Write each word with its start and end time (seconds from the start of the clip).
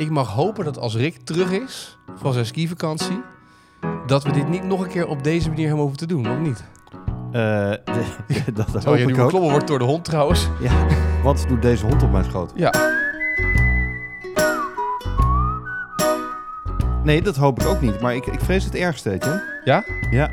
ik 0.00 0.10
mag 0.10 0.28
hopen 0.28 0.64
dat 0.64 0.78
als 0.78 0.96
Rick 0.96 1.16
terug 1.24 1.50
is 1.50 1.98
van 2.16 2.32
zijn 2.32 2.46
skivakantie, 2.46 3.22
dat 4.06 4.22
we 4.24 4.32
dit 4.32 4.48
niet 4.48 4.64
nog 4.64 4.80
een 4.82 4.88
keer 4.88 5.06
op 5.06 5.24
deze 5.24 5.48
manier 5.48 5.66
hebben 5.66 5.82
hoeven 5.84 5.98
te 5.98 6.06
doen, 6.06 6.30
of 6.30 6.38
niet? 6.38 6.64
Eh, 7.32 7.70
dat 8.54 8.66
hoop 8.66 8.80
Terwijl 8.80 8.96
je 8.96 9.02
ik 9.02 9.18
ook. 9.18 9.24
beklommen 9.24 9.50
wordt 9.50 9.66
door 9.66 9.78
de 9.78 9.84
hond 9.84 10.04
trouwens. 10.04 10.48
Ja, 10.60 10.86
wat 11.22 11.44
doet 11.48 11.62
deze 11.62 11.86
hond 11.86 12.02
op 12.02 12.10
mijn 12.12 12.24
schoot? 12.24 12.52
Ja. 12.54 12.72
Nee, 17.04 17.22
dat 17.22 17.36
hoop 17.36 17.60
ik 17.60 17.66
ook 17.66 17.80
niet. 17.80 18.00
Maar 18.00 18.14
ik, 18.14 18.26
ik 18.26 18.40
vrees 18.40 18.64
het 18.64 18.74
ergste, 18.74 19.08
weet 19.08 19.24
je. 19.24 19.60
Ja? 19.64 19.84
Ja. 20.10 20.30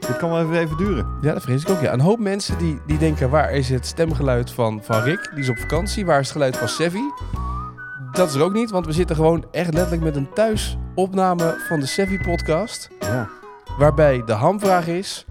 Dit 0.00 0.16
kan 0.16 0.30
wel 0.30 0.40
even, 0.40 0.58
even 0.58 0.76
duren. 0.76 1.06
Ja, 1.20 1.32
dat 1.32 1.42
vrees 1.42 1.62
ik 1.62 1.68
ook. 1.70 1.80
Ja. 1.80 1.92
Een 1.92 2.00
hoop 2.00 2.18
mensen 2.18 2.58
die, 2.58 2.78
die 2.86 2.98
denken, 2.98 3.30
waar 3.30 3.52
is 3.52 3.68
het 3.68 3.86
stemgeluid 3.86 4.50
van, 4.50 4.80
van 4.82 5.02
Rick? 5.02 5.30
Die 5.34 5.40
is 5.42 5.48
op 5.48 5.58
vakantie. 5.58 6.06
Waar 6.06 6.18
is 6.20 6.24
het 6.24 6.32
geluid 6.32 6.56
van 6.56 6.68
Sevi? 6.68 7.02
Dat 8.20 8.28
is 8.28 8.34
er 8.34 8.42
ook 8.42 8.52
niet, 8.52 8.70
want 8.70 8.86
we 8.86 8.92
zitten 8.92 9.16
gewoon 9.16 9.44
echt 9.50 9.74
letterlijk 9.74 10.02
met 10.02 10.16
een 10.16 10.32
thuisopname 10.32 11.64
van 11.68 11.80
de 11.80 11.86
Sevi-podcast. 11.86 12.90
Ja. 13.00 13.28
Waarbij 13.78 14.22
de 14.24 14.32
hamvraag 14.32 14.86
is, 14.86 15.26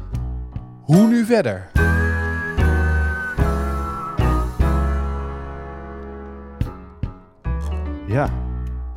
hoe 0.82 1.08
nu 1.08 1.26
verder? 1.26 1.70
Ja. 8.08 8.30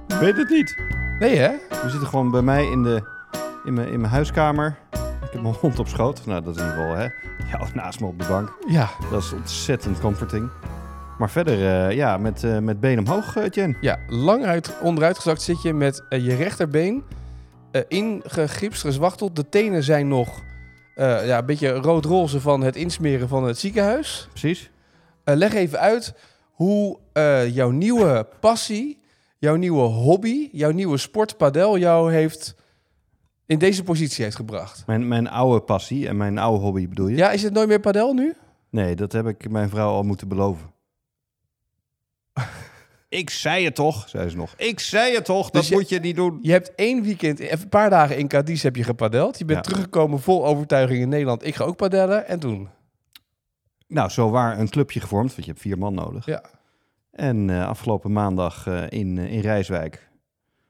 Ik 0.07 0.17
weet 0.21 0.37
het 0.37 0.49
niet. 0.49 0.77
Nee 1.19 1.37
hè? 1.37 1.51
We 1.83 1.91
zitten 1.91 2.09
gewoon 2.09 2.31
bij 2.31 2.43
mij 2.43 2.67
in, 2.67 2.83
de, 2.83 3.03
in, 3.65 3.75
mijn, 3.75 3.89
in 3.89 4.01
mijn 4.01 4.13
huiskamer. 4.13 4.79
Ik 4.93 5.33
heb 5.33 5.43
mijn 5.43 5.55
hond 5.61 5.79
op 5.79 5.89
schoot. 5.89 6.27
Nou, 6.27 6.43
dat 6.43 6.57
is 6.57 6.63
in 6.63 6.69
ieder 6.69 6.83
geval, 6.83 6.97
hè. 6.97 7.05
Ja, 7.51 7.67
naast 7.75 8.01
me 8.01 8.07
op 8.07 8.19
de 8.19 8.27
bank. 8.29 8.57
Ja. 8.67 8.89
Dat 9.11 9.23
is 9.23 9.33
ontzettend 9.33 10.01
comforting. 10.01 10.51
Maar 11.19 11.31
verder, 11.31 11.89
eh, 11.89 11.97
ja, 11.97 12.17
met, 12.17 12.45
eh, 12.45 12.59
met 12.59 12.81
been 12.81 12.99
omhoog, 12.99 13.37
eh, 13.37 13.49
Jen. 13.51 13.77
Ja, 13.81 13.99
lang 14.09 14.45
uit, 14.45 14.81
onderuitgezakt 14.81 15.43
zit 15.43 15.63
je 15.63 15.73
met 15.73 16.05
je 16.09 16.35
rechterbeen 16.35 17.03
ingegipst, 17.89 18.81
gezwachteld. 18.81 19.37
De 19.37 19.49
tenen 19.49 19.83
zijn 19.83 20.09
nog 20.09 20.43
ja, 20.97 21.39
een 21.39 21.47
beetje 21.47 21.71
rood-roze 21.71 22.41
van 22.41 22.61
het 22.61 22.77
insmeren 22.77 23.29
van 23.29 23.45
het 23.45 23.59
ziekenhuis. 23.59 24.29
Precies. 24.31 24.71
Leg 25.25 25.55
even 25.55 25.79
uit 25.79 26.15
hoe 26.53 26.99
jouw 27.53 27.71
nieuwe 27.71 28.27
passie, 28.41 29.01
jouw 29.39 29.57
nieuwe 29.57 29.83
hobby, 29.83 30.49
jouw 30.53 30.71
nieuwe 30.71 30.97
sport 30.97 31.37
padel 31.37 31.79
jou 31.79 32.13
heeft 32.13 32.55
in 33.47 33.59
deze 33.59 33.83
positie 33.83 34.25
heeft 34.25 34.37
gebracht. 34.37 34.83
Mijn, 34.87 35.09
mijn 35.09 35.29
oude 35.29 35.61
passie 35.61 36.09
en 36.09 36.17
mijn 36.17 36.39
oude 36.39 36.65
hobby 36.65 36.89
bedoel 36.89 37.09
je? 37.09 37.17
Ja, 37.17 37.31
is 37.31 37.43
het 37.43 37.53
nooit 37.53 37.69
meer 37.69 37.81
padel 37.81 38.15
nu? 38.15 38.35
Nee, 38.71 38.97
dat 38.97 39.13
heb 39.13 39.27
ik 39.27 39.51
mijn 39.51 39.69
vrouw 39.69 39.91
al 39.91 40.03
moeten 40.03 40.29
beloven. 40.29 40.72
Ik 43.13 43.31
zei 43.31 43.65
het 43.65 43.75
toch, 43.75 44.09
zei 44.09 44.29
ze 44.29 44.37
nog. 44.37 44.55
Ik 44.57 44.81
zei 44.81 45.15
het 45.15 45.25
toch, 45.25 45.45
dat 45.51 45.53
Dus 45.53 45.69
je- 45.69 45.75
moet 45.75 45.89
je 45.89 45.99
niet 46.01 46.17
doen. 46.17 46.39
Je 46.43 46.51
hebt 46.51 46.75
één 46.75 47.03
weekend, 47.03 47.39
even 47.39 47.63
een 47.63 47.69
paar 47.69 47.91
dagen 47.91 48.19
in 48.19 48.29
Cadiz 48.29 48.63
heb 48.63 48.77
je 48.77 48.85
gepadeld. 48.85 49.39
Je 49.39 49.45
bent 49.45 49.59
Ja. 49.59 49.71
teruggekomen 49.71 50.21
vol 50.21 50.47
overtuiging 50.47 51.01
in 51.03 51.09
Nederland. 51.09 51.47
Ik 51.47 51.55
ga 51.55 51.65
ook 51.65 51.77
padellen. 51.77 52.27
En 52.29 52.39
toen? 52.41 52.69
Nou, 53.87 54.09
zo 54.11 54.31
waar 54.31 54.59
een 54.59 54.69
clubje 54.69 55.01
gevormd, 55.01 55.31
want 55.31 55.45
je 55.45 55.51
hebt 55.51 55.63
vier 55.63 55.79
man 55.79 55.95
nodig. 55.95 56.27
Ja. 56.27 56.43
En 57.11 57.51
eh, 57.51 57.67
afgelopen 57.69 58.13
maandag 58.13 58.67
eh, 58.67 58.83
in, 58.89 59.19
eh, 59.19 59.33
in 59.33 59.41
Rijswijk. 59.41 60.09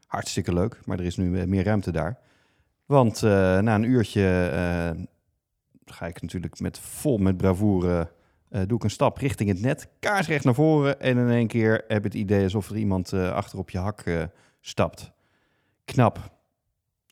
Hartstikke 0.06 0.52
leuk, 0.54 0.78
maar 0.84 0.98
er 0.98 1.04
is 1.04 1.16
nu 1.16 1.46
meer 1.46 1.64
ruimte 1.64 1.92
daar. 1.92 2.18
Want 2.86 3.22
na 3.22 3.74
een 3.74 3.82
uurtje 3.82 4.22
ga 5.84 6.06
ik 6.06 6.22
natuurlijk 6.22 6.60
met 6.60 6.78
vol 6.78 7.18
met 7.18 7.36
bravoure... 7.36 8.10
eh, 8.52 8.60
doe 8.66 8.76
ik 8.76 8.84
een 8.84 8.90
stap 8.90 9.16
richting 9.18 9.48
het 9.48 9.60
net, 9.60 9.88
kaarsrecht 10.00 10.44
naar 10.44 10.54
voren... 10.54 11.00
en 11.00 11.18
in 11.18 11.30
één 11.30 11.46
keer 11.46 11.72
heb 11.88 12.02
je 12.02 12.08
het 12.08 12.14
idee 12.14 12.42
alsof 12.42 12.70
er 12.70 12.76
iemand 12.76 13.12
eh, 13.12 13.32
achter 13.32 13.58
op 13.58 13.70
je 13.70 13.78
hak 13.78 14.00
eh, 14.00 14.22
stapt. 14.60 15.12
Knap. 15.84 16.18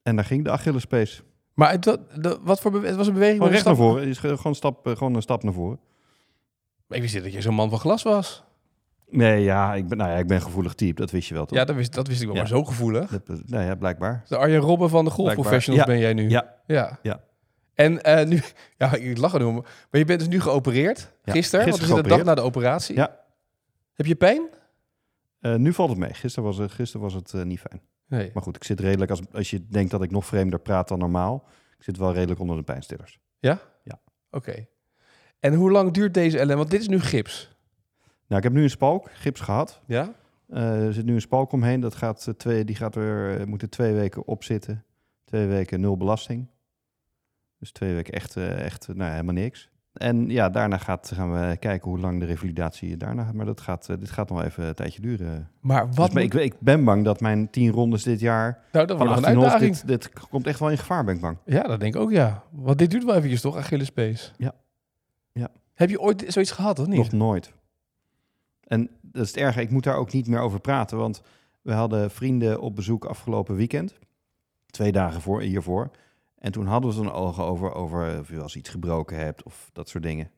En 0.02 0.16
daar 0.16 0.24
ging 0.24 0.44
de 0.44 0.50
Achillespees. 0.50 1.22
Maar 1.54 1.70
het, 1.70 1.84
wat, 1.84 2.00
de- 2.22 2.38
wat 2.42 2.60
voor 2.60 2.82
het 2.82 2.96
was 2.96 3.06
een 3.06 3.12
beweging? 3.12 3.36
Gewoon 3.38 3.52
recht 3.52 3.64
naar 3.64 3.76
voren. 3.76 4.06
Is 4.08 4.18
ge- 4.18 4.36
gewoon, 4.36 4.54
stap, 4.54 4.86
gewoon 4.86 5.14
een 5.14 5.22
stap 5.22 5.42
naar 5.42 5.52
voren. 5.52 5.78
Ik 6.88 7.00
wist 7.00 7.14
niet 7.14 7.22
dat 7.22 7.32
je 7.32 7.40
zo'n 7.40 7.54
man 7.54 7.70
van 7.70 7.78
glas 7.78 8.02
was. 8.02 8.44
Nee, 9.08 9.42
ja, 9.42 9.74
ik 9.74 9.88
ben, 9.88 9.98
nou 9.98 10.10
ja, 10.10 10.16
ik 10.16 10.26
ben 10.26 10.42
gevoelig 10.42 10.74
type. 10.74 11.00
Dat 11.00 11.10
wist 11.10 11.28
je 11.28 11.34
wel, 11.34 11.44
toch? 11.46 11.58
Ja, 11.58 11.64
dat 11.64 11.76
wist, 11.76 11.94
dat 11.94 12.06
wist 12.06 12.20
ik 12.20 12.26
wel. 12.26 12.34
Ja. 12.34 12.40
Maar 12.40 12.50
zo 12.50 12.64
gevoelig. 12.64 13.10
Dat, 13.10 13.40
nou 13.46 13.64
ja, 13.64 13.74
blijkbaar. 13.74 14.24
De 14.28 14.36
Arjen 14.36 14.60
Robben 14.60 14.88
van 14.90 15.04
de 15.04 15.10
golfprofessionals 15.10 15.84
Blijkbaar. 15.84 16.14
ben 16.14 16.26
jij 16.28 16.28
nu. 16.28 16.30
Ja, 16.30 16.54
Ja. 16.66 16.98
Ja. 17.02 17.20
En 17.84 18.02
eh, 18.02 18.26
nu, 18.26 18.40
ja, 18.78 18.94
ik 18.94 19.18
lach 19.18 19.32
er 19.32 19.38
nu 19.38 19.44
om. 19.44 19.54
Maar 19.54 20.00
je 20.00 20.04
bent 20.04 20.18
dus 20.18 20.28
nu 20.28 20.40
geopereerd. 20.40 21.12
Ja, 21.24 21.32
Gisteren, 21.32 21.64
want 21.68 21.78
we 21.80 21.86
zitten 21.86 22.04
een 22.04 22.10
dag 22.10 22.24
na 22.24 22.34
de 22.34 22.40
operatie. 22.40 22.96
Ja. 22.96 23.18
Heb 23.94 24.06
je 24.06 24.14
pijn? 24.14 24.48
Eh, 25.40 25.54
nu 25.54 25.72
valt 25.72 25.88
het 25.90 25.98
mee. 25.98 26.14
Gisteren 26.14 26.44
was, 26.48 26.58
het- 26.58 26.72
gisteren 26.72 27.02
was 27.06 27.14
het 27.14 27.32
eh, 27.34 27.42
niet 27.42 27.60
fijn. 27.60 27.80
Nee. 28.06 28.30
Maar 28.34 28.42
goed, 28.42 28.56
ik 28.56 28.64
zit 28.64 28.80
redelijk, 28.80 29.10
als, 29.10 29.20
als 29.32 29.50
je 29.50 29.66
denkt 29.66 29.90
dat 29.90 30.02
ik 30.02 30.10
nog 30.10 30.26
vreemder 30.26 30.58
praat 30.60 30.88
dan 30.88 30.98
normaal, 30.98 31.44
ik 31.78 31.84
zit 31.84 31.96
wel 31.96 32.12
redelijk 32.12 32.40
onder 32.40 32.56
de 32.56 32.62
pijnstillers. 32.62 33.20
Oké. 34.32 34.66
En 35.40 35.54
hoe 35.54 35.70
lang 35.70 35.92
duurt 35.92 36.14
deze 36.14 36.36
ellende? 36.36 36.56
Want 36.56 36.70
dit 36.70 36.80
is 36.80 36.88
nu 36.88 37.00
gips. 37.00 37.56
Nou, 38.26 38.36
ik 38.36 38.42
heb 38.42 38.52
nu 38.52 38.62
een 38.62 38.70
spalk, 38.70 39.10
gips 39.12 39.40
gehad. 39.40 39.80
Ja? 39.86 40.12
Eh, 40.48 40.86
er 40.86 40.92
zit 40.92 41.04
nu 41.04 41.14
een 41.14 41.20
spalk 41.20 41.52
omheen. 41.52 41.80
Dat 41.80 41.94
gaat, 41.94 42.26
eh, 42.26 42.34
twee, 42.34 42.64
die 42.64 42.76
gaat 42.76 42.96
er, 42.96 43.40
eh, 43.40 43.46
moeten 43.46 43.70
twee 43.70 43.92
weken 43.92 44.26
op 44.26 44.44
zitten. 44.44 44.84
Twee 45.24 45.46
weken 45.46 45.80
nul 45.80 45.96
belasting. 45.96 46.46
Dus 47.60 47.72
twee 47.72 47.94
weken 47.94 48.12
echt, 48.12 48.36
eh, 48.36 48.64
echt 48.64 48.88
eh, 48.88 48.94
nou, 48.94 49.10
helemaal 49.10 49.34
niks. 49.34 49.68
En 49.92 50.28
ja, 50.30 50.50
daarna 50.50 50.76
gaat, 50.78 51.12
gaan 51.14 51.32
we 51.32 51.56
kijken 51.56 51.90
hoe 51.90 51.98
lang 51.98 52.20
de 52.20 52.26
revalidatie 52.26 52.96
daarna 52.96 53.24
gaat. 53.24 53.34
Maar 53.34 53.46
dat 53.46 53.60
gaat, 53.60 53.88
eh, 53.88 53.96
dit 53.98 54.10
gaat 54.10 54.28
nog 54.28 54.42
even 54.42 54.64
een 54.64 54.74
tijdje 54.74 55.00
duren. 55.00 55.50
Maar 55.60 55.92
wat... 55.92 56.12
Dus, 56.12 56.22
moet- 56.24 56.34
ik, 56.34 56.40
ik 56.40 56.60
ben 56.60 56.84
bang 56.84 57.04
dat 57.04 57.20
mijn 57.20 57.50
tien 57.50 57.70
rondes 57.70 58.02
dit 58.02 58.20
jaar 58.20 58.64
nou, 58.72 58.86
dat 58.86 58.96
wordt 58.96 59.12
nog 59.14 59.24
18 59.24 59.36
een 59.36 59.42
uitdaging. 59.42 59.76
dit, 59.76 59.86
dit 59.86 60.28
komt 60.28 60.46
echt 60.46 60.58
wel 60.58 60.70
in 60.70 60.78
gevaar, 60.78 61.04
ben 61.04 61.14
ik 61.14 61.20
bang. 61.20 61.36
Ja, 61.44 61.62
dat 61.62 61.80
denk 61.80 61.94
ik 61.94 62.00
ook, 62.00 62.10
ja. 62.10 62.42
Want 62.50 62.78
dit 62.78 62.90
duurt 62.90 63.04
wel 63.04 63.14
eventjes, 63.14 63.40
toch? 63.40 63.56
Achillespees. 63.56 64.32
Ja. 64.36 64.54
Ja. 65.32 65.48
Heb 65.74 65.90
je 65.90 66.00
ooit 66.00 66.24
zoiets 66.28 66.52
gehad, 66.52 66.78
of 66.78 66.86
niet? 66.86 66.96
Nog 66.96 67.12
nooit. 67.12 67.52
En 68.66 68.90
dat 69.02 69.22
is 69.22 69.28
het 69.28 69.36
erge, 69.36 69.60
ik 69.60 69.70
moet 69.70 69.84
daar 69.84 69.96
ook 69.96 70.12
niet 70.12 70.26
meer 70.26 70.40
over 70.40 70.60
praten, 70.60 70.98
want 70.98 71.22
we 71.62 71.72
hadden 71.72 72.10
vrienden 72.10 72.60
op 72.60 72.74
bezoek 72.74 73.04
afgelopen 73.04 73.54
weekend. 73.56 73.98
Twee 74.66 74.92
dagen 74.92 75.20
voor, 75.20 75.40
hiervoor. 75.40 75.90
En 76.40 76.52
toen 76.52 76.66
hadden 76.66 76.94
we 76.94 77.00
een 77.00 77.12
ogen 77.12 77.44
over, 77.44 77.72
over 77.72 78.18
of 78.18 78.28
je 78.28 78.42
eens 78.42 78.56
iets 78.56 78.68
gebroken 78.68 79.16
hebt 79.16 79.42
of 79.42 79.70
dat 79.72 79.88
soort 79.88 80.04
dingen. 80.04 80.30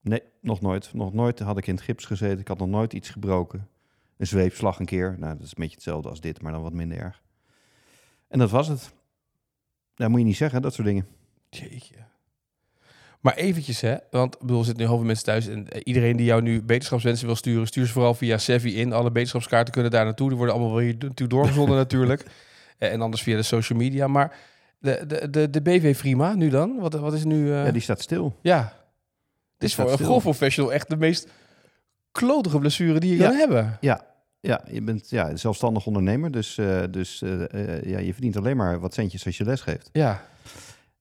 Nee, 0.00 0.22
nog 0.40 0.60
nooit. 0.60 0.94
Nog 0.94 1.12
nooit 1.12 1.38
had 1.38 1.58
ik 1.58 1.66
in 1.66 1.74
het 1.74 1.82
gips 1.84 2.04
gezeten. 2.04 2.38
Ik 2.38 2.48
had 2.48 2.58
nog 2.58 2.68
nooit 2.68 2.92
iets 2.92 3.08
gebroken. 3.10 3.68
Een 4.16 4.26
zweepslag 4.26 4.78
een 4.78 4.86
keer. 4.86 5.16
Nou, 5.18 5.32
dat 5.32 5.42
is 5.42 5.48
een 5.48 5.54
beetje 5.56 5.74
hetzelfde 5.74 6.08
als 6.08 6.20
dit, 6.20 6.42
maar 6.42 6.52
dan 6.52 6.62
wat 6.62 6.72
minder 6.72 6.98
erg. 6.98 7.22
En 8.28 8.38
dat 8.38 8.50
was 8.50 8.68
het. 8.68 8.92
Dat 9.94 10.08
moet 10.08 10.18
je 10.18 10.26
niet 10.26 10.36
zeggen, 10.36 10.62
dat 10.62 10.74
soort 10.74 10.86
dingen. 10.86 11.06
Jeetje. 11.50 11.94
Maar 13.20 13.34
eventjes, 13.34 13.80
hè. 13.80 13.96
Want 14.10 14.34
ik 14.34 14.40
bedoel, 14.40 14.58
er 14.58 14.64
zitten 14.64 14.82
nu 14.82 14.88
heel 14.88 14.98
veel 14.98 15.06
mensen 15.06 15.24
thuis. 15.24 15.46
En 15.46 15.68
eh, 15.68 15.80
iedereen 15.84 16.16
die 16.16 16.26
jou 16.26 16.42
nu 16.42 16.62
beterschapswensen 16.62 17.26
wil 17.26 17.36
sturen... 17.36 17.66
stuur 17.66 17.86
ze 17.86 17.92
vooral 17.92 18.14
via 18.14 18.38
Sevi 18.38 18.76
in. 18.76 18.92
Alle 18.92 19.10
beterschapskaarten 19.10 19.72
kunnen 19.72 19.90
daar 19.90 20.04
naartoe. 20.04 20.28
Die 20.28 20.36
worden 20.36 20.54
allemaal 20.54 20.74
wel 20.74 20.82
hier 20.84 20.96
naartoe 20.98 21.26
doorgezonden 21.26 21.76
natuurlijk. 21.84 22.26
Eh, 22.78 22.92
En 22.92 23.00
anders 23.00 23.22
via 23.22 23.36
de 23.36 23.42
social 23.42 23.78
media. 23.78 24.06
Maar 24.06 24.38
de, 24.80 25.04
de, 25.06 25.30
de, 25.30 25.50
de 25.50 25.60
BV 25.62 25.96
Frima, 25.96 26.34
nu 26.34 26.48
dan? 26.48 26.76
Wat, 26.78 26.94
wat 26.94 27.12
is 27.12 27.24
nu... 27.24 27.52
eh, 27.52 27.64
Ja, 27.64 27.70
die 27.70 27.82
staat 27.82 28.00
stil. 28.00 28.36
ja. 28.42 28.72
Dit 29.58 29.68
is 29.68 29.74
voor 29.74 29.92
een 29.92 29.98
golfprofessional 29.98 30.72
echt 30.72 30.88
de 30.90 30.96
meest 30.96 31.28
klotige 32.12 32.58
blessure 32.58 33.00
die 33.00 33.10
je 33.10 33.16
Ja. 33.16 33.28
kan 33.28 33.36
hebben. 33.38 33.76
Ja, 33.80 34.04
ja 34.40 34.60
je 34.70 34.82
bent 34.82 35.10
ja, 35.10 35.36
zelfstandig 35.36 35.86
ondernemer, 35.86 36.30
dus, 36.30 36.58
eh, 36.58 36.82
dus 36.90 37.22
eh, 37.22 37.82
ja, 37.82 37.98
je 37.98 38.12
verdient 38.12 38.36
alleen 38.36 38.56
maar 38.56 38.80
wat 38.80 38.94
centjes 38.94 39.26
als 39.26 39.36
je 39.36 39.44
les 39.44 39.60
geeft. 39.60 39.88
Ja. 39.92 40.22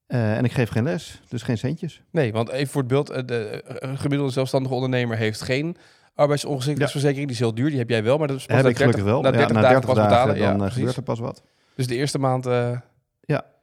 En 0.07 0.44
ik 0.45 0.51
geef 0.51 0.69
geen 0.69 0.84
les, 0.84 1.22
dus 1.28 1.41
geen 1.44 1.57
centjes. 1.57 2.01
Nee, 2.12 2.31
want 2.31 2.50
even 2.50 2.68
voor 2.72 2.81
het 2.81 2.89
beeld. 2.89 3.07
De 3.28 3.63
gemiddelde 3.95 4.31
zelfstandige 4.34 4.73
ondernemer 4.75 5.18
heeft 5.18 5.41
geen 5.41 5.78
arbeidsongeschiktheidsverzekering. 6.16 7.25
Die 7.28 7.35
is 7.35 7.41
heel 7.41 7.53
duur. 7.53 7.69
Die 7.69 7.79
heb 7.79 7.89
jij 7.89 8.03
wel, 8.03 8.18
maar 8.18 8.28
dat 8.28 8.38
is 8.38 8.45
pas 8.45 8.56
Heb 8.56 8.63
na 8.66 8.69
ik 8.71 8.77
gelukkig 8.77 9.04
30 9.04 9.13
wel. 9.21 9.31
Na 9.31 9.38
Ja, 9.39 9.45
30 9.48 9.56
na 9.56 9.62
dagen 9.62 9.81
30 9.81 9.95
pas 9.95 10.09
dagen 10.09 10.27
betalen. 10.33 10.51
ja, 10.54 10.57
dan 10.59 10.71
gebeurt 10.71 10.95
er 10.95 11.01
pas 11.04 11.19
wat. 11.19 11.44
Dus 11.75 11.88
de 11.88 11.95
eerste 11.95 12.19
maand... 12.19 12.45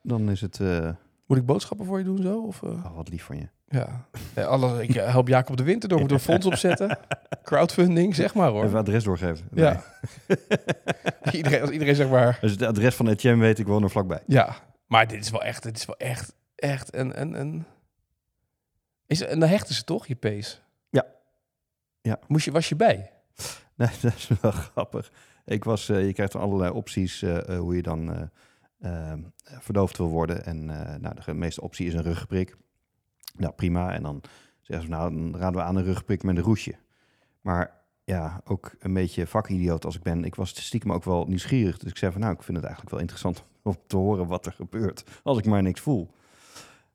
dan 0.06 0.30
is 0.30 0.40
het... 0.40 0.60
eh, 0.60 0.90
moet 1.26 1.38
ik 1.38 1.46
boodschappen 1.46 1.86
voor 1.86 1.98
je 1.98 2.04
doen 2.04 2.22
zo? 2.22 2.42
Of, 2.42 2.62
eh? 2.62 2.70
oh, 2.70 2.96
wat 2.96 3.08
lief 3.08 3.24
van 3.24 3.36
je. 3.36 3.48
Ja. 3.68 4.06
Ja, 4.34 4.44
alles, 4.44 4.80
ik 4.80 4.94
eh, 4.94 5.10
help 5.10 5.28
Jacob 5.28 5.56
de 5.56 5.62
Winter 5.62 5.88
door. 5.88 6.00
Moet 6.00 6.10
een 6.10 6.20
fonds 6.20 6.46
opzetten. 6.46 6.98
Crowdfunding, 7.42 8.14
zeg 8.14 8.34
maar 8.34 8.50
hoor. 8.50 8.64
Even 8.64 8.78
adres 8.78 9.04
doorgeven. 9.04 9.48
Ja. 9.52 9.82
iedereen, 11.32 11.60
als 11.60 11.70
iedereen 11.70 11.94
zeg 11.94 12.08
maar... 12.08 12.38
Dus 12.40 12.50
het 12.50 12.62
adres 12.62 12.94
van 12.94 13.08
Etienne 13.08 13.42
weet 13.42 13.58
ik 13.58 13.66
woon 13.66 13.82
er 13.82 13.90
vlakbij. 13.90 14.22
Ja, 14.26 14.56
maar 14.86 15.06
dit 15.06 15.24
is 15.24 15.30
wel 15.30 15.42
echt, 15.42 15.62
dit 15.62 15.76
is 15.76 15.84
wel 15.84 15.96
echt, 15.96 16.34
echt 16.54 16.94
een... 16.94 17.20
een, 17.20 17.40
een... 17.40 17.64
Is, 19.06 19.20
en 19.20 19.40
dan 19.40 19.48
hechten 19.48 19.74
ze 19.74 19.84
toch, 19.84 20.06
je 20.06 20.14
pees? 20.14 20.62
Ja. 20.90 21.06
Ja. 22.00 22.18
Moest 22.26 22.44
je, 22.44 22.50
was 22.50 22.68
je 22.68 22.76
bij? 22.76 23.12
Nee, 23.74 23.88
dat 24.02 24.14
is 24.14 24.30
wel 24.40 24.50
grappig. 24.50 25.12
Ik 25.44 25.64
was, 25.64 25.86
je 25.86 26.12
krijgt 26.12 26.32
dan 26.32 26.42
allerlei 26.42 26.70
opties 26.70 27.20
hoe 27.46 27.76
je 27.76 27.82
dan 27.82 28.30
verdoofd 29.42 29.96
wil 29.96 30.08
worden. 30.08 30.44
En 30.44 30.70
eh, 30.70 31.00
nou, 31.00 31.14
de 31.24 31.34
meeste 31.34 31.60
optie 31.60 31.86
is 31.86 31.94
een 31.94 32.02
rugprik. 32.02 32.56
Nou, 33.36 33.52
prima. 33.52 33.92
En 33.92 34.02
dan 34.02 34.22
zeggen 34.60 34.86
ze, 34.86 34.92
nou, 34.92 35.14
dan 35.14 35.36
raden 35.36 35.60
we 35.60 35.66
aan 35.66 35.76
een 35.76 35.84
rugprik 35.84 36.22
met 36.22 36.36
een 36.36 36.42
roesje. 36.42 36.74
Maar 37.40 37.84
ja, 38.04 38.40
ook 38.44 38.74
een 38.78 38.94
beetje 38.94 39.26
vakidioot 39.26 39.84
als 39.84 39.96
ik 39.96 40.02
ben. 40.02 40.24
Ik 40.24 40.34
was 40.34 40.64
stiekem 40.64 40.92
ook 40.92 41.04
wel 41.04 41.24
nieuwsgierig. 41.24 41.78
Dus 41.78 41.90
ik 41.90 41.96
zei 41.96 42.12
van, 42.12 42.20
nou, 42.20 42.32
ik 42.34 42.42
vind 42.42 42.56
het 42.56 42.66
eigenlijk 42.66 42.94
wel 42.94 43.00
interessant 43.02 43.44
om 43.62 43.76
te 43.86 43.96
horen 43.96 44.26
wat 44.26 44.46
er 44.46 44.52
gebeurt. 44.52 45.04
Als 45.22 45.38
ik 45.38 45.44
maar 45.44 45.62
niks 45.62 45.80
voel. 45.80 46.10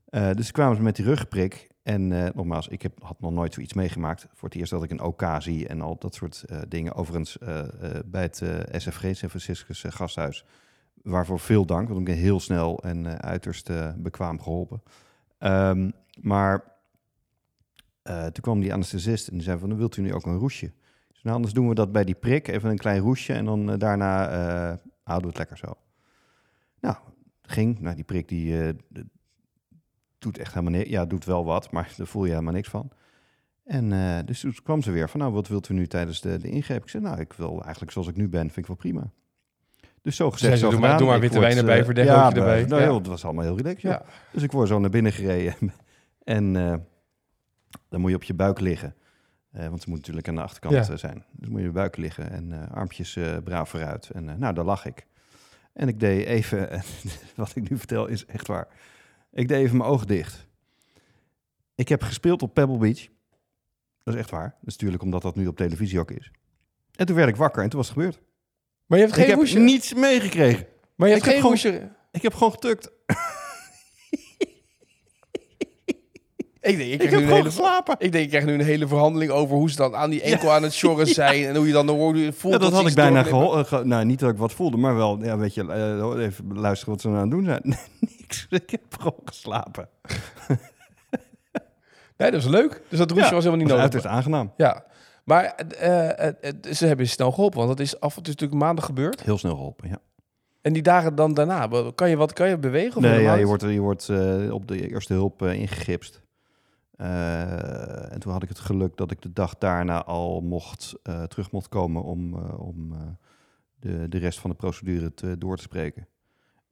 Eh, 0.06 0.31
dus 0.31 0.51
kwamen 0.51 0.75
ze 0.75 0.81
met 0.81 0.95
die 0.95 1.06
ruggenprik. 1.06 1.69
En 1.84 2.12
eh, 2.12 2.34
nogmaals, 2.34 2.68
ik 2.68 2.81
heb, 2.81 3.04
had 3.04 3.19
nog 3.19 3.31
nooit 3.31 3.54
zoiets 3.54 3.74
meegemaakt. 3.74 4.27
Voor 4.34 4.50
het 4.50 4.57
eerst 4.57 4.72
dat 4.72 4.84
ik 4.84 4.92
een 4.92 5.01
OK 5.01 5.24
zie 5.39 5.68
en 5.68 5.81
al 5.81 5.98
dat 6.00 6.16
soort 6.16 6.44
eh, 6.44 6.60
dingen. 6.68 6.95
Overigens, 6.95 7.38
bij 8.06 8.22
het 8.22 8.44
SFG, 8.72 9.01
San 9.01 9.30
Franciscus 9.30 9.84
Gasthuis, 9.88 10.45
waarvoor 11.03 11.39
veel 11.39 11.65
dank. 11.65 11.88
Want 11.88 12.00
ik 12.00 12.06
ben 12.06 12.15
heel 12.15 12.39
snel 12.39 12.83
en 12.83 13.06
eh, 13.06 13.13
uiterst 13.13 13.69
eh, 13.69 13.94
bekwaam 13.98 14.42
geholpen. 14.42 14.81
Ehm, 15.38 15.92
maar 16.21 16.63
eh, 18.01 18.24
toen 18.24 18.44
kwam 18.44 18.59
die 18.59 18.74
anesthesist 18.74 19.27
en 19.27 19.33
die 19.33 19.44
zei 19.44 19.59
van, 19.59 19.77
wilt 19.77 19.98
u 19.98 20.01
nu 20.01 20.13
ook 20.13 20.25
een 20.25 20.38
roesje? 20.38 20.71
Nou, 21.24 21.36
anders 21.36 21.53
doen 21.53 21.69
we 21.69 21.75
dat 21.75 21.92
bij 21.92 22.03
die 22.03 22.15
prik, 22.15 22.48
even 22.48 22.69
een 22.69 22.77
klein 22.77 23.01
roesje 23.01 23.33
en 23.33 23.45
dan 23.45 23.77
daarna 23.77 24.27
houden 25.03 25.31
we 25.31 25.38
het 25.38 25.38
lekker 25.38 25.57
zo. 25.57 25.74
Nou, 26.80 26.95
ging. 27.42 27.80
Nou, 27.80 27.95
die 27.95 28.03
prik 28.03 28.27
die 28.27 28.75
doet 30.18 30.38
echt 30.38 30.53
helemaal 30.53 30.80
niks. 30.80 30.89
Ja, 30.89 31.06
doet 31.06 31.25
wel 31.25 31.45
wat, 31.45 31.71
maar 31.71 31.94
daar 31.98 32.07
voel 32.07 32.24
je 32.24 32.30
helemaal 32.30 32.53
niks 32.53 32.69
van. 32.69 32.92
En 33.63 34.25
dus 34.25 34.39
toen 34.39 34.56
kwam 34.63 34.81
ze 34.81 34.92
weer 34.92 35.09
van, 35.09 35.19
nou, 35.19 35.33
wat 35.33 35.48
wilt 35.48 35.69
u 35.69 35.74
nu 35.74 35.88
tijdens 35.88 36.21
de, 36.21 36.38
de 36.38 36.50
ingreep? 36.50 36.83
Ik 36.83 36.89
zei, 36.89 37.03
nou, 37.03 37.19
ik 37.19 37.33
wil 37.33 37.62
eigenlijk 37.62 37.92
zoals 37.92 38.07
ik 38.07 38.15
nu 38.15 38.27
ben, 38.30 38.42
vind 38.42 38.57
ik 38.57 38.68
wel 38.68 38.75
prima. 38.75 39.12
Dus 40.01 40.15
zo 40.15 40.31
gezegd, 40.31 40.59
zo 40.59 40.69
doe 40.69 40.80
maar- 40.80 40.81
gedaan. 40.81 40.98
doe 40.98 41.07
maar 41.07 41.19
witte 41.19 41.39
wijn 41.39 41.57
erbij, 41.57 41.80
eh, 41.80 41.86
verdegeltje 41.86 42.21
ja, 42.21 42.48
erbij. 42.48 42.65
Nou, 42.65 42.83
joh, 42.83 42.95
het 42.98 43.07
was 43.07 43.25
allemaal 43.25 43.44
heel 43.44 43.57
relaxed. 43.57 43.81
Ja. 43.81 44.03
Dus 44.31 44.44
ik 44.44 44.51
word 44.51 44.68
zo 44.68 44.80
naar 44.80 44.89
binnen 44.89 45.12
gereden. 45.12 45.56
en 46.24 46.56
eh, 46.56 46.75
dan 47.89 48.01
moet 48.01 48.09
je 48.09 48.15
op 48.15 48.24
je 48.24 48.33
buik 48.33 48.59
liggen. 48.59 48.95
Eh, 49.51 49.68
want 49.68 49.81
ze 49.81 49.89
moet 49.89 49.98
natuurlijk 49.98 50.27
aan 50.27 50.36
de 50.36 50.42
achterkant 50.42 50.88
Ja. 50.88 50.98
zijn. 50.98 51.25
Dus 51.31 51.48
moet 51.50 51.59
je 51.62 51.68
op 51.68 51.74
je 51.74 51.80
buik 51.80 51.98
liggen 51.98 52.31
en 52.31 52.69
armpjes 52.69 53.18
braaf 53.44 53.69
vooruit. 53.69 54.09
En 54.09 54.39
nou, 54.39 54.53
daar 54.53 54.65
lag 54.65 54.86
ik. 54.86 55.06
En 55.74 55.88
ik 55.88 56.00
deed 56.00 56.25
even, 56.25 56.69
wat 57.36 57.51
ik 57.56 57.69
nu 57.69 57.77
vertel 57.77 58.07
is 58.07 58.25
echt 58.25 58.48
waar. 58.48 58.68
Ik 59.31 59.48
deed 59.48 59.57
even 59.63 59.77
mijn 59.77 59.89
ogen 59.89 60.07
dicht. 60.07 60.48
Ik 61.75 61.88
heb 61.89 62.01
gespeeld 62.03 62.42
op 62.42 62.53
Pebble 62.53 62.77
Beach. 62.77 63.07
Dat 64.03 64.13
is 64.13 64.19
echt 64.19 64.30
waar. 64.30 64.50
Dat 64.59 64.68
is 64.68 64.74
natuurlijk 64.74 65.03
omdat 65.03 65.21
dat 65.21 65.36
nu 65.36 65.48
op 65.48 65.57
televisie 65.57 66.00
ook 66.00 66.12
is. 66.12 66.31
En 66.95 67.06
toen 67.06 67.15
werd 67.15 67.30
ik 67.30 67.36
wakker 67.36 67.63
en 67.63 67.69
toen 67.69 67.80
was 67.80 67.88
het 67.89 67.98
gebeurd. 67.98 68.19
Maar 68.92 69.00
je 69.00 69.06
hebt 69.06 69.18
ik 69.18 69.26
geen 69.26 69.40
heb 69.40 69.60
niets 69.60 69.94
meegekregen. 69.94 70.66
Maar 70.96 71.08
je 71.08 71.14
hebt 71.14 71.26
ik 71.28 71.32
heb 71.34 71.42
geen 71.44 71.58
gewoon- 71.62 71.72
roesje. 71.74 71.90
Ik 72.12 72.22
heb 72.22 72.34
gewoon 72.34 72.52
getukt. 72.52 72.90
Ik 76.62 76.78
denk, 76.78 76.92
ik 76.92 76.92
Ik 76.92 76.98
krijg, 76.98 77.12
heb 77.12 77.12
nu 77.12 77.18
een 77.18 77.22
gewoon 77.24 77.38
hele, 77.38 77.50
geslapen. 77.50 77.96
ik 78.00 78.12
denk, 78.12 78.24
ik 78.24 78.30
krijg 78.30 78.46
nu 78.46 78.54
een 78.54 78.62
hele 78.62 78.88
verhandeling 78.88 79.32
over 79.32 79.56
hoe 79.56 79.70
ze 79.70 79.76
dan 79.76 79.96
aan 79.96 80.10
die 80.10 80.22
enkel 80.22 80.52
aan 80.52 80.64
het 80.64 80.74
sjorren 80.74 81.08
zijn. 81.22 81.44
En 81.46 81.56
hoe 81.56 81.68
je 81.68 81.74
dan 81.74 81.90
hoort, 81.90 82.18
voelt 82.36 82.54
Ja, 82.54 82.60
dat 82.60 82.72
had 82.72 82.88
ik 82.88 82.94
bijna 82.96 83.24
gehoord. 83.24 83.68
ge- 83.68 83.84
nou, 83.86 84.06
niet 84.06 84.20
dat 84.20 84.30
ik 84.32 84.38
wat 84.38 84.52
voelde, 84.54 84.78
maar 84.78 84.96
wel, 84.96 85.24
ja, 85.24 85.38
weet 85.38 85.54
je, 85.54 85.68
eh, 85.68 86.24
even 86.26 86.58
luisteren 86.60 86.94
wat 86.94 87.02
ze 87.02 87.08
nou 87.08 87.20
aan 87.22 87.28
het 87.28 87.38
doen 87.38 87.46
zijn. 87.46 87.62
Niks. 88.18 88.48
Ik 88.50 88.70
heb 88.70 88.82
gewoon 89.00 89.20
geslapen. 89.26 89.90
Nee, 92.18 92.32
dat 92.32 92.42
is 92.42 92.48
leuk. 92.48 92.82
Dus 92.90 92.98
dat 93.00 93.12
roesje 93.12 93.34
was 93.34 93.44
helemaal 93.44 93.56
niet 93.58 93.68
was 93.70 93.78
nodig. 93.78 93.94
uiterst 93.94 94.06
aangenaam. 94.16 94.54
Ja. 94.58 94.84
Maar 95.24 95.44
eh, 95.44 96.28
eh, 96.28 96.34
eh, 96.42 96.74
ze 96.74 96.86
hebben 96.86 97.06
je 97.06 97.12
snel 97.12 97.32
geholpen, 97.32 97.58
want 97.58 97.70
dat 97.70 97.80
is 97.80 98.00
af 98.00 98.18
en 98.18 98.24
toe 98.24 98.34
natuurlijk 98.34 98.62
maandag 98.62 98.86
gebeurd. 98.86 99.24
Heel 99.24 99.38
snel 99.38 99.56
geholpen, 99.56 99.90
ja. 99.90 100.00
En 100.62 100.74
die 100.74 100.82
dagen 100.82 101.16
dan 101.16 101.34
daarna, 101.34 101.70
kan 101.96 102.10
je 102.10 102.16
wat 102.16 102.34
kan 102.34 102.50
je 102.50 102.58
bewegen? 102.58 102.98
Of 102.98 103.02
Nee, 103.04 103.22
ja, 103.22 103.34
je 103.34 103.46
wordt, 103.46 103.62
je 103.62 103.80
wordt 103.80 104.10
op 104.52 104.68
de 104.68 104.90
eerste 104.90 105.14
hulp 105.14 105.42
eh, 105.42 105.54
ingegipst. 105.54 106.22
En 106.96 108.20
toen 108.20 108.32
had 108.32 108.44
ik 108.44 108.50
het 108.50 108.60
geluk 108.60 108.98
dat 108.98 109.12
ik 109.12 109.22
de 109.22 109.34
dag 109.34 109.58
daarna 109.58 110.04
al 110.04 110.42
mocht, 110.42 110.94
terug 111.28 111.52
mocht 111.52 111.70
komen 111.70 112.04
om, 112.04 112.34
om 112.44 112.94
de, 113.80 114.10
de 114.10 114.18
rest 114.18 114.40
van 114.40 114.50
de 114.50 114.56
procedure 114.56 115.14
te, 115.14 115.38
door 115.38 115.56
te 115.58 115.64
spreken. 115.64 116.08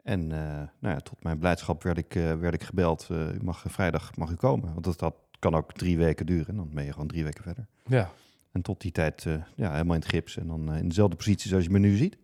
En 0.03 0.27
nou 0.27 0.69
ja, 0.79 0.99
tot 0.99 1.23
mijn 1.23 1.39
blijdschap 1.39 1.83
werd 1.83 1.97
ik, 1.97 2.13
werd 2.13 2.53
ik 2.53 2.63
gebeld. 2.63 3.07
u 3.09 3.43
mag 3.43 3.63
vrijdag 3.67 4.15
mag 4.15 4.31
u 4.31 4.35
komen. 4.35 4.73
Want 4.73 4.83
dat, 4.83 4.99
dat 4.99 5.15
kan 5.39 5.55
ook 5.55 5.73
drie 5.73 5.97
weken 5.97 6.25
duren. 6.25 6.47
En 6.47 6.55
dan 6.55 6.69
ben 6.73 6.85
je 6.85 6.91
gewoon 6.91 7.07
drie 7.07 7.23
weken 7.23 7.43
verder. 7.43 7.67
Ja. 7.85 8.09
En 8.51 8.61
tot 8.61 8.81
die 8.81 8.91
tijd 8.91 9.25
eh, 9.25 9.33
ja, 9.55 9.71
helemaal 9.71 9.95
in 9.95 10.01
het 10.01 10.09
gips. 10.09 10.37
En 10.37 10.47
dan 10.47 10.71
eh, 10.71 10.79
in 10.79 10.87
dezelfde 10.87 11.15
positie 11.15 11.49
zoals 11.49 11.63
je 11.63 11.69
me 11.69 11.79
nu 11.79 11.95
ziet. 11.95 12.17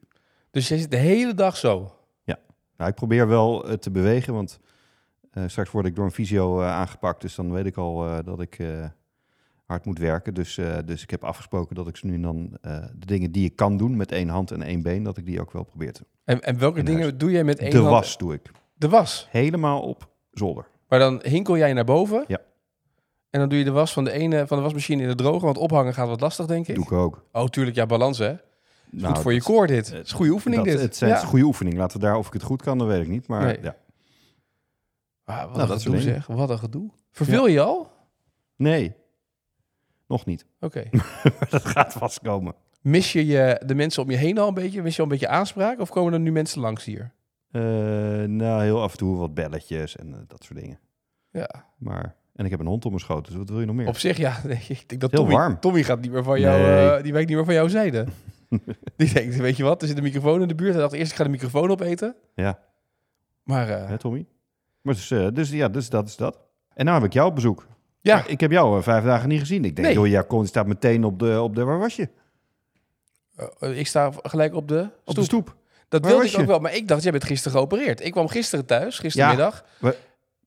Dus 0.52 0.68
jij 0.68 0.78
zit 0.78 0.92
de 0.92 0.98
hele 0.98 1.34
dag 1.34 1.58
zo. 1.58 1.90
Nou, 2.78 2.90
ik 2.90 2.96
probeer 2.96 3.28
wel 3.28 3.68
eh, 3.68 3.74
te 3.74 3.92
bewegen, 3.92 4.34
want 4.34 4.60
straks 5.46 5.72
word 5.72 5.86
ik 5.86 5.96
door 5.96 6.06
een 6.06 6.12
fysio 6.12 6.62
aangepakt. 6.62 7.22
Dus 7.22 7.36
dan 7.36 7.52
weet 7.52 7.66
ik 7.66 7.78
al 7.78 8.24
dat 8.24 8.42
ik 8.42 8.60
hard 9.66 9.86
moet 9.86 10.00
werken. 10.00 10.34
Dus, 10.34 10.60
dus 10.86 11.04
ik 11.04 11.10
heb 11.10 11.24
afgesproken 11.24 11.76
dat 11.76 11.88
ik 11.88 11.98
ze 11.98 12.06
nu 12.06 12.20
dan 12.20 12.58
de 12.94 13.06
dingen 13.06 13.32
die 13.32 13.46
ik 13.46 13.56
kan 13.56 13.78
doen 13.78 13.96
met 13.96 14.12
één 14.12 14.30
hand 14.30 14.52
en 14.52 14.62
één 14.62 14.82
been, 14.82 15.04
dat 15.04 15.18
ik 15.18 15.26
die 15.26 15.42
ook 15.42 15.52
wel 15.52 15.64
probeer 15.64 15.94
te. 15.94 16.06
En, 16.24 16.42
en 16.42 16.58
welke 16.60 16.80
In 16.80 16.86
dingen 16.86 17.02
huis. 17.02 17.18
doe 17.18 17.32
jij 17.32 17.44
met 17.44 17.60
één 17.60 17.72
De 17.72 17.78
hand? 17.78 17.90
was 17.90 18.18
doe 18.18 18.34
ik. 18.34 18.52
De 18.74 18.90
was. 18.90 19.28
Helemaal 19.32 19.82
op 19.82 20.10
zolder. 20.32 20.68
Maar 20.88 21.00
dan 21.00 21.20
hinkel 21.24 21.58
jij 21.58 21.74
naar 21.74 21.86
boven. 21.86 22.24
Ja. 22.28 22.40
En 23.36 23.42
dan 23.42 23.50
doe 23.50 23.58
je 23.58 23.64
de 23.66 23.72
was 23.72 23.94
van 23.94 24.04
de 24.04 24.12
ene 24.12 24.48
van 24.48 24.58
de 24.58 24.64
wasmachine 24.64 25.02
in 25.02 25.08
de 25.08 25.16
droge, 25.16 25.46
want 25.46 25.58
ophangen 25.58 25.94
gaat 25.94 26.08
wat 26.08 26.22
lastig, 26.22 26.46
denk 26.46 26.68
ik. 26.68 26.76
Doe 26.76 26.84
ik 26.84 26.92
ook. 26.92 27.24
Oh, 27.32 27.48
tuurlijk, 27.48 27.76
ja, 27.76 27.86
balans 27.86 28.18
hè. 28.18 28.36
Nou, 28.90 29.14
goed 29.14 29.24
voor 29.24 29.32
je 29.34 29.38
dat- 29.38 29.48
koor 29.48 29.68
dit. 29.68 29.90
Het 29.92 30.06
is 30.06 30.12
een 30.12 30.18
goede 30.18 30.32
oefening 30.32 30.64
dat, 30.64 30.74
dit. 30.74 30.82
Het 30.82 30.96
zijn 30.96 31.10
ja. 31.10 31.16
is 31.16 31.22
een 31.22 31.28
goede 31.28 31.46
oefening. 31.46 31.78
Laten 31.78 32.00
we 32.00 32.06
daar 32.06 32.18
of 32.18 32.28
ik 32.28 32.34
het 32.34 32.44
goed 32.44 32.62
kan, 32.62 32.78
dat 32.78 32.88
weet 32.88 33.02
ik 33.02 33.08
niet. 33.08 33.28
Maar 33.28 33.44
Nee. 33.44 33.58
ja. 33.62 33.76
Ah, 35.24 35.38
wat 35.38 35.50
Nou, 35.50 35.62
een 35.62 35.68
dat 35.68 35.82
gedoe 35.82 36.02
zeg. 36.02 36.28
Wat 36.28 36.50
een 36.50 36.60
gedoe. 36.60 36.90
Verveel 37.12 37.48
je 37.48 37.62
al? 37.62 37.92
Nee, 38.56 38.96
nog 40.08 40.26
niet. 40.26 40.46
Oké. 40.60 40.84
Dat 41.50 41.66
gaat 41.66 41.94
vast 41.94 42.20
komen. 42.22 42.56
Mis 42.82 43.12
je, 43.14 43.26
je 43.26 43.62
de 43.66 43.76
mensen 43.76 44.04
om 44.04 44.12
je 44.12 44.18
heen 44.18 44.38
al 44.38 44.48
een 44.48 44.54
beetje? 44.54 44.82
Mis 44.82 44.96
je 44.96 45.02
al 45.02 45.08
een 45.08 45.12
beetje 45.14 45.28
aanspraak? 45.28 45.80
Of 45.80 45.90
komen 45.90 46.14
er 46.14 46.20
nu 46.20 46.32
mensen 46.32 46.62
langs 46.62 46.86
hier? 46.86 47.12
Eh, 47.52 47.62
nou, 48.24 48.64
heel 48.64 48.82
af 48.82 48.92
en 48.92 48.98
toe 48.98 49.18
wat 49.18 49.34
belletjes 49.34 49.96
en 49.96 50.14
eh, 50.14 50.20
dat 50.28 50.44
soort 50.44 50.60
dingen. 50.60 50.80
Ja. 51.32 51.66
Maar, 51.78 52.16
en 52.36 52.46
ik 52.46 52.52
heb 52.52 52.60
een 52.60 52.66
hond 52.66 52.84
op 52.86 52.92
mijn 52.92 53.04
schoot, 53.04 53.26
dus 53.28 53.36
wat 53.36 53.50
wil 53.50 53.60
je 53.60 53.66
nog 53.66 53.76
meer? 53.76 53.88
Op 53.88 53.98
zich, 53.98 54.18
ja. 54.18 54.38
Ik 54.68 54.90
denk 54.90 55.02
dat 55.02 55.12
Heel 55.12 55.20
Tommy, 55.20 55.34
warm. 55.36 55.60
Tommy 55.60 55.84
gaat 55.84 56.02
niet 56.02 56.12
meer 56.12 56.24
van 56.24 56.40
jou, 56.40 56.62
Nee. 56.62 56.90
eh, 56.90 57.04
die 57.04 57.12
wijkt 57.14 57.28
niet 57.28 57.38
meer 57.38 57.46
van 57.46 57.54
jouw 57.54 57.68
zijde. 57.68 58.06
die 58.98 59.14
denkt, 59.14 59.36
weet 59.36 59.58
je 59.58 59.64
wat, 59.64 59.82
er 59.82 59.88
zit 59.88 59.98
een 59.98 60.04
microfoon 60.04 60.42
in 60.42 60.48
de 60.48 60.56
buurt. 60.56 60.72
Hij 60.74 60.82
dacht 60.82 60.94
eerst, 60.94 61.12
ik 61.12 61.18
ga 61.18 61.24
de 61.24 61.30
microfoon 61.30 61.70
opeten. 61.72 62.16
Ja. 62.36 62.60
Maar 63.44 63.70
eh, 63.70 63.88
Hè, 63.90 63.98
Tommy? 63.98 64.26
Maar 64.82 64.94
dus, 64.94 65.12
eh, 65.12 65.28
dus 65.34 65.50
ja, 65.50 65.70
dus 65.70 65.90
dat 65.90 66.08
is 66.08 66.16
dat. 66.16 66.40
En 66.74 66.86
nou 66.86 66.98
heb 66.98 67.08
ik 67.08 67.14
jou 67.14 67.28
op 67.30 67.36
bezoek. 67.36 67.68
ja, 68.02 68.16
Maar 68.16 68.30
ik 68.30 68.40
heb 68.40 68.52
jou 68.52 68.84
vijf 68.84 69.04
dagen 69.04 69.30
niet 69.30 69.40
gezien. 69.40 69.66
Ik 69.66 69.76
denk, 69.76 69.88
Nee. 69.88 69.96
joh, 69.98 70.08
ja, 70.08 70.22
kom, 70.22 70.42
je 70.42 70.48
staat 70.48 70.68
meteen 70.68 71.04
op 71.04 71.20
de, 71.20 71.42
op 71.42 71.56
de, 71.56 71.64
waar 71.64 71.80
was 71.80 71.96
je? 71.96 72.10
ik 73.60 73.88
sta 73.88 74.12
gelijk 74.24 74.54
op 74.56 74.68
de 74.68 74.82
Op 74.82 74.90
stoep. 75.04 75.16
de 75.16 75.24
stoep. 75.24 75.56
Dat 75.90 76.02
Waar 76.02 76.10
wilde 76.12 76.26
ik 76.28 76.34
ook 76.34 76.40
je? 76.40 76.48
wel, 76.48 76.60
maar 76.60 76.76
ik 76.76 76.88
dacht, 76.88 77.04
jij 77.04 77.12
bent 77.12 77.24
gisteren 77.24 77.58
geopereerd. 77.58 78.06
Ik 78.06 78.12
kwam 78.12 78.28
gisteren 78.28 78.66
thuis, 78.66 79.00
gistermiddag. 79.00 79.66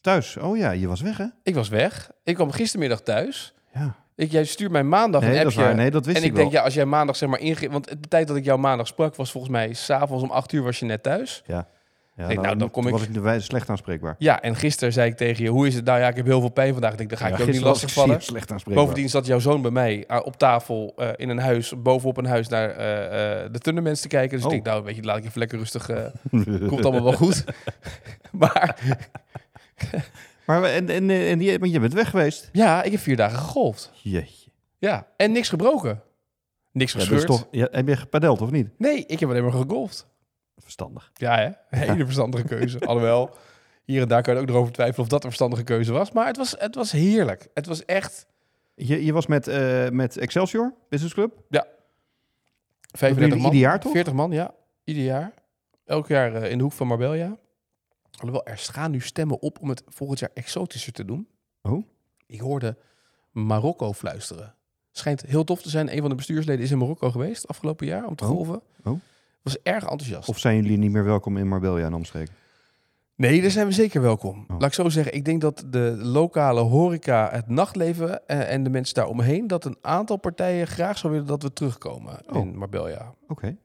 Thuis. 0.00 0.36
Oh 0.36 0.56
ja, 0.56 0.70
je 0.70 0.88
was 0.88 1.00
weg, 1.00 1.16
hè? 1.16 1.26
Ik 1.42 1.54
was 1.54 1.68
weg. 1.68 2.10
Ik 2.24 2.34
kwam 2.34 2.50
gistermiddag 2.50 3.00
thuis. 3.00 3.54
Ja. 3.74 3.94
Ik, 4.16 4.30
jij 4.30 4.44
stuurt 4.44 4.70
mij 4.70 4.82
maandag 4.82 5.20
Nee, 5.22 5.36
een 5.38 5.44
dat 5.44 5.54
waar. 5.54 5.74
Nee, 5.74 5.90
dat 5.90 6.04
wist 6.06 6.16
en 6.18 6.22
ik 6.22 6.28
ik 6.28 6.34
wel. 6.34 6.42
denk, 6.44 6.56
ja, 6.56 6.62
als 6.62 6.74
jij 6.74 6.84
maandag 6.84 7.16
zeg 7.16 7.28
maar 7.28 7.40
inge... 7.40 7.70
Want 7.70 7.88
de 7.88 8.08
tijd 8.08 8.28
dat 8.28 8.36
ik 8.36 8.44
jou 8.44 8.58
maandag 8.58 8.86
sprak 8.86 9.14
was 9.14 9.30
volgens 9.30 9.52
mij... 9.52 9.72
s'avonds 9.72 10.22
om 10.22 10.30
acht 10.30 10.52
uur 10.52 10.62
was 10.62 10.78
je 10.78 10.84
net 10.84 11.02
thuis. 11.02 11.42
Ja, 11.46 11.66
denk, 12.26 12.40
nou, 12.40 12.56
dan 12.56 12.70
kom 12.70 12.90
was 12.90 13.02
ik- 13.02 13.08
ik 13.08 13.14
de 13.14 13.20
wijze 13.20 13.44
slecht 13.44 13.68
aanspreekbaar. 13.70 14.14
Ja, 14.18 14.40
en 14.42 14.56
gisteren 14.56 14.92
zei 14.92 15.10
ik 15.10 15.16
tegen 15.16 15.44
je... 15.44 15.50
Hoe 15.50 15.66
is 15.66 15.74
het? 15.74 15.84
Nou 15.84 15.98
ja, 16.00 16.08
ik 16.08 16.16
heb 16.16 16.26
heel 16.26 16.40
veel 16.40 16.48
pijn 16.48 16.72
vandaag. 16.72 16.92
Ik 16.92 16.98
denk, 16.98 17.08
dan 17.10 17.18
ga 17.18 17.26
ik 17.28 17.36
Ja, 17.36 17.42
ook 17.44 17.50
niet 17.50 17.60
lastig 17.60 17.88
ik 17.88 17.94
vallen. 17.94 18.22
slecht 18.22 18.52
aanspreekbaar. 18.52 18.84
Bovendien 18.86 19.08
zat 19.10 19.26
jouw 19.26 19.38
zoon 19.38 19.62
bij 19.62 19.70
mij 19.70 20.04
eh, 20.06 20.20
op 20.24 20.36
tafel 20.38 20.92
eh, 20.96 21.08
in 21.16 21.28
een 21.28 21.38
huis... 21.38 21.72
bovenop 21.82 22.16
een 22.16 22.26
huis 22.26 22.48
naar 22.48 22.70
eh, 22.70 22.76
de 23.52 23.58
Thundermans 23.58 24.00
te 24.00 24.08
kijken. 24.08 24.36
Dus 24.36 24.46
Oh. 24.46 24.52
ik 24.52 24.64
denk, 24.64 24.74
nou, 24.74 24.84
weet 24.86 24.96
je, 24.96 25.02
laat 25.02 25.16
ik 25.18 25.24
even 25.24 25.38
lekker 25.38 25.58
rustig... 25.58 25.90
komt 26.68 26.84
allemaal 26.84 27.02
wel 27.04 27.12
goed. 27.12 27.44
maar 28.32 28.78
Maar 30.46 30.62
en, 30.64 30.88
en, 30.88 31.10
en 31.10 31.38
die, 31.38 31.58
want 31.58 31.72
je 31.72 31.80
bent 31.80 31.92
weg 31.92 32.10
geweest. 32.10 32.48
ja, 32.52 32.82
ik 32.82 32.92
heb 32.92 33.00
vier 33.00 33.16
dagen 33.16 33.38
gegolfd. 33.38 33.90
Jeetje. 34.02 34.50
Ja, 34.78 35.06
en 35.16 35.32
niks 35.32 35.48
gebroken. 35.48 36.02
Niks 36.72 36.92
Ja, 36.92 36.98
dus 36.98 37.08
gescheurd. 37.08 37.26
toch, 37.26 37.48
ja, 37.50 37.68
heb 37.70 37.88
je 37.88 37.96
gepadeld 37.96 38.40
of 38.40 38.50
niet? 38.50 38.68
Nee, 38.78 39.04
ik 39.06 39.20
heb 39.20 39.28
alleen 39.28 39.42
maar 39.42 39.52
gegolfd. 39.52 40.06
Verstandig. 40.56 41.10
Ja, 41.14 41.36
hè? 41.38 41.78
Hele 41.78 42.04
verstandige 42.04 42.44
keuze. 42.44 42.78
Alhoewel, 42.86 43.30
hier 43.84 44.02
en 44.02 44.08
daar 44.08 44.22
kan 44.22 44.34
je 44.34 44.40
ook 44.40 44.46
nog 44.46 44.56
over 44.56 44.72
twijfelen 44.72 45.00
of 45.02 45.08
dat 45.08 45.18
een 45.20 45.28
verstandige 45.28 45.62
keuze 45.64 45.92
was. 45.92 46.12
Maar 46.12 46.26
het 46.26 46.36
was, 46.36 46.54
het 46.58 46.74
was 46.74 46.92
heerlijk. 46.92 47.48
Het 47.54 47.66
was 47.66 47.84
echt 47.84 48.26
Je, 48.74 49.04
je 49.04 49.12
was 49.12 49.26
met, 49.26 49.48
eh, 49.48 49.88
met 49.88 50.16
Excelsior 50.16 50.74
Business 50.88 51.14
Club. 51.14 51.32
35 52.92 53.16
jullie 53.18 53.42
man. 53.42 53.52
ieder 53.52 53.68
jaar, 53.68 53.80
toch? 53.80 53.92
40 53.92 54.12
man, 54.12 54.30
ja. 54.30 54.54
Ieder 54.84 55.02
jaar. 55.02 55.32
Elk 55.84 56.08
jaar 56.08 56.34
eh, 56.34 56.50
in 56.50 56.56
de 56.58 56.64
hoek 56.64 56.72
van 56.72 56.86
Marbella. 56.86 57.36
Alhoewel, 58.18 58.46
er 58.46 58.58
gaan 58.58 58.90
nu 58.90 59.00
stemmen 59.00 59.40
op 59.42 59.58
om 59.60 59.68
het 59.68 59.82
volgend 59.86 60.18
jaar 60.18 60.30
exotischer 60.34 60.92
te 60.92 61.04
doen. 61.04 61.28
Oh. 61.62 61.84
Ik 62.26 62.40
hoorde 62.40 62.76
Marokko 63.30 63.92
fluisteren. 63.92 64.54
Schijnt 64.92 65.22
heel 65.22 65.44
tof 65.44 65.62
te 65.62 65.68
zijn. 65.70 65.92
Een 65.94 66.00
van 66.00 66.08
de 66.10 66.14
bestuursleden 66.16 66.64
is 66.64 66.70
in 66.70 66.78
Marokko 66.78 67.10
geweest 67.10 67.48
afgelopen 67.48 67.86
jaar 67.86 68.06
om 68.06 68.14
te 68.16 68.24
Oh. 68.24 68.30
golven. 68.30 68.60
Oh. 68.84 69.00
Was 69.42 69.58
erg 69.62 69.82
enthousiast. 69.82 70.28
Of 70.28 70.38
zijn 70.38 70.56
jullie 70.62 70.78
niet 70.78 70.90
meer 70.90 71.04
welkom 71.04 71.36
in 71.36 71.48
Marbella 71.48 71.78
en 71.84 71.94
omstreken? 71.94 72.34
Nee, 73.14 73.40
daar 73.42 73.50
zijn 73.50 73.66
we 73.66 73.72
zeker 73.72 74.00
welkom. 74.00 74.44
Oh. 74.48 74.58
Laat 74.58 74.68
ik 74.68 74.72
zo 74.74 74.88
zeggen, 74.88 75.14
ik 75.14 75.24
denk 75.24 75.40
dat 75.40 75.64
de 75.66 75.96
lokale 76.02 76.60
horeca, 76.60 77.28
het 77.32 77.48
nachtleven 77.48 78.26
eh, 78.26 78.52
en 78.52 78.62
de 78.62 78.70
mensen 78.70 78.94
daaromheen, 78.94 79.46
dat 79.46 79.64
een 79.64 79.76
aantal 79.80 80.16
partijen 80.16 80.66
graag 80.66 80.98
zou 80.98 81.12
willen 81.12 81.28
dat 81.28 81.42
we 81.42 81.52
terugkomen 81.52 82.18
Oh. 82.32 82.36
in 82.36 82.56
Marbella. 82.58 83.14
Oké. 83.28 83.56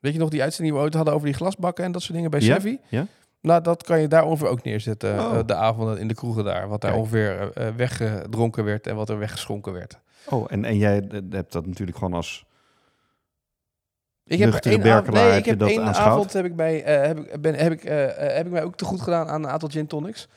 Weet 0.00 0.12
je 0.12 0.18
nog 0.18 0.28
die 0.28 0.42
uitzending 0.42 0.70
die 0.72 0.78
we 0.78 0.84
ooit 0.86 0.94
hadden 0.96 1.14
over 1.14 1.26
die 1.26 1.36
glasbakken 1.36 1.84
en 1.84 1.92
dat 1.92 2.02
soort 2.02 2.14
dingen 2.14 2.30
bij 2.30 2.40
Ja, 2.40 2.54
Chevy? 2.54 2.78
ja. 2.88 3.06
Nou, 3.40 3.62
dat 3.62 3.82
kan 3.82 4.00
je 4.00 4.08
daar 4.08 4.24
ongeveer 4.24 4.48
ook 4.48 4.62
neerzetten, 4.62 5.18
Oh. 5.18 5.38
eh, 5.38 5.46
de 5.46 5.54
avonden 5.54 5.98
in 5.98 6.08
de 6.08 6.14
kroegen 6.14 6.44
daar. 6.44 6.68
Wat 6.68 6.80
daar 6.80 6.90
Kijk. 6.90 7.02
ongeveer 7.02 7.52
eh, 7.52 7.68
weggedronken 7.76 8.64
werd 8.64 8.86
en 8.86 8.96
wat 8.96 9.08
er 9.08 9.18
weggeschonken 9.18 9.72
werd. 9.72 9.98
Oh, 10.28 10.46
en, 10.48 10.64
en 10.64 10.76
jij 10.76 11.08
eh, 11.08 11.20
hebt 11.30 11.52
dat 11.52 11.66
natuurlijk 11.66 11.98
gewoon 11.98 12.14
als... 12.14 12.46
Ik 14.24 14.38
heb 14.38 14.54
één 14.54 14.82
avond, 14.92 15.10
nee, 15.14 15.22
heb 15.24 15.38
ik 15.38 15.44
heb 15.44 15.62
één 15.62 15.82
aanschouwd? 15.82 16.08
avond 16.12 16.32
heb 16.32 16.44
ik, 16.44 16.56
bij, 16.56 16.84
eh, 16.84 17.06
heb, 17.06 17.18
ik, 17.18 17.40
ben, 17.40 17.54
heb, 17.54 17.72
ik, 17.72 17.84
eh, 17.84 18.26
eh, 18.26 18.36
heb 18.36 18.46
ik 18.46 18.52
mij 18.52 18.62
ook 18.62 18.76
te 18.76 18.84
goed 18.84 19.00
gedaan 19.00 19.28
aan 19.28 19.42
een 19.44 19.50
aantal 19.50 19.68
gin 19.68 19.86
tonics. 19.86 20.28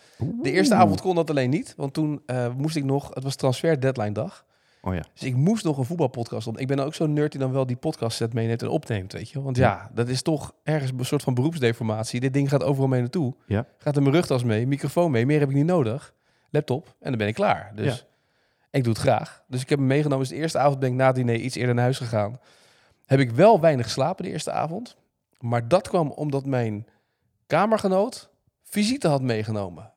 De 0.41 0.51
eerste 0.51 0.75
avond 0.75 1.01
kon 1.01 1.15
dat 1.15 1.29
alleen 1.29 1.49
niet, 1.49 1.73
want 1.77 1.93
toen 1.93 2.21
eh, 2.25 2.47
moest 2.57 2.75
ik 2.75 2.83
nog, 2.83 3.09
het 3.13 3.23
was 3.23 3.35
transfer 3.35 3.79
deadline 3.81 4.11
dag. 4.11 4.45
Oh 4.81 4.93
ja. 4.93 5.03
Dus 5.13 5.23
ik 5.23 5.35
moest 5.35 5.63
nog 5.63 5.77
een 5.77 5.85
voetbalpodcast 5.85 6.47
op. 6.47 6.57
Ik 6.59 6.67
ben 6.67 6.79
ook 6.79 6.93
zo'n 6.93 7.13
nerd 7.13 7.31
die 7.31 7.39
dan 7.41 7.51
wel 7.51 7.65
die 7.65 7.75
podcast 7.75 8.17
set 8.17 8.33
meeneemt 8.33 8.61
en 8.61 8.67
opneemt, 8.67 9.13
weet 9.13 9.29
je. 9.29 9.41
Want 9.41 9.57
ja, 9.57 9.89
dat 9.93 10.07
is 10.07 10.21
toch 10.21 10.53
ergens 10.63 10.91
een 10.97 11.05
soort 11.05 11.23
van 11.23 11.33
beroepsdeformatie. 11.33 12.19
Dit 12.19 12.33
ding 12.33 12.49
gaat 12.49 12.63
overal 12.63 12.87
mee 12.87 12.99
naartoe. 13.01 13.35
Ja. 13.45 13.65
Gaat 13.77 13.95
in 13.95 14.01
mijn 14.03 14.15
rugtas 14.15 14.43
mee, 14.43 14.67
microfoon 14.67 15.11
mee, 15.11 15.25
meer 15.25 15.39
heb 15.39 15.49
ik 15.49 15.55
niet 15.55 15.65
nodig. 15.65 16.13
Laptop 16.49 16.95
en 16.99 17.09
dan 17.09 17.17
ben 17.17 17.27
ik 17.27 17.33
klaar. 17.33 17.71
Dus 17.75 17.85
Ja. 17.95 18.01
ik 18.71 18.83
doe 18.83 18.93
het 18.93 19.01
graag. 19.01 19.43
Dus 19.47 19.61
ik 19.61 19.69
heb 19.69 19.77
hem 19.79 19.87
meegenomen. 19.87 20.19
Dus 20.27 20.35
de 20.35 20.41
eerste 20.41 20.57
avond 20.59 20.79
ben 20.79 20.89
ik 20.89 20.95
na 20.95 21.05
het 21.07 21.15
diner 21.15 21.35
iets 21.35 21.55
eerder 21.55 21.75
naar 21.75 21.83
huis 21.83 21.97
gegaan. 21.97 22.39
Heb 23.05 23.19
ik 23.19 23.31
wel 23.31 23.59
weinig 23.59 23.85
geslapen 23.85 24.25
de 24.25 24.31
eerste 24.31 24.51
avond. 24.51 24.97
Maar 25.39 25.67
dat 25.67 25.87
kwam 25.87 26.11
omdat 26.11 26.45
mijn 26.45 26.87
kamergenoot 27.47 28.29
visite 28.63 29.07
had 29.07 29.21
meegenomen. 29.21 29.93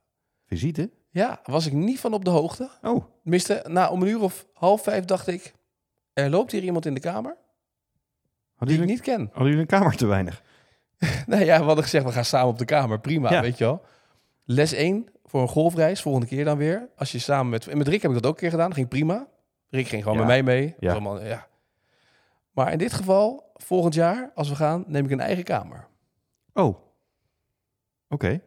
Visite? 0.47 0.91
Ja, 1.15 1.41
was 1.45 1.67
ik 1.67 1.73
niet 1.73 2.01
van 2.01 2.13
op 2.15 2.25
de 2.25 2.31
hoogte. 2.31 2.71
Oh, 2.83 3.05
Tenminste, 3.23 3.65
na 3.69 3.91
om 3.91 4.03
een 4.03 4.09
uur 4.09 4.21
of 4.21 4.47
half 4.53 4.83
vijf 4.83 5.05
dacht 5.05 5.27
ik... 5.27 5.55
er 6.13 6.31
loopt 6.31 6.53
hier 6.53 6.63
iemand 6.63 6.87
in 6.87 6.95
de 6.95 7.01
kamer 7.01 7.37
die 8.59 8.81
ik 8.81 8.87
niet 8.87 9.01
ken. 9.01 9.21
hadden 9.27 9.45
jullie 9.45 9.61
een 9.61 9.67
kamer 9.67 9.97
te 9.97 10.07
weinig? 10.07 10.43
Nee, 11.27 11.45
ja, 11.45 11.59
we 11.59 11.65
hadden 11.65 11.85
gezegd, 11.85 12.05
we 12.05 12.13
gaan 12.13 12.25
samen 12.25 12.49
op 12.49 12.59
de 12.59 12.65
kamer. 12.65 13.01
Prima, 13.01 13.31
Ja. 13.31 13.41
weet 13.41 13.59
je 13.59 13.65
wel. 13.65 13.83
Les 14.45 14.73
1 14.73 15.09
voor 15.25 15.43
een 15.43 15.49
golfreis, 15.49 16.03
volgende 16.03 16.27
keer 16.27 16.45
dan 16.45 16.57
weer. 16.59 16.89
Als 16.97 17.13
je 17.13 17.19
samen 17.19 17.49
met... 17.51 17.67
en 17.69 17.79
Met 17.79 17.89
Rick 17.89 18.03
heb 18.03 18.11
ik 18.11 18.17
dat 18.17 18.27
ook 18.27 18.33
een 18.35 18.41
keer 18.41 18.51
gedaan, 18.51 18.75
ging 18.75 18.89
prima. 18.89 19.27
Rick 19.69 19.87
ging 19.87 20.03
gewoon 20.03 20.19
Ja. 20.19 20.25
met 20.25 20.33
mij 20.35 20.43
mee. 20.43 20.75
Ja. 20.79 20.93
allemaal, 20.93 21.23
ja. 21.25 21.47
Maar 22.51 22.73
in 22.73 22.79
dit 22.79 22.93
geval, 22.93 23.51
volgend 23.55 23.95
jaar, 23.95 24.31
als 24.35 24.49
we 24.49 24.55
gaan, 24.55 24.85
neem 24.87 25.05
ik 25.05 25.11
een 25.11 25.21
eigen 25.21 25.45
kamer. 25.45 25.87
Oh. 26.53 26.77
Oké. 28.09 28.41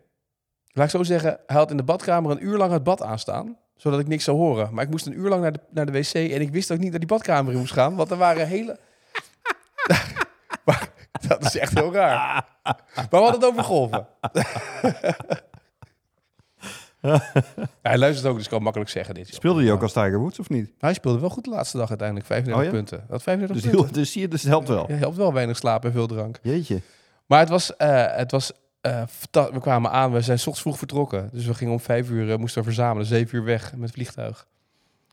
Laat 0.78 0.86
ik 0.86 0.92
zo 0.92 1.04
zeggen, 1.04 1.40
hij 1.48 1.56
had 1.58 1.72
in 1.72 1.78
de 1.78 1.84
badkamer 1.84 2.32
een 2.32 2.46
uur 2.46 2.58
lang 2.58 2.72
het 2.72 2.84
bad 2.84 3.02
aanstaan, 3.02 3.58
zodat 3.76 4.00
ik 4.00 4.08
niks 4.08 4.24
zou 4.24 4.38
horen. 4.38 4.74
Maar 4.74 4.84
ik 4.84 4.90
moest 4.90 5.06
een 5.06 5.20
uur 5.20 5.30
lang 5.30 5.42
naar 5.42 5.52
de, 5.52 5.60
naar 5.70 5.86
de 5.86 5.92
wc 5.92 6.14
en 6.14 6.42
ik 6.42 6.50
wist 6.52 6.72
ook 6.72 6.78
niet 6.80 6.92
dat 6.92 7.00
die 7.00 7.10
badkamer 7.10 7.54
in 7.54 7.60
moest 7.60 7.74
gaan, 7.74 7.96
want 7.96 8.12
er 8.12 8.18
waren 8.18 8.48
hele... 8.48 8.80
maar, 10.66 10.90
dat 11.28 11.44
is 11.46 11.58
echt 11.58 11.74
heel 11.74 11.94
raar. 11.94 12.46
Maar 12.64 13.08
we 13.10 13.16
hadden 13.18 13.34
het 13.42 13.46
over 13.46 13.64
golven. 13.64 14.08
Hij 17.82 17.98
luistert 17.98 18.28
ook, 18.28 18.36
dus 18.36 18.44
ik 18.44 18.50
kan 18.50 18.62
makkelijk 18.64 18.90
zeggen 18.92 19.14
dit. 19.16 19.28
joh. 19.28 19.36
Speelde 19.36 19.64
je 19.64 19.72
ook 19.72 19.82
als 19.82 19.94
Tiger 19.94 20.20
Woods 20.20 20.40
of 20.40 20.50
niet? 20.50 20.72
Hij 20.80 20.94
speelde 20.94 21.20
wel 21.20 21.30
goed 21.30 21.44
de 21.44 21.50
laatste 21.50 21.78
dag 21.78 21.90
uiteindelijk, 21.90 22.28
35 22.28 22.66
Oh 22.66 22.72
ja? 22.72 22.78
punten. 22.78 23.06
Dat 23.10 23.24
35 23.24 23.56
Dus, 23.64 23.72
punten. 23.72 23.86
heel, 23.90 23.94
dus 24.04 24.12
zie 24.12 24.22
je, 24.22 24.28
dus 24.28 24.42
het 24.42 24.50
helpt 24.52 24.68
wel. 24.68 24.86
Ja, 24.92 24.96
helpt 24.98 25.18
wel 25.18 25.34
weinig 25.34 25.58
slaap 25.58 25.86
en 25.86 25.92
veel 25.92 26.08
drank. 26.08 26.40
Jeetje. 26.42 26.82
Maar 27.26 27.40
het 27.40 27.50
was, 27.50 27.76
eh, 27.76 28.16
het 28.16 28.32
was 28.32 28.52
eh, 28.92 29.48
we 29.52 29.60
kwamen 29.60 29.92
aan, 29.92 30.12
we 30.12 30.22
zijn 30.22 30.38
ochtends 30.38 30.62
vroeg 30.62 30.78
vertrokken. 30.78 31.30
Dus 31.34 31.46
we 31.46 31.54
gingen 31.54 31.74
om 31.74 31.80
vijf 31.80 32.10
uur, 32.10 32.32
eh, 32.32 32.38
moesten 32.38 32.64
verzamelen, 32.64 33.06
zeven 33.06 33.38
uur 33.38 33.44
weg 33.44 33.76
met 33.76 33.92
vliegtuig. 33.92 34.48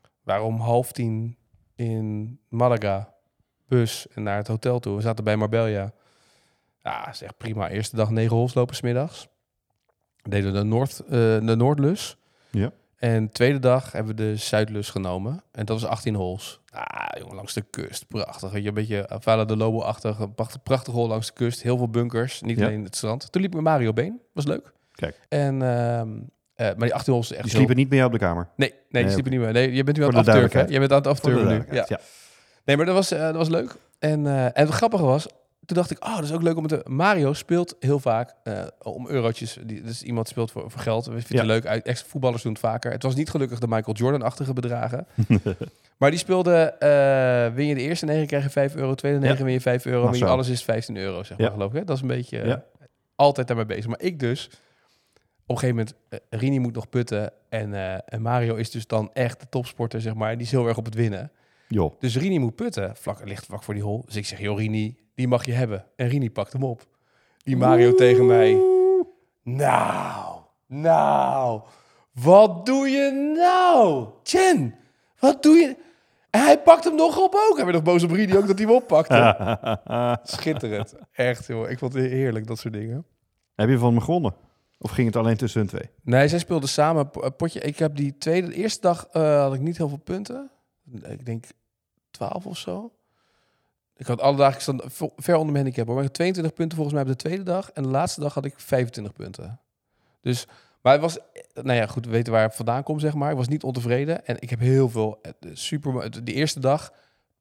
We 0.01 0.07
waren 0.23 0.45
om 0.45 0.59
half 0.59 0.91
tien 0.91 1.37
in 1.75 2.39
Malaga, 2.49 3.13
bus 3.67 4.07
en 4.07 4.23
naar 4.23 4.37
het 4.37 4.47
hotel 4.47 4.79
toe. 4.79 4.95
We 4.95 5.01
zaten 5.01 5.23
bij 5.23 5.35
Marbella. 5.35 5.91
Ja, 6.83 7.09
is 7.09 7.21
echt 7.21 7.37
prima. 7.37 7.69
Eerste 7.69 7.95
dag 7.95 8.09
negen 8.09 8.35
hols 8.35 8.53
lopen 8.53 8.75
smiddags. 8.75 9.27
Deden 10.21 10.53
de, 10.53 10.63
Noord, 10.63 10.99
eh, 10.99 11.09
de 11.09 11.55
Noordlus. 11.57 12.17
Ja. 12.51 12.71
En 13.05 13.29
tweede 13.31 13.59
dag 13.59 13.91
hebben 13.91 14.15
we 14.15 14.21
de 14.23 14.35
Zuidlus 14.35 14.89
genomen. 14.89 15.43
En 15.51 15.65
dat 15.65 15.81
was 15.81 15.89
18 15.89 16.15
holes. 16.15 16.59
Ah, 16.71 17.19
jongen, 17.19 17.35
langs 17.35 17.53
de 17.53 17.61
kust. 17.69 18.07
Prachtig. 18.07 18.51
Weet 18.51 18.61
je, 18.61 18.67
een 18.67 18.73
beetje 18.73 19.09
Vala 19.19 19.45
de 19.45 19.57
Lobo-achtig. 19.57 20.33
Prachtig, 20.35 20.63
prachtig 20.63 20.93
hol 20.93 21.07
langs 21.07 21.27
de 21.27 21.33
kust. 21.33 21.61
Heel 21.61 21.77
veel 21.77 21.89
bunkers. 21.89 22.41
Niet 22.41 22.59
Ja. 22.59 22.65
alleen 22.65 22.83
het 22.83 22.95
strand. 22.95 23.31
Toen 23.31 23.41
liep 23.41 23.49
ik 23.51 23.55
met 23.55 23.65
Mario 23.65 23.93
Been. 23.93 24.21
Was 24.33 24.45
leuk. 24.45 24.71
Kijk. 24.91 25.19
En, 25.29 25.61
ehm, 25.61 26.09
eh, 26.55 26.65
maar 26.67 26.75
die 26.87 26.93
18 26.93 27.13
holes 27.13 27.31
is 27.31 27.37
echt 27.37 27.43
Die 27.43 27.51
heel- 27.51 27.61
sliepen 27.61 27.75
niet 27.75 27.89
bij 27.89 27.97
jou 27.97 28.11
op 28.13 28.19
de 28.19 28.25
kamer. 28.25 28.47
Nee, 28.55 28.69
nee, 28.69 28.79
die 28.89 29.01
Nee, 29.01 29.11
sliepen 29.11 29.31
niet 29.31 29.41
meer. 29.41 29.51
Nee, 29.51 29.73
je 29.73 29.83
bent 29.83 29.97
nu 29.97 30.03
aan 30.03 30.15
het 30.15 30.25
de 30.25 30.31
afturken. 30.31 30.51
duidelijkheid. 30.51 30.69
Je 30.69 30.79
bent 30.79 30.91
aan 30.91 30.95
het 30.97 31.05
de 31.05 31.09
afturken 31.09 31.47
nu. 31.69 31.75
Ja. 31.77 31.99
Nee, 32.65 32.77
maar 32.77 32.85
dat 32.85 32.95
was, 32.95 33.11
eh, 33.11 33.19
dat 33.19 33.35
was 33.35 33.49
leuk. 33.49 33.75
En, 33.99 34.27
eh, 34.27 34.43
en 34.45 34.51
het 34.53 34.69
grappige 34.69 35.03
was, 35.03 35.27
toen 35.65 35.77
dacht 35.77 35.91
ik, 35.91 36.03
oh, 36.05 36.15
dat 36.15 36.23
is 36.23 36.31
ook 36.31 36.41
leuk 36.41 36.57
om 36.57 36.67
te... 36.67 36.81
Mario 36.87 37.33
speelt 37.33 37.75
heel 37.79 37.99
vaak 37.99 38.33
eh, 38.43 38.63
om 38.81 39.07
eurotjes. 39.07 39.57
Die, 39.65 39.81
dus 39.81 40.03
iemand 40.03 40.27
speelt 40.27 40.51
voor, 40.51 40.71
voor 40.71 40.81
geld. 40.81 41.05
We 41.05 41.11
vinden 41.21 41.27
Ja. 41.47 41.53
het 41.53 41.63
leuk. 41.63 41.65
Uit- 41.65 41.85
Ex 41.85 42.01
voetballers 42.03 42.43
doen 42.43 42.51
het 42.51 42.61
vaker. 42.61 42.91
Het 42.91 43.03
was 43.03 43.15
niet 43.15 43.29
gelukkig 43.29 43.59
de 43.59 43.67
Michael 43.67 43.95
Jordan-achtige 43.95 44.53
bedragen. 44.53 45.07
maar 45.97 46.09
die 46.09 46.19
speelde, 46.19 46.53
eh, 46.79 47.53
win 47.55 47.67
je 47.67 47.75
de 47.75 47.81
eerste 47.81 48.05
negen, 48.05 48.27
krijg 48.27 48.43
je 48.43 48.49
5 48.49 48.75
euro. 48.75 48.93
Tweede 48.93 49.19
negen, 49.19 49.37
Ja. 49.37 49.43
win 49.43 49.53
je 49.53 49.61
5 49.61 49.85
euro. 49.85 50.09
Win 50.09 50.19
je 50.19 50.25
alles 50.25 50.47
is 50.49 50.63
15 50.63 50.97
euro, 50.97 51.23
zeg 51.23 51.37
maar, 51.37 51.47
Ja. 51.47 51.53
geloof 51.53 51.71
ik. 51.71 51.77
Hè? 51.79 51.83
Dat 51.83 51.95
is 51.95 52.01
een 52.01 52.07
beetje 52.07 52.39
eh, 52.39 52.47
Ja. 52.47 52.63
altijd 53.15 53.47
daarmee 53.47 53.65
bezig. 53.65 53.87
Maar 53.87 54.01
ik 54.01 54.19
dus, 54.19 54.45
op 55.47 55.55
een 55.55 55.57
gegeven 55.59 55.75
moment, 56.09 56.23
Rini 56.29 56.59
moet 56.59 56.75
nog 56.75 56.89
putten. 56.89 57.31
En, 57.49 57.73
en 58.07 58.21
Mario 58.21 58.55
is 58.55 58.71
dus 58.71 58.87
dan 58.87 59.09
echt 59.13 59.39
de 59.39 59.45
topsporter, 59.49 60.01
zeg 60.01 60.13
maar. 60.13 60.33
Die 60.37 60.45
is 60.45 60.51
heel 60.51 60.67
erg 60.67 60.77
op 60.77 60.85
het 60.85 60.95
winnen. 60.95 61.31
Joh. 61.67 61.93
Dus 61.99 62.17
Rini 62.17 62.39
moet 62.39 62.55
putten, 62.55 62.95
vlak, 62.95 63.25
ligt 63.27 63.45
vlak 63.45 63.63
voor 63.63 63.73
die 63.73 63.83
hol. 63.83 64.03
Dus 64.05 64.15
ik 64.15 64.25
zeg, 64.25 64.39
joh 64.39 64.57
Rini, 64.57 64.95
die 65.15 65.27
mag 65.27 65.45
je 65.45 65.51
hebben. 65.51 65.85
En 65.95 66.07
Rini 66.07 66.31
pakt 66.31 66.53
hem 66.53 66.63
op. 66.63 66.87
Die 67.37 67.57
Mario 67.57 67.93
tegen 67.93 68.25
mij. 68.25 68.57
Nou, 69.43 70.39
nou, 70.67 71.61
wat 72.11 72.65
doe 72.65 72.87
je 72.87 73.33
nou? 73.35 74.07
Chen, 74.23 74.75
wat 75.19 75.43
doe 75.43 75.55
je? 75.55 75.75
En 76.29 76.41
hij 76.41 76.61
pakt 76.61 76.83
hem 76.83 76.95
nog 76.95 77.17
op 77.17 77.35
ook. 77.35 77.55
Hij 77.55 77.65
werd 77.65 77.77
nog 77.77 77.85
boos 77.85 78.03
op 78.03 78.11
Rini 78.11 78.37
ook 78.37 78.47
dat 78.47 78.57
hij 78.57 78.67
hem 78.67 78.75
oppakte. 78.75 80.19
Schitterend. 80.23 80.95
Echt, 81.11 81.47
joh. 81.47 81.69
Ik 81.69 81.79
vond 81.79 81.93
het 81.93 82.03
heerlijk, 82.03 82.47
dat 82.47 82.59
soort 82.59 82.73
dingen. 82.73 83.05
Heb 83.55 83.69
je 83.69 83.77
van 83.77 83.93
me 83.93 84.01
gewonnen? 84.01 84.35
Of 84.77 84.91
ging 84.91 85.07
het 85.07 85.15
alleen 85.15 85.37
tussen 85.37 85.59
hun 85.59 85.69
twee? 85.69 85.89
Nee, 86.03 86.27
zij 86.27 86.39
speelden 86.39 86.69
samen 86.69 87.09
een 87.13 87.35
potje. 87.35 87.59
Ik 87.59 87.79
heb 87.79 87.95
die 87.95 88.17
tweede, 88.17 88.47
de 88.47 88.53
eerste 88.53 88.81
dag 88.81 89.07
eh, 89.11 89.41
had 89.41 89.53
ik 89.53 89.59
niet 89.59 89.77
heel 89.77 89.89
veel 89.89 89.97
punten. 89.97 90.51
Ik 91.07 91.25
denk 91.25 91.45
12 92.11 92.45
of 92.45 92.57
zo. 92.57 92.91
Ik 93.97 94.05
had 94.07 94.21
alle 94.21 94.37
dagen, 94.37 94.55
ik 94.55 94.61
stond 94.61 94.81
vo- 94.85 95.13
ver 95.15 95.35
onder 95.35 95.51
mijn 95.51 95.63
handicap. 95.63 95.85
hoor. 95.85 95.95
Maar 95.95 96.03
ik 96.03 96.09
had 96.09 96.17
22 96.17 96.53
punten 96.53 96.77
volgens 96.77 96.95
mij 96.95 97.05
op 97.05 97.11
de 97.19 97.23
tweede 97.27 97.43
dag. 97.43 97.71
En 97.71 97.83
de 97.83 97.89
laatste 97.89 98.19
dag 98.19 98.33
had 98.33 98.45
ik 98.45 98.53
25 98.57 99.13
punten. 99.13 99.59
Dus, 100.21 100.47
maar 100.81 100.93
het 100.93 101.01
was, 101.01 101.17
nou 101.53 101.73
ja, 101.73 101.85
goed, 101.87 102.05
we 102.05 102.11
weten 102.11 102.33
waar 102.33 102.43
het 102.43 102.55
vandaan 102.55 102.83
komt, 102.83 103.01
zeg 103.01 103.13
maar. 103.13 103.31
Ik 103.31 103.37
was 103.37 103.47
niet 103.47 103.63
ontevreden. 103.63 104.25
En 104.25 104.35
ik 104.39 104.49
heb 104.49 104.59
heel 104.59 104.89
veel, 104.89 105.21
super, 105.53 106.23
de 106.23 106.33
eerste 106.33 106.59
dag 106.59 106.91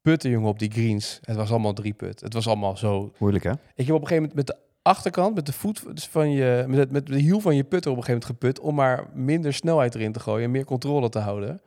putten, 0.03 0.31
jongen, 0.31 0.49
op 0.49 0.59
die 0.59 0.71
greens. 0.71 1.19
Het 1.23 1.37
was 1.37 1.51
allemaal 1.51 1.73
drie 1.73 1.93
put. 1.93 2.21
Het 2.21 2.33
was 2.33 2.47
allemaal 2.47 2.77
zo 2.77 3.13
Moeilijk, 3.19 3.45
hè? 3.45 3.51
ik 3.51 3.87
heb 3.87 3.95
op 3.95 4.01
een 4.01 4.07
gegeven 4.07 4.17
moment 4.17 4.35
met 4.35 4.47
de 4.47 4.57
achterkant, 4.83 5.35
met 5.35 5.47
de 5.47 5.53
voet 5.53 5.97
dus 5.97 6.07
van 6.07 6.31
je, 6.31 6.65
met, 6.67 6.79
het, 6.79 6.91
met 6.91 7.07
de 7.07 7.19
hiel 7.19 7.41
van 7.41 7.57
je 7.57 7.65
putter 7.65 7.91
op 7.91 7.97
een 7.97 8.05
gegeven 8.05 8.27
moment 8.29 8.41
geput, 8.41 8.61
om 8.61 8.75
maar 8.75 9.07
minder 9.13 9.53
snelheid 9.53 9.95
erin 9.95 10.13
te 10.13 10.21
gooien 10.21 10.45
en 10.45 10.51
meer 10.51 10.65
controle 10.65 11.09
te 11.09 11.19
houden. 11.19 11.61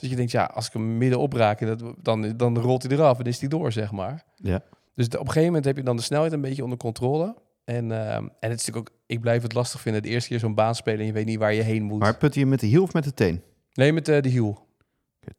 Dus 0.00 0.10
je 0.10 0.16
denkt, 0.16 0.30
ja, 0.30 0.44
als 0.44 0.66
ik 0.66 0.72
hem 0.72 0.98
midden 0.98 1.18
opraak, 1.18 1.60
dat, 1.66 1.94
dan, 2.02 2.36
dan 2.36 2.58
rolt 2.58 2.82
hij 2.82 2.92
eraf 2.92 3.18
en 3.18 3.24
is 3.24 3.40
hij 3.40 3.48
door, 3.48 3.72
zeg 3.72 3.92
maar. 3.92 4.24
Ja. 4.36 4.62
Dus 4.94 5.06
op 5.06 5.12
een 5.12 5.26
gegeven 5.26 5.46
moment 5.46 5.64
heb 5.64 5.76
je 5.76 5.82
dan 5.82 5.96
de 5.96 6.02
snelheid 6.02 6.32
een 6.32 6.40
beetje 6.40 6.62
onder 6.62 6.78
controle. 6.78 7.36
En, 7.64 7.92
ehm, 7.92 8.22
en 8.40 8.50
het 8.50 8.60
is 8.60 8.66
natuurlijk 8.66 8.88
ook, 8.88 8.98
ik 9.06 9.20
blijf 9.20 9.42
het 9.42 9.54
lastig 9.54 9.80
vinden, 9.80 10.02
de 10.02 10.08
eerste 10.08 10.28
keer 10.28 10.38
zo'n 10.38 10.54
baan 10.54 10.74
spelen 10.74 11.00
en 11.00 11.06
je 11.06 11.12
weet 11.12 11.26
niet 11.26 11.38
waar 11.38 11.54
je 11.54 11.62
heen 11.62 11.82
moet. 11.82 11.98
Maar 11.98 12.16
put 12.16 12.34
je 12.34 12.46
met 12.46 12.60
de 12.60 12.66
hiel 12.66 12.82
of 12.82 12.92
met 12.92 13.04
de 13.04 13.14
teen? 13.14 13.42
nee, 13.72 13.92
met 13.92 14.08
eh, 14.08 14.22
de 14.22 14.28
hiel. 14.28 14.66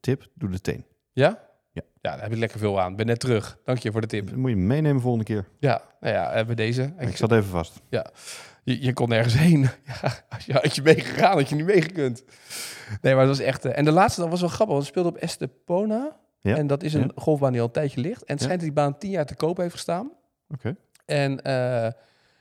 Tip, 0.00 0.26
doe 0.34 0.50
de 0.50 0.60
teen. 0.60 0.84
Ja? 1.12 1.44
Ja. 1.72 1.82
Ja, 2.00 2.12
daar 2.12 2.22
heb 2.22 2.32
ik 2.32 2.38
lekker 2.38 2.58
veel 2.58 2.80
aan. 2.80 2.90
Ik 2.90 2.96
ben 2.96 3.06
net 3.06 3.20
terug. 3.20 3.58
Dank 3.64 3.78
je 3.78 3.92
voor 3.92 4.00
de 4.00 4.06
tip. 4.06 4.36
Moet 4.36 4.50
je 4.50 4.56
meenemen 4.56 5.02
volgende 5.02 5.24
keer. 5.24 5.48
Ja, 5.58 5.82
nou 6.00 6.14
ja, 6.14 6.32
eh, 6.32 6.46
bij 6.46 6.54
deze. 6.54 6.92
Ik 6.98 7.16
zat 7.16 7.32
even 7.32 7.50
vast. 7.50 7.82
Je, 8.66 8.82
je 8.82 8.92
kon 8.92 9.08
nergens 9.08 9.34
heen. 9.46 9.60
Ja, 9.84 10.12
als 10.28 10.44
je 10.46 10.52
had 10.52 10.74
je 10.74 10.82
meegegaan, 10.82 11.36
had 11.36 11.48
je 11.48 11.54
niet 11.54 11.64
meegekund. 11.66 12.24
Nee, 13.02 13.14
maar 13.14 13.26
het 13.26 13.36
was 13.36 13.46
echt... 13.46 13.64
eh, 13.64 13.78
en 13.78 13.84
de 13.84 13.90
laatste 13.92 14.20
dag 14.20 14.30
was 14.30 14.40
wel 14.40 14.48
grappig, 14.48 14.74
want 14.74 14.86
we 14.86 14.90
speelden 14.92 15.12
op 15.12 15.18
Estepona. 15.18 16.16
Ja. 16.40 16.56
En 16.56 16.66
dat 16.66 16.82
is 16.82 16.94
een 16.94 17.00
Ja. 17.00 17.08
golfbaan 17.14 17.52
die 17.52 17.60
al 17.60 17.66
een 17.66 17.72
tijdje 17.72 18.00
ligt. 18.00 18.24
En 18.24 18.34
het 18.34 18.42
schijnt 18.42 18.60
dat 18.60 18.68
die 18.68 18.78
baan 18.82 18.98
tien 18.98 19.10
jaar 19.10 19.26
te 19.26 19.34
koop 19.34 19.56
heeft 19.56 19.72
gestaan. 19.74 20.10
Oké. 20.54 20.76
En 21.04 21.42
eh, 21.42 21.52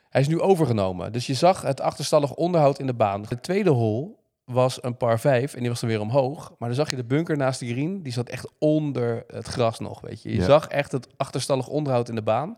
hij 0.09 0.21
is 0.21 0.27
nu 0.27 0.39
overgenomen. 0.41 1.11
Dus 1.11 1.27
je 1.27 1.33
zag 1.33 1.61
het 1.61 1.81
achterstallig 1.81 2.33
onderhoud 2.35 2.79
in 2.79 2.85
de 2.85 2.93
baan. 2.93 3.25
De 3.29 3.39
tweede 3.39 3.69
hole 3.69 4.09
was 4.45 4.83
een 4.83 4.97
par 4.97 5.19
5 5.19 5.53
en 5.53 5.59
die 5.59 5.69
was 5.69 5.79
dan 5.79 5.89
weer 5.89 5.99
omhoog. 6.01 6.53
Maar 6.59 6.69
dan 6.69 6.77
zag 6.77 6.89
je 6.89 6.95
de 6.95 7.03
bunker 7.05 7.37
naast 7.37 7.59
de 7.59 7.67
green, 7.67 8.03
die 8.03 8.13
zat 8.13 8.29
echt 8.29 8.51
onder 8.59 9.23
het 9.27 9.47
gras 9.47 9.79
nog, 9.79 10.01
weet 10.01 10.21
je. 10.21 10.29
Je 10.29 10.35
Ja. 10.35 10.43
zag 10.45 10.67
echt 10.67 10.91
het 10.91 11.07
achterstallig 11.17 11.67
onderhoud 11.67 12.09
in 12.09 12.15
de 12.15 12.21
baan. 12.21 12.57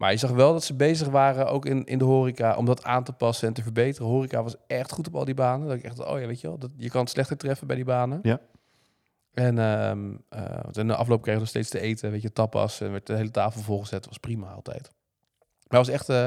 Maar 0.00 0.10
je 0.10 0.16
zag 0.16 0.30
wel 0.30 0.52
dat 0.52 0.64
ze 0.64 0.74
bezig 0.74 1.08
waren, 1.08 1.46
ook 1.46 1.66
in, 1.66 1.84
in 1.84 1.98
de 1.98 2.04
horeca, 2.04 2.56
om 2.56 2.64
dat 2.64 2.84
aan 2.84 3.04
te 3.04 3.12
passen 3.12 3.48
en 3.48 3.54
te 3.54 3.62
verbeteren. 3.62 4.08
Horeca 4.08 4.42
was 4.42 4.56
echt 4.66 4.92
goed 4.92 5.06
op 5.06 5.14
al 5.16 5.24
die 5.24 5.34
banen. 5.34 5.68
Dat 5.68 5.76
ik 5.76 5.84
echt, 5.84 6.04
oh 6.04 6.20
ja, 6.20 6.26
weet 6.26 6.40
je 6.40 6.46
wel, 6.46 6.58
dat, 6.58 6.70
je 6.76 6.90
kan 6.90 7.00
het 7.00 7.10
slechter 7.10 7.36
treffen 7.36 7.66
bij 7.66 7.76
die 7.76 7.84
banen. 7.84 8.18
Ja. 8.22 8.40
En, 9.34 9.58
ehm 9.58 10.14
eh, 10.28 10.58
in 10.72 10.86
de 10.86 10.96
afloop 10.96 11.22
kreeg 11.22 11.34
je 11.34 11.40
nog 11.40 11.48
steeds 11.48 11.68
te 11.68 11.80
eten, 11.80 12.10
weet 12.10 12.22
je, 12.22 12.32
tapas. 12.32 12.80
En 12.80 12.90
werd 12.90 13.06
de 13.06 13.16
hele 13.16 13.30
tafel 13.30 13.60
volgezet. 13.60 14.06
was 14.06 14.18
prima 14.18 14.46
altijd. 14.46 14.90
Maar 15.68 15.78
was 15.78 15.88
echt... 15.88 16.08
eh, 16.08 16.24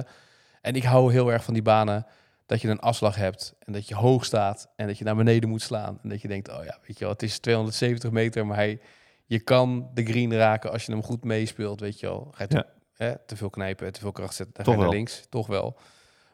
en 0.62 0.76
ik 0.76 0.84
hou 0.84 1.12
heel 1.12 1.32
erg 1.32 1.44
van 1.44 1.54
die 1.54 1.64
banen 1.64 2.06
dat 2.46 2.62
je 2.62 2.68
een 2.68 2.80
afslag 2.80 3.16
hebt 3.16 3.56
en 3.60 3.74
dat 3.74 3.88
je 3.88 3.96
hoog 3.96 4.26
staat 4.26 4.70
en 4.76 4.88
dat 4.88 4.98
je 4.98 5.04
naar 5.04 5.16
beneden 5.16 5.50
moet 5.50 5.62
slaan. 5.62 6.00
En 6.04 6.10
dat 6.10 6.22
je 6.22 6.28
denkt, 6.28 6.50
oh 6.50 6.64
ja, 6.64 6.78
weet 6.88 6.98
je 6.98 7.04
wel, 7.04 7.14
het 7.14 7.24
is 7.24 7.40
270 7.40 8.12
meter, 8.12 8.46
maar 8.46 8.58
hij, 8.58 8.80
je 9.26 9.40
kan 9.40 9.90
de 9.94 10.06
green 10.06 10.34
raken 10.34 10.72
als 10.72 10.86
je 10.86 10.92
hem 10.92 11.04
goed 11.04 11.24
meespeelt, 11.24 11.80
weet 11.80 12.00
je 12.00 12.06
wel. 12.06 12.28
Ga 12.32 12.46
je 12.50 12.56
Ja. 12.56 12.66
Te, 13.04 13.10
hè, 13.10 13.26
te 13.26 13.36
veel 13.36 13.50
knijpen, 13.50 13.92
te 13.92 14.00
veel 14.00 14.12
kracht 14.12 14.36
zetten, 14.36 14.54
dan 14.56 14.64
Toch 14.66 14.74
ga 14.74 14.80
je 14.80 14.86
naar 14.86 14.96
wel. 14.96 15.04
links, 15.06 15.26
toch 15.30 15.48
wel. 15.48 15.76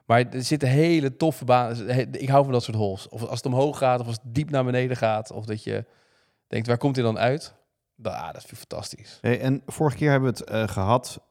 Maar 0.05 0.25
er 0.31 0.43
zitten 0.43 0.69
hele 0.69 1.15
toffe 1.17 1.45
banen. 1.45 2.11
Ik 2.21 2.29
hou 2.29 2.43
van 2.43 2.53
dat 2.53 2.63
soort 2.63 2.77
holes. 2.77 3.09
Of 3.09 3.21
als 3.21 3.37
het 3.37 3.45
omhoog 3.45 3.77
gaat, 3.77 3.99
of 3.99 4.05
als 4.07 4.15
het 4.23 4.35
diep 4.35 4.49
naar 4.49 4.63
beneden 4.65 4.97
gaat, 4.97 5.31
of 5.31 5.45
dat 5.45 5.63
je 5.63 5.85
denkt, 6.47 6.67
waar 6.67 6.77
komt 6.77 6.95
hij 6.95 7.05
dan 7.05 7.17
uit? 7.17 7.53
Ah, 8.03 8.25
dat 8.33 8.41
vind 8.41 8.51
ik 8.51 8.57
fantastisch. 8.57 9.17
Hey, 9.21 9.39
en 9.39 9.61
vorige 9.65 9.97
keer 9.97 10.11
hebben 10.11 10.33
we 10.33 10.39
het 10.39 10.49
eh, 10.49 10.67
gehad. 10.67 11.21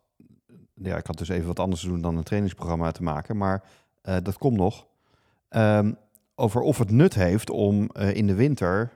Ja, 0.74 0.96
ik 0.96 1.06
had 1.06 1.18
dus 1.18 1.28
even 1.28 1.46
wat 1.46 1.58
anders 1.58 1.80
te 1.80 1.86
doen 1.88 2.00
dan 2.00 2.16
een 2.16 2.22
trainingsprogramma 2.22 2.90
te 2.90 3.02
maken, 3.02 3.36
maar 3.36 3.62
eh, 4.02 4.16
dat 4.22 4.38
komt 4.38 4.56
nog. 4.56 4.86
Ehm, 5.48 5.92
over 6.34 6.60
of 6.60 6.78
het 6.78 6.90
nut 6.90 7.14
heeft 7.14 7.50
om 7.50 7.90
eh, 7.90 8.14
in 8.14 8.26
de 8.26 8.34
winter 8.34 8.90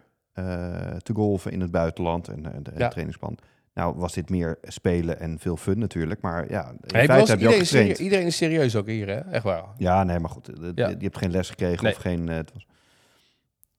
te 1.02 1.12
golven 1.14 1.52
in 1.52 1.60
het 1.60 1.70
buitenland 1.70 2.28
en, 2.28 2.52
en 2.52 2.62
de 2.62 2.72
Ja. 2.76 2.88
trainingsplan. 2.88 3.36
Nou, 3.74 3.94
was 3.96 4.12
dit 4.12 4.30
meer 4.30 4.58
spelen 4.62 5.20
en 5.20 5.38
veel 5.38 5.56
fun 5.56 5.78
natuurlijk, 5.78 6.20
maar 6.20 6.50
ja, 6.50 6.68
in 6.70 6.76
Hey, 6.94 7.04
feite 7.04 7.30
heb 7.30 7.40
je 7.40 7.46
ook 7.46 7.52
iedereen, 7.52 7.60
is 7.60 7.68
getraind. 7.68 7.68
serieus, 7.96 7.98
iedereen 7.98 8.26
is 8.26 8.36
serieus 8.36 8.76
ook 8.76 8.86
hier, 8.86 9.06
hè? 9.08 9.18
Echt 9.18 9.44
waar. 9.44 9.64
Ja, 9.76 10.04
nee, 10.04 10.18
maar 10.18 10.30
goed, 10.30 10.48
eh, 10.48 10.68
Ja. 10.74 10.88
je 10.88 10.96
hebt 10.98 11.18
geen 11.18 11.30
les 11.30 11.48
gekregen 11.50 11.84
Nee. 11.84 11.92
of 11.92 11.98
geen. 11.98 12.28
eh, 12.28 12.36
het 12.36 12.52
was... 12.52 12.66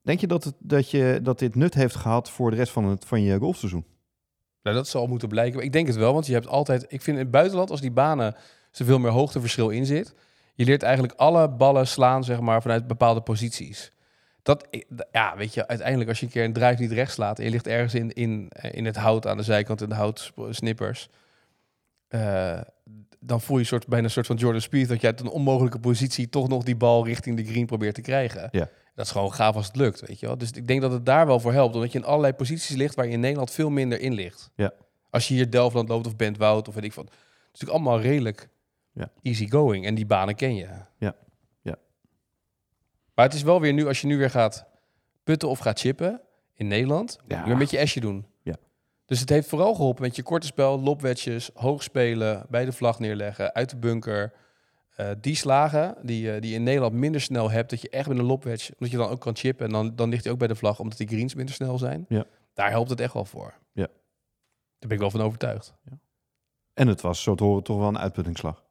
Denk 0.02 0.20
je 0.20 0.28
dat, 0.28 0.44
het, 0.44 0.54
dat 0.60 0.92
je 0.92 1.20
dat 1.24 1.40
dit 1.40 1.56
nut 1.56 1.74
heeft 1.74 1.96
gehad 1.96 2.30
voor 2.30 2.50
de 2.50 2.56
rest 2.56 2.72
van, 2.72 2.86
het, 2.86 3.06
van 3.06 3.22
je 3.22 3.38
golfseizoen? 3.38 3.86
Nou, 4.64 4.76
dat 4.76 4.88
zal 4.88 5.08
moeten 5.08 5.28
blijken. 5.28 5.56
Maar 5.56 5.64
Ik 5.66 5.72
denk 5.74 5.88
het 5.88 5.96
wel, 5.96 6.14
want 6.14 6.26
je 6.26 6.34
hebt 6.34 6.48
altijd... 6.48 6.82
Ik 6.88 7.02
vind 7.02 7.18
in 7.18 7.24
het 7.24 7.32
buitenland, 7.32 7.70
als 7.72 7.82
die 7.82 7.92
banen 7.92 8.36
zoveel 8.72 9.00
meer 9.00 9.12
hoogteverschil 9.12 9.70
in 9.70 9.86
zit... 9.86 10.14
je 10.56 10.66
leert 10.66 10.84
eigenlijk 10.84 11.14
alle 11.18 11.50
ballen 11.50 11.88
slaan, 11.88 12.24
zeg 12.24 12.40
maar, 12.40 12.62
vanuit 12.62 12.88
bepaalde 12.88 13.22
posities. 13.22 13.92
Dat, 14.44 14.68
ja, 15.12 15.38
weet 15.38 15.54
je, 15.54 15.68
uiteindelijk 15.68 16.10
als 16.10 16.20
je 16.20 16.26
een 16.26 16.32
keer 16.32 16.44
een 16.44 16.54
drive 16.54 16.82
niet 16.82 16.92
recht 16.92 17.12
slaat... 17.12 17.38
en 17.40 17.44
je 17.46 17.50
ligt 17.52 17.68
ergens 17.68 17.94
in, 17.94 18.14
in, 18.14 18.50
eh, 18.50 18.74
in 18.74 18.86
het 18.86 18.96
hout 18.96 19.28
aan 19.28 19.38
de 19.38 19.44
zijkant, 19.44 19.82
in 19.82 19.90
de 19.90 19.96
houtsnippers... 19.96 21.10
eh, 22.08 22.62
dan 23.20 23.42
voel 23.42 23.56
je 23.56 23.62
een 23.62 23.68
soort, 23.68 23.88
bijna 23.88 24.06
een 24.06 24.12
soort 24.12 24.26
van 24.26 24.36
Jordan 24.36 24.62
Spieth... 24.62 24.88
dat 24.88 25.02
je 25.02 25.08
uit 25.08 25.20
een 25.20 25.28
onmogelijke 25.30 25.80
positie 25.80 26.30
toch 26.30 26.48
nog 26.48 26.64
die 26.64 26.76
bal 26.76 27.06
richting 27.06 27.38
de 27.38 27.46
green 27.46 27.66
probeert 27.66 27.96
te 27.96 28.02
krijgen. 28.02 28.48
Ja. 28.52 28.70
Dat 28.96 29.06
is 29.06 29.12
gewoon 29.12 29.34
gaaf 29.34 29.56
als 29.56 29.68
het 29.68 29.76
lukt, 29.76 30.08
weet 30.08 30.20
je 30.20 30.26
wel. 30.26 30.38
Dus 30.38 30.52
ik 30.52 30.68
denk 30.68 30.82
dat 30.82 30.92
het 30.92 31.06
daar 31.06 31.26
wel 31.26 31.40
voor 31.40 31.54
helpt. 31.54 31.76
Omdat 31.76 31.92
je 31.92 31.98
in 32.00 32.06
allerlei 32.06 32.34
posities 32.34 32.76
ligt 32.76 32.96
waar 32.96 33.06
je 33.06 33.12
in 33.12 33.20
Nederland 33.20 33.52
veel 33.52 33.70
minder 33.70 34.00
in 34.00 34.14
ligt. 34.14 34.50
Ja. 34.56 34.72
Als 35.10 35.28
je 35.28 35.34
hier 35.34 35.50
Delftland 35.52 35.90
loopt 35.90 36.08
of 36.08 36.16
Bentwoud 36.16 36.68
of 36.68 36.74
weet 36.74 36.84
ik 36.84 36.94
wat. 36.94 37.06
Het 37.06 37.14
is 37.14 37.60
natuurlijk 37.60 37.80
allemaal 37.80 38.02
redelijk 38.02 38.50
Ja. 38.92 39.10
easy 39.22 39.50
going. 39.50 39.86
En 39.86 39.96
die 39.96 40.06
banen 40.06 40.36
ken 40.36 40.56
je. 40.56 40.68
Ja. 40.98 41.16
Maar 43.16 43.26
het 43.26 43.34
is 43.34 43.42
wel 43.44 43.62
weer 43.62 43.74
nu, 43.74 43.88
als 43.88 44.02
je 44.02 44.08
nu 44.08 44.18
weer 44.18 44.30
gaat 44.30 44.66
putten 45.24 45.50
of 45.50 45.60
gaat 45.60 45.80
chippen 45.80 46.22
in 46.54 46.68
Nederland, 46.68 47.20
Ja. 47.28 47.46
weer 47.46 47.58
met 47.58 47.70
je 47.70 47.78
esje 47.78 48.00
doen. 48.00 48.26
Ja. 48.42 48.56
Dus 49.06 49.20
het 49.20 49.30
heeft 49.30 49.50
vooral 49.50 49.76
geholpen 49.76 50.02
met 50.04 50.16
je 50.16 50.24
korte 50.24 50.46
spel, 50.48 50.80
lopwedjes, 50.80 51.50
hoog 51.54 51.84
spelen, 51.84 52.46
bij 52.50 52.66
de 52.66 52.72
vlag 52.72 53.00
neerleggen, 53.00 53.54
uit 53.54 53.70
de 53.70 53.78
bunker. 53.78 54.34
Eh, 54.96 55.10
die 55.22 55.36
slagen 55.36 55.96
die, 56.02 56.22
je 56.22 56.40
die 56.42 56.50
je 56.50 56.56
in 56.56 56.64
Nederland 56.64 56.94
minder 56.94 57.22
snel 57.22 57.52
hebt, 57.52 57.70
dat 57.70 57.82
je 57.82 57.90
echt 57.90 58.08
met 58.08 58.18
een 58.18 58.24
lopwedge, 58.26 58.72
omdat 58.74 58.92
je 58.92 58.98
dan 58.98 59.10
ook 59.10 59.20
kan 59.22 59.36
chippen 59.36 59.66
en 59.66 59.72
dan, 59.72 59.96
dan 59.96 60.10
ligt 60.10 60.24
hij 60.24 60.34
ook 60.34 60.40
bij 60.40 60.48
de 60.48 60.56
vlag, 60.56 60.80
omdat 60.80 60.98
die 60.98 61.08
greens 61.08 61.36
minder 61.36 61.56
snel 61.56 61.78
zijn. 61.78 62.06
Ja. 62.10 62.26
Daar 62.54 62.70
helpt 62.70 62.90
het 62.90 63.00
echt 63.00 63.14
wel 63.14 63.26
voor. 63.26 63.54
Ja. 63.72 63.88
Daar 63.88 64.88
ben 64.90 64.92
ik 64.92 65.00
wel 65.00 65.12
van 65.12 65.22
overtuigd. 65.22 65.74
En 66.74 66.88
het 66.88 67.02
was, 67.02 67.24
zo 67.24 67.36
te 67.36 67.44
horen, 67.44 67.64
toch 67.64 67.78
wel 67.78 67.88
een 67.88 68.00
uitputtingsslag. 68.00 68.63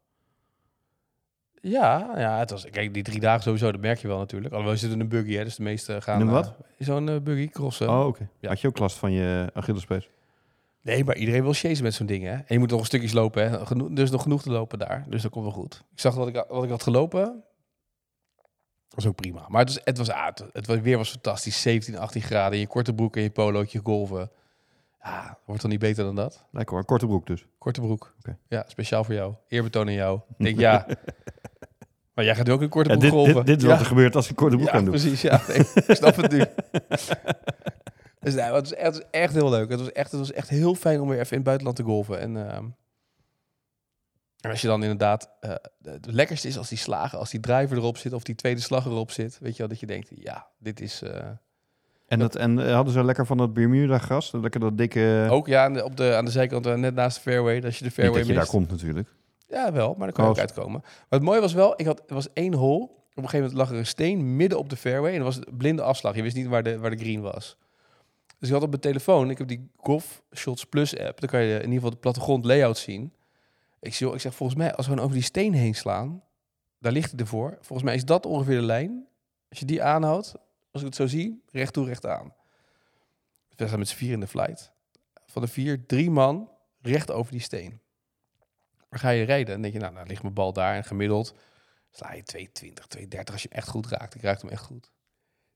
Ja, 1.64 2.12
ja, 2.16 2.38
het 2.38 2.51
was, 2.51 2.70
kijk, 2.70 2.94
die 2.94 3.03
drie 3.03 3.20
dagen 3.20 3.42
sowieso, 3.42 3.72
dat 3.72 3.81
merk 3.81 3.98
je 3.98 4.09
wel 4.09 4.18
natuurlijk. 4.18 4.51
Alhoewel, 4.51 4.75
je 4.75 4.81
zit 4.81 4.92
in 4.92 5.01
een 5.01 5.09
buggy, 5.09 5.33
hè, 5.35 5.44
dus 5.44 5.57
de 5.57 5.62
meeste 5.62 6.01
gaan... 6.01 6.20
In 6.20 6.27
een 6.29 6.29
eh, 6.29 6.35
wat? 6.35 6.55
Zo'n 6.79 7.09
eh, 7.09 7.20
buggy, 7.20 7.48
crossen. 7.48 7.88
Oh, 7.90 8.07
oké. 8.07 8.29
Ja. 8.40 8.48
Had 8.48 8.61
je 8.61 8.68
ook 8.68 8.79
last 8.79 8.96
van 8.96 9.12
je 9.12 9.51
Achillespees? 9.55 10.09
Nee, 10.83 11.05
maar 11.05 11.16
iedereen 11.16 11.42
wil 11.42 11.53
chasen 11.53 11.83
met 11.85 11.94
zo'n 11.94 12.07
ding, 12.07 12.25
hè. 12.25 12.33
En 12.33 12.44
je 12.46 12.59
moet 12.59 12.70
nog 12.70 12.81
een 12.81 12.87
stukjes 12.87 13.12
lopen, 13.12 13.51
hè. 13.51 13.66
Genoeg, 13.66 13.90
er 13.90 13.98
is 14.03 14.11
nog 14.11 14.22
genoeg 14.22 14.42
te 14.42 14.51
lopen 14.51 14.79
daar, 14.79 15.05
dus 15.09 15.22
dat 15.22 15.31
komt 15.31 15.44
wel 15.44 15.55
goed. 15.55 15.85
Ik 15.92 16.01
zag 16.01 16.14
wat 16.14 16.29
ik, 16.29 16.44
wat 16.48 16.64
ik 16.64 16.70
had 16.70 16.83
gelopen. 16.83 17.42
was 18.88 19.07
ook 19.07 19.14
prima. 19.16 19.44
Maar 19.48 19.61
het 19.61 19.68
was, 19.75 19.81
het 19.85 19.98
was, 19.98 20.11
ah, 20.11 20.27
het, 20.27 20.44
het 20.53 20.66
was- 20.66 20.81
weer 20.81 20.96
was 20.96 21.11
fantastisch. 21.11 21.62
17, 21.62 21.98
18 21.98 22.22
graden 22.22 22.53
in 22.55 22.61
je 22.61 22.66
korte 22.66 22.94
broek 22.94 23.16
en 23.16 23.22
je 23.22 23.31
polootje 23.31 23.81
golven. 23.85 24.31
Ja, 25.03 25.38
wordt 25.44 25.61
dan 25.62 25.70
niet 25.70 25.81
beter 25.81 26.05
dan 26.05 26.14
dat? 26.14 26.44
Lekker 26.51 26.75
hoor, 26.77 26.85
korte 26.85 27.07
broek 27.07 27.27
dus. 27.27 27.46
Korte 27.59 27.81
broek. 27.81 28.14
Ja, 28.48 28.64
speciaal 28.66 29.05
voor 29.05 29.14
jou. 29.14 29.35
Eerbetoon 29.48 29.87
aan 29.87 29.92
jou. 29.92 30.20
Ik 30.38 30.44
denk, 30.44 30.59
ja. 30.59 30.87
Maar 32.14 32.25
jij 32.25 32.35
gaat 32.35 32.48
ook 32.48 32.61
een 32.61 32.68
korte 32.68 32.88
Ja, 32.90 32.96
broek 32.96 33.11
dit, 33.11 33.18
golven. 33.18 33.35
dit, 33.35 33.46
dit 33.46 33.57
is 33.57 33.62
ja. 33.62 33.68
wat 33.68 33.81
er 33.81 33.87
gebeurt 33.87 34.14
als 34.16 34.25
ik 34.25 34.31
een 34.31 34.37
korte 34.37 34.57
broek 34.57 34.68
ja, 34.68 34.75
aan 34.75 34.85
doe. 34.85 34.90
precies. 34.94 35.20
Ja, 35.22 35.40
nee, 35.48 35.57
ik 35.87 35.94
snap 35.96 36.16
het 36.16 36.31
nu. 36.33 36.38
dus 38.20 38.35
nee, 38.35 38.44
het, 38.44 38.51
was 38.53 38.75
echt, 38.75 38.87
het 38.87 38.94
was 38.96 39.11
echt 39.11 39.35
heel 39.35 39.51
leuk. 39.51 39.70
Het 39.70 39.79
was 39.79 39.92
echt, 39.92 40.11
het 40.11 40.20
was 40.20 40.33
echt 40.33 40.48
heel 40.48 40.75
fijn 40.75 41.01
om 41.01 41.09
weer 41.09 41.18
even 41.18 41.31
in 41.31 41.37
het 41.37 41.44
buitenland 41.46 41.77
te 41.77 41.83
golven. 41.83 42.20
En, 42.20 42.37
ehm, 42.51 42.64
en 44.40 44.51
als 44.51 44.61
je 44.61 44.66
dan 44.66 44.83
inderdaad... 44.83 45.31
eh, 45.40 45.51
het 45.83 46.07
lekkerste 46.07 46.48
is 46.48 46.59
als 46.59 46.68
die 46.68 46.79
slagen, 46.79 47.18
als 47.18 47.31
die 47.31 47.40
driver 47.40 47.77
erop 47.77 47.96
zit... 47.96 48.12
of 48.12 48.22
die 48.22 48.35
tweede 48.35 48.61
slag 48.61 48.87
erop 48.87 49.11
zit. 49.11 49.38
Weet 49.40 49.53
je 49.53 49.59
wel, 49.59 49.68
dat 49.68 49.81
je 49.81 49.87
denkt, 49.87 50.09
ja, 50.14 50.46
dit 50.59 50.81
is... 50.81 51.03
eh, 51.03 51.27
En, 52.07 52.18
dat, 52.18 52.37
en 52.37 52.59
eh, 52.66 52.75
hadden 52.75 52.92
ze 52.92 53.05
lekker 53.05 53.27
van 53.27 53.37
dat 53.37 53.55
Bermuda-gras? 53.55 54.31
Dat 54.31 54.40
Lekker 54.42 54.61
dat 54.61 54.79
dikke... 54.79 55.27
ook 55.31 55.46
ja, 55.46 55.64
aan 55.64 55.72
de, 55.72 55.85
op 55.85 55.96
de, 55.96 56.14
aan 56.14 56.25
de 56.25 56.31
zijkant, 56.31 56.77
net 56.77 56.94
naast 56.94 57.16
de 57.16 57.22
fairway. 57.22 57.62
Als 57.64 57.72
je 57.72 57.79
de 57.79 57.85
Niet 57.85 57.92
fairway 57.92 58.18
dat 58.18 58.27
je 58.29 58.33
daar 58.35 58.42
mist. 58.42 58.55
komt 58.55 58.70
natuurlijk. 58.70 59.09
Ja, 59.53 59.73
wel, 59.73 59.88
maar 59.95 60.07
dan 60.07 60.12
kan 60.12 60.25
je 60.25 60.31
Oh. 60.31 60.37
ook 60.37 60.43
uitkomen. 60.43 60.81
Maar 60.83 61.07
het 61.09 61.23
mooie 61.23 61.41
was 61.41 61.53
wel, 61.53 61.75
ik 61.77 61.87
had, 61.87 62.03
er 62.07 62.15
was 62.15 62.33
één 62.33 62.55
hole. 62.55 62.83
Op 62.83 62.93
een 63.23 63.29
gegeven 63.29 63.38
moment 63.41 63.57
lag 63.59 63.71
er 63.71 63.77
een 63.77 63.87
steen 63.87 64.37
midden 64.37 64.59
op 64.59 64.69
de 64.69 64.77
fairway. 64.77 65.11
En 65.12 65.17
dat 65.23 65.35
was 65.35 65.47
een 65.47 65.57
blinde 65.57 65.83
afslag. 65.83 66.15
Je 66.15 66.23
wist 66.23 66.37
niet 66.37 66.47
waar 66.47 66.62
de, 66.62 66.79
waar 66.79 66.91
de 66.91 66.97
green 66.97 67.21
was. 67.21 67.57
Dus 68.38 68.49
ik 68.49 68.55
had 68.55 68.62
op 68.65 68.69
mijn 68.69 68.81
telefoon, 68.81 69.31
ik 69.31 69.38
heb 69.38 69.49
die 69.49 69.71
Golf 69.77 70.23
Shots 70.37 70.65
Plus 70.65 70.99
app. 70.99 71.21
Dan 71.21 71.29
kan 71.29 71.41
je 71.43 71.55
in 71.55 71.61
ieder 71.61 71.75
geval 71.75 71.91
de 71.91 71.97
plattegrond 71.97 72.45
layout 72.45 72.79
zien. 72.79 73.12
Ik, 73.81 73.95
zie, 73.95 74.12
ik 74.12 74.21
zeg, 74.21 74.35
volgens 74.35 74.59
mij, 74.59 74.75
als 74.75 74.87
we 74.87 74.95
dan 74.95 75.03
over 75.05 75.17
die 75.17 75.25
steen 75.25 75.53
heen 75.55 75.75
slaan, 75.75 76.23
daar 76.79 76.93
ligt 76.93 77.11
hij 77.11 77.21
ervoor. 77.21 77.51
Volgens 77.61 77.83
mij 77.83 77.95
is 77.95 78.05
dat 78.05 78.27
ongeveer 78.27 78.57
de 78.57 78.67
lijn. 78.67 79.07
Als 79.51 79.59
je 79.59 79.65
die 79.65 79.83
aanhoudt, 79.83 80.35
als 80.71 80.83
ik 80.83 80.87
het 80.88 80.97
zo 80.97 81.07
zie, 81.07 81.43
recht 81.51 81.73
toe, 81.73 81.87
recht 81.87 82.07
aan. 82.07 82.33
We 83.57 83.67
zijn 83.67 83.79
met 83.79 83.88
z'n 83.88 83.97
vier 83.97 84.12
in 84.12 84.21
de 84.21 84.27
flight. 84.27 84.73
Van 85.27 85.43
de 85.43 85.49
vier, 85.49 85.87
drie 85.87 86.11
man 86.11 86.51
recht 86.81 87.11
over 87.11 87.33
die 87.33 87.41
steen. 87.41 87.81
Ga 88.94 89.09
je 89.11 89.24
rijden? 89.24 89.52
Dan 89.52 89.62
denk 89.62 89.74
je, 89.74 89.81
nou, 89.81 89.94
dan 89.94 90.07
ligt 90.07 90.22
mijn 90.22 90.35
bal 90.35 90.52
daar 90.52 90.74
en 90.74 90.85
gemiddeld 90.85 91.35
sla 91.90 92.12
je 92.12 92.22
220, 92.22 92.87
230 92.87 93.35
als 93.35 93.42
je 93.42 93.48
hem 93.50 93.59
echt 93.59 93.68
goed 93.68 93.87
raakt. 93.87 94.14
Ik 94.14 94.22
raakte 94.22 94.44
hem 94.46 94.55
echt 94.55 94.64
goed. 94.64 94.92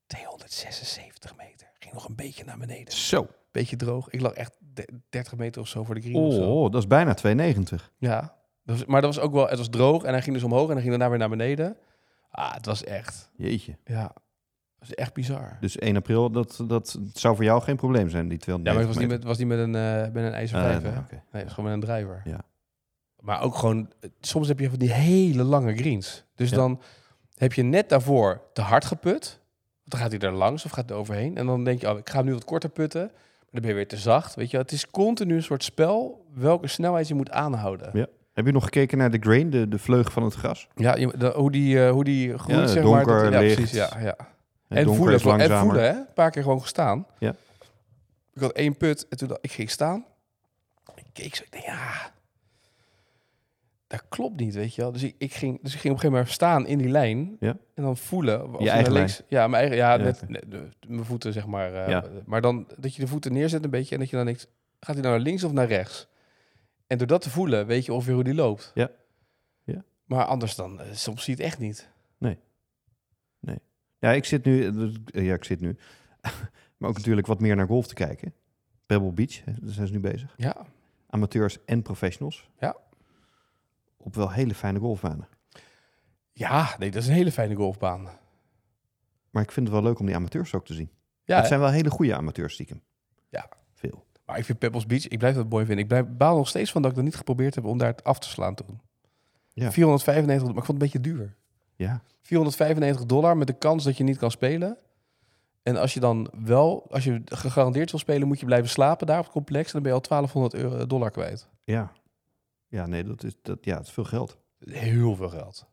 276 0.07 1.37
meter. 1.37 1.67
Ging 1.79 1.95
nog 1.95 2.09
een 2.09 2.15
beetje 2.15 2.45
naar 2.45 2.59
beneden. 2.59 2.93
Zo. 2.95 3.27
Beetje 3.53 3.77
droog. 3.77 4.09
Ik 4.11 4.21
lag 4.21 4.33
echt 4.33 4.57
de- 4.61 5.01
30 5.09 5.37
meter 5.37 5.61
of 5.61 5.69
zo 5.69 5.85
voor 5.85 5.95
de 5.95 6.01
green. 6.01 6.15
Oh, 6.17 6.71
dat 6.73 6.81
is 6.83 6.87
bijna 6.87 7.15
290. 7.15 7.93
Ja. 7.99 8.21
Dat 8.65 8.77
was- 8.79 8.85
maar 8.87 9.01
dat 9.01 9.15
was 9.15 9.25
ook 9.25 9.33
wel, 9.33 9.49
het 9.49 9.59
was 9.59 9.69
droog 9.69 10.03
en 10.05 10.13
hij 10.13 10.23
ging 10.23 10.35
dus 10.35 10.45
omhoog 10.45 10.67
en 10.67 10.73
hij 10.73 10.81
ging 10.83 10.91
daarna 10.91 11.09
weer 11.11 11.19
naar 11.19 11.29
beneden. 11.29 11.77
Ah, 12.31 12.55
het 12.55 12.67
was 12.67 12.85
echt, 12.85 13.31
Jeetje. 13.37 13.77
ja, 13.85 14.13
was 14.79 14.95
echt 14.95 15.13
bizar. 15.15 15.57
Dus 15.61 15.79
1 15.79 15.97
april, 15.97 16.31
dat, 16.31 16.61
dat 16.67 16.99
zou 17.13 17.35
voor 17.37 17.45
jou 17.45 17.63
geen 17.63 17.77
probleem 17.77 18.09
zijn, 18.09 18.29
die 18.29 18.39
290 18.39 18.65
Ja, 18.67 18.73
maar 18.73 18.83
het 18.83 18.89
was 18.95 18.99
niet 19.03 19.09
met, 19.09 19.25
was 19.25 19.39
niet 19.39 19.47
met 19.49 19.59
een, 19.59 20.13
met 20.13 20.25
een 20.25 20.33
ijzer 20.33 20.59
Ah, 20.59 20.65
5, 20.65 20.83
nee. 20.83 20.93
Nee, 20.93 21.11
het 21.31 21.43
was 21.45 21.53
gewoon 21.53 21.71
met 21.71 21.83
een 21.83 21.89
driver. 21.95 22.23
Ja. 22.25 22.41
Maar 23.27 23.43
ook 23.43 23.55
gewoon, 23.57 23.91
eh, 24.01 24.11
soms 24.21 24.49
heb 24.49 24.59
je 24.59 24.69
van 24.71 24.79
die 24.79 24.93
hele 24.93 25.43
lange 25.43 25.77
greens. 25.77 26.25
Dus 26.35 26.51
Ja. 26.51 26.57
dan 26.57 26.81
heb 27.37 27.53
je 27.53 27.63
net 27.63 27.89
daarvoor 27.89 28.41
te 28.53 28.61
hard 28.61 28.85
geput. 28.85 29.41
Dan 29.85 30.01
gaat 30.01 30.11
hij 30.11 30.21
er 30.21 30.33
langs 30.33 30.65
of 30.65 30.71
gaat 30.71 30.85
hij 30.85 30.95
er 30.95 31.01
overheen. 31.01 31.37
En 31.37 31.47
dan 31.47 31.65
denk 31.65 31.81
je, 31.81 31.91
oh, 31.93 31.99
ik 31.99 32.11
ga 32.11 32.23
nu 32.23 32.33
wat 32.33 32.45
korter 32.45 32.69
putten. 32.71 33.01
Maar 33.03 33.51
dan 33.51 33.61
ben 33.61 33.71
je 33.71 33.77
weer 33.77 33.89
te 33.89 33.97
zacht. 33.97 34.35
Weet 34.35 34.51
je, 34.51 34.57
het 34.57 34.73
is 34.73 34.91
continu 34.91 35.35
een 35.35 35.43
soort 35.43 35.65
spel 35.65 36.25
welke 36.35 36.67
snelheid 36.67 37.09
je 37.09 37.15
moet 37.15 37.31
aanhouden. 37.31 37.91
Ja. 37.93 38.07
Heb 38.33 38.47
je 38.47 38.53
nog 38.53 38.65
gekeken 38.65 38.99
naar 38.99 39.11
de 39.11 39.19
grain, 39.21 39.51
de, 39.51 39.69
de 39.69 39.79
vleug 39.79 40.13
van 40.13 40.23
het 40.23 40.35
gras? 40.35 40.69
Ja, 40.75 40.95
de- 40.95 41.33
hoe 41.37 41.51
die, 41.51 41.85
eh, 41.85 41.91
hoe 41.91 42.05
die 42.05 42.39
groeit, 42.39 42.59
Ja, 42.59 42.67
zeg 42.67 42.85
maar. 42.85 43.05
donker, 43.05 43.23
Dat, 43.25 43.33
ja, 43.33 43.39
licht. 43.41 43.55
precies, 43.55 43.77
ja, 43.77 43.91
ja. 44.01 44.17
En 44.69 44.95
voelen, 44.95 45.15
is 45.15 45.25
en 45.25 45.59
voelen, 45.59 45.83
hè? 45.83 45.91
Een 45.91 46.07
paar 46.15 46.31
keer 46.31 46.43
gewoon 46.43 46.61
gestaan. 46.61 47.07
Ja. 47.19 47.35
Ik 48.35 48.41
had 48.43 48.53
één 48.53 48.77
put 48.77 49.09
en 49.09 49.17
toen 49.17 49.31
ik, 49.31 49.39
ik 49.41 49.53
ging 49.53 49.71
staan. 49.71 50.05
Ik 50.95 51.05
keek 51.13 51.35
zo, 51.35 51.43
ik 51.43 51.53
dacht, 51.53 51.65
ja, 51.65 52.11
dat 53.87 54.05
klopt 54.09 54.37
niet, 54.41 54.55
weet 54.55 54.75
je 54.75 54.83
wel. 54.83 54.93
Dus 54.93 55.03
ik, 55.03 55.15
ik, 55.19 55.35
ging, 55.35 55.59
dus 55.63 55.75
ik 55.75 55.81
ging 55.81 55.95
op 55.95 56.03
een 56.05 56.05
gegeven 56.05 56.11
moment 56.11 56.31
staan 56.31 56.67
in 56.67 56.79
die 56.79 56.89
lijn. 56.89 57.37
Ja. 57.41 57.57
En 57.75 57.83
dan 57.83 57.97
voelen. 57.97 58.45
Of 58.53 58.59
Je 58.59 58.65
naar 58.65 58.75
eigen 58.75 58.93
links. 58.93 59.23
Ja, 59.29 59.47
mijn 59.49 59.61
eigen, 59.63 59.77
ja, 59.77 59.95
Ja, 59.95 60.15
net, 60.29 60.49
mijn 60.89 61.05
voeten, 61.05 61.33
zeg 61.33 61.47
maar. 61.47 61.75
eh, 61.75 61.89
Ja. 61.89 62.05
Maar 62.27 62.41
dan 62.41 62.67
dat 62.79 62.95
je 62.95 63.01
de 63.01 63.09
voeten 63.09 63.33
neerzet 63.33 63.65
een 63.65 63.71
beetje 63.71 63.95
en 63.95 64.01
dat 64.01 64.11
je 64.11 64.17
dan 64.17 64.25
denkt, 64.25 64.49
gaat 64.81 64.95
hij 64.95 65.05
nou 65.05 65.17
naar 65.17 65.25
links 65.27 65.45
of 65.45 65.53
naar 65.53 65.67
rechts? 65.67 66.09
En 66.87 66.99
door 66.99 67.07
dat 67.07 67.23
te 67.23 67.31
voelen, 67.31 67.67
weet 67.67 67.85
je 67.85 67.93
ongeveer 67.93 68.15
hoe 68.15 68.25
die 68.25 68.35
loopt. 68.35 68.71
Ja. 68.75 68.91
Ja. 69.65 69.85
Maar 70.05 70.25
anders 70.25 70.55
dan, 70.55 70.81
eh, 70.81 70.87
soms 70.93 71.25
zie 71.25 71.37
je 71.37 71.43
het 71.43 71.51
echt 71.53 71.61
niet. 71.61 71.89
Ja, 73.99 74.13
ik 74.13 74.25
zit 74.25 74.45
nu, 74.45 74.67
eh, 75.13 75.27
ja, 75.27 75.35
ik 75.35 75.45
zit 75.45 75.61
nu, 75.61 75.77
maar 76.79 76.89
ook 76.91 76.97
natuurlijk 76.97 77.27
wat 77.27 77.41
meer 77.41 77.57
naar 77.57 77.67
golf 77.67 77.87
te 77.87 77.95
kijken. 77.95 78.35
Pebble 78.87 79.13
Beach, 79.13 79.43
daar 79.45 79.55
zijn 79.73 79.87
ze 79.87 79.93
nu 79.93 80.01
bezig. 80.01 80.35
Ja. 80.37 80.67
Amateurs 81.09 81.65
en 81.65 81.83
professionals. 81.83 82.49
Ja. 82.61 82.77
Op 84.07 84.15
wel 84.15 84.31
hele 84.31 84.55
fijne 84.55 84.79
golfbanen. 84.79 85.29
Ja, 86.33 86.77
nee, 86.79 86.91
dat 86.91 87.03
is 87.03 87.09
een 87.09 87.15
hele 87.15 87.33
fijne 87.33 87.55
golfbaan. 87.55 88.09
Maar 89.31 89.43
ik 89.43 89.53
vind 89.53 89.67
het 89.67 89.75
wel 89.77 89.85
leuk 89.85 89.99
om 89.99 90.07
die 90.07 90.15
amateurs 90.15 90.55
ook 90.55 90.65
te 90.65 90.75
zien. 90.75 90.91
Ja, 91.25 91.37
het 91.37 91.47
zijn 91.47 91.61
wel 91.61 91.71
hele 91.71 91.91
goede 91.91 92.17
amateurs 92.17 92.53
stiekem. 92.53 92.83
Ja. 93.29 93.49
Veel. 93.75 94.05
maar 94.27 94.39
ik 94.39 94.45
vind 94.45 94.59
Pebbles 94.59 94.87
Beach, 94.87 95.09
ik 95.09 95.19
blijf 95.19 95.35
dat 95.35 95.49
mooi 95.49 95.65
vinden. 95.65 95.83
Ik 95.83 95.89
blijf, 95.89 96.05
baal 96.09 96.37
nog 96.37 96.49
steeds 96.49 96.73
van 96.73 96.83
dat 96.83 96.91
ik 96.91 96.97
dat 96.97 97.07
niet 97.07 97.17
geprobeerd 97.17 97.55
heb 97.55 97.65
om 97.65 97.79
daar 97.79 97.89
het 97.89 98.05
af 98.05 98.19
te 98.19 98.29
slaan 98.29 98.55
toen. 98.55 98.81
Ja. 99.49 99.73
495, 99.73 100.49
maar 100.49 100.59
ik 100.59 100.65
vond 100.65 100.83
het 100.83 100.93
een 100.93 101.01
beetje 101.01 101.15
duur. 101.15 101.37
Ja. 101.77 102.03
495 102.21 103.07
dollar 103.07 103.37
met 103.37 103.47
de 103.47 103.59
kans 103.59 103.85
dat 103.85 103.97
je 103.97 104.05
niet 104.05 104.19
kan 104.19 104.31
spelen. 104.31 104.79
En 105.63 105.77
als 105.77 105.95
je 105.95 106.01
dan 106.01 106.31
wel, 106.45 106.87
als 106.91 107.05
je 107.05 107.23
gegarandeerd 107.25 107.91
wil 107.91 108.01
spelen, 108.01 108.29
moet 108.29 108.41
je 108.41 108.47
blijven 108.47 108.69
slapen 108.69 109.07
daar 109.07 109.19
op 109.19 109.25
het 109.25 109.33
complex. 109.33 109.67
En 109.67 109.73
dan 109.73 109.83
ben 109.83 109.91
je 109.91 109.99
al 109.99 110.09
1200 110.09 110.55
euro, 110.55 110.87
dollar 110.87 111.11
kwijt. 111.11 111.49
Ja. 111.65 111.93
Ja, 112.77 112.87
nee, 112.87 113.05
dat 113.05 113.23
is, 113.25 113.33
dat, 113.43 113.59
ja, 113.61 113.77
het 113.77 113.87
is 113.87 113.93
veel 113.93 114.05
geld. 114.05 114.39
Heel 114.65 115.17
veel 115.17 115.29
geld. 115.29 115.67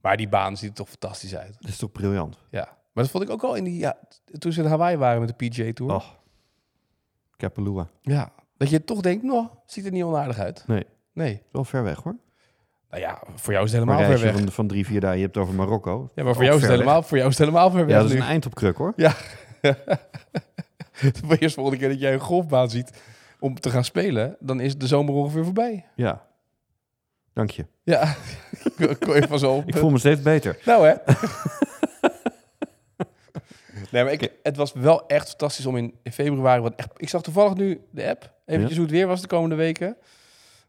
Maar 0.00 0.16
die 0.16 0.28
baan 0.28 0.56
ziet 0.56 0.68
er 0.68 0.74
toch 0.74 0.88
fantastisch 0.88 1.36
uit. 1.36 1.56
Dat 1.60 1.70
is 1.70 1.76
toch 1.76 1.92
briljant. 1.92 2.38
Ja. 2.50 2.64
Maar 2.92 3.04
dat 3.04 3.10
vond 3.10 3.24
ik 3.24 3.30
ook 3.30 3.42
al 3.42 3.54
in 3.54 3.64
die, 3.64 3.78
ja, 3.78 3.98
toen 4.38 4.52
ze 4.52 4.62
in 4.62 4.68
Hawaii 4.68 4.96
waren 4.96 5.20
met 5.20 5.38
de 5.38 5.48
PGA 5.48 5.72
Tour. 5.72 5.94
Oh. 5.94 6.04
Kapalua. 7.36 7.88
Ja. 8.02 8.32
Dat 8.56 8.70
je 8.70 8.84
toch 8.84 9.00
denkt, 9.00 9.24
nou, 9.24 9.46
ziet 9.66 9.84
er 9.84 9.90
niet 9.90 10.02
onaardig 10.02 10.38
uit. 10.38 10.64
Nee. 10.66 10.86
Nee. 11.12 11.42
Wel 11.50 11.64
ver 11.64 11.82
weg 11.82 12.02
hoor. 12.02 12.16
Nou 12.90 13.02
ja, 13.02 13.22
voor 13.34 13.52
jou 13.52 13.64
is 13.64 13.72
het 13.72 13.80
helemaal 13.80 14.06
ver 14.06 14.20
weg. 14.20 14.38
van, 14.38 14.50
van 14.50 14.66
drie, 14.66 14.86
vier 14.86 15.00
dagen, 15.00 15.16
je 15.16 15.22
hebt 15.22 15.34
het 15.34 15.44
over 15.44 15.56
Marokko. 15.56 16.10
Ja, 16.14 16.24
maar 16.24 16.34
voor 16.34 16.44
jou, 16.44 16.56
is 16.56 16.62
het 16.62 16.70
helemaal, 16.70 17.02
voor 17.02 17.16
jou 17.16 17.30
is 17.30 17.38
het 17.38 17.46
helemaal 17.46 17.70
ver 17.70 17.86
weg 17.86 17.94
Ja, 17.94 18.00
dat 18.00 18.10
is 18.10 18.14
nu. 18.14 18.20
een 18.20 18.26
eind 18.26 18.46
op 18.46 18.54
kruk 18.54 18.76
hoor. 18.76 18.94
Voor 21.24 21.36
eerst 21.36 21.54
volgende 21.54 21.78
keer 21.78 21.88
dat 21.88 22.00
jij 22.00 22.12
een 22.12 22.20
golfbaan 22.20 22.70
ziet 22.70 23.02
om 23.40 23.60
te 23.60 23.70
gaan 23.70 23.84
spelen, 23.84 24.36
dan 24.40 24.60
is 24.60 24.78
de 24.78 24.86
zomer 24.86 25.14
ongeveer 25.14 25.44
voorbij. 25.44 25.86
Ja. 25.94 26.26
Dank 27.38 27.50
je. 27.50 27.66
Ja, 27.82 28.14
kon 29.06 29.14
je 29.14 29.26
van 29.28 29.38
zo. 29.38 29.62
Ik 29.66 29.76
voel 29.76 29.90
me 29.90 29.98
steeds 29.98 30.22
beter. 30.22 30.58
Nou 30.64 30.86
hè. 30.86 30.94
nee, 33.92 34.04
maar 34.04 34.12
ik, 34.12 34.32
het 34.42 34.56
was 34.56 34.72
wel 34.72 35.06
echt 35.06 35.28
fantastisch 35.28 35.66
om 35.66 35.76
in, 35.76 35.94
in 36.02 36.12
februari... 36.12 36.62
Want 36.62 36.74
echt, 36.74 36.90
ik 36.96 37.08
zag 37.08 37.22
toevallig 37.22 37.54
nu 37.54 37.80
de 37.90 38.08
app, 38.08 38.32
eventjes 38.44 38.70
Ja. 38.70 38.76
hoe 38.76 38.86
het 38.86 38.94
weer 38.94 39.06
was 39.06 39.20
de 39.20 39.26
komende 39.26 39.54
weken. 39.54 39.96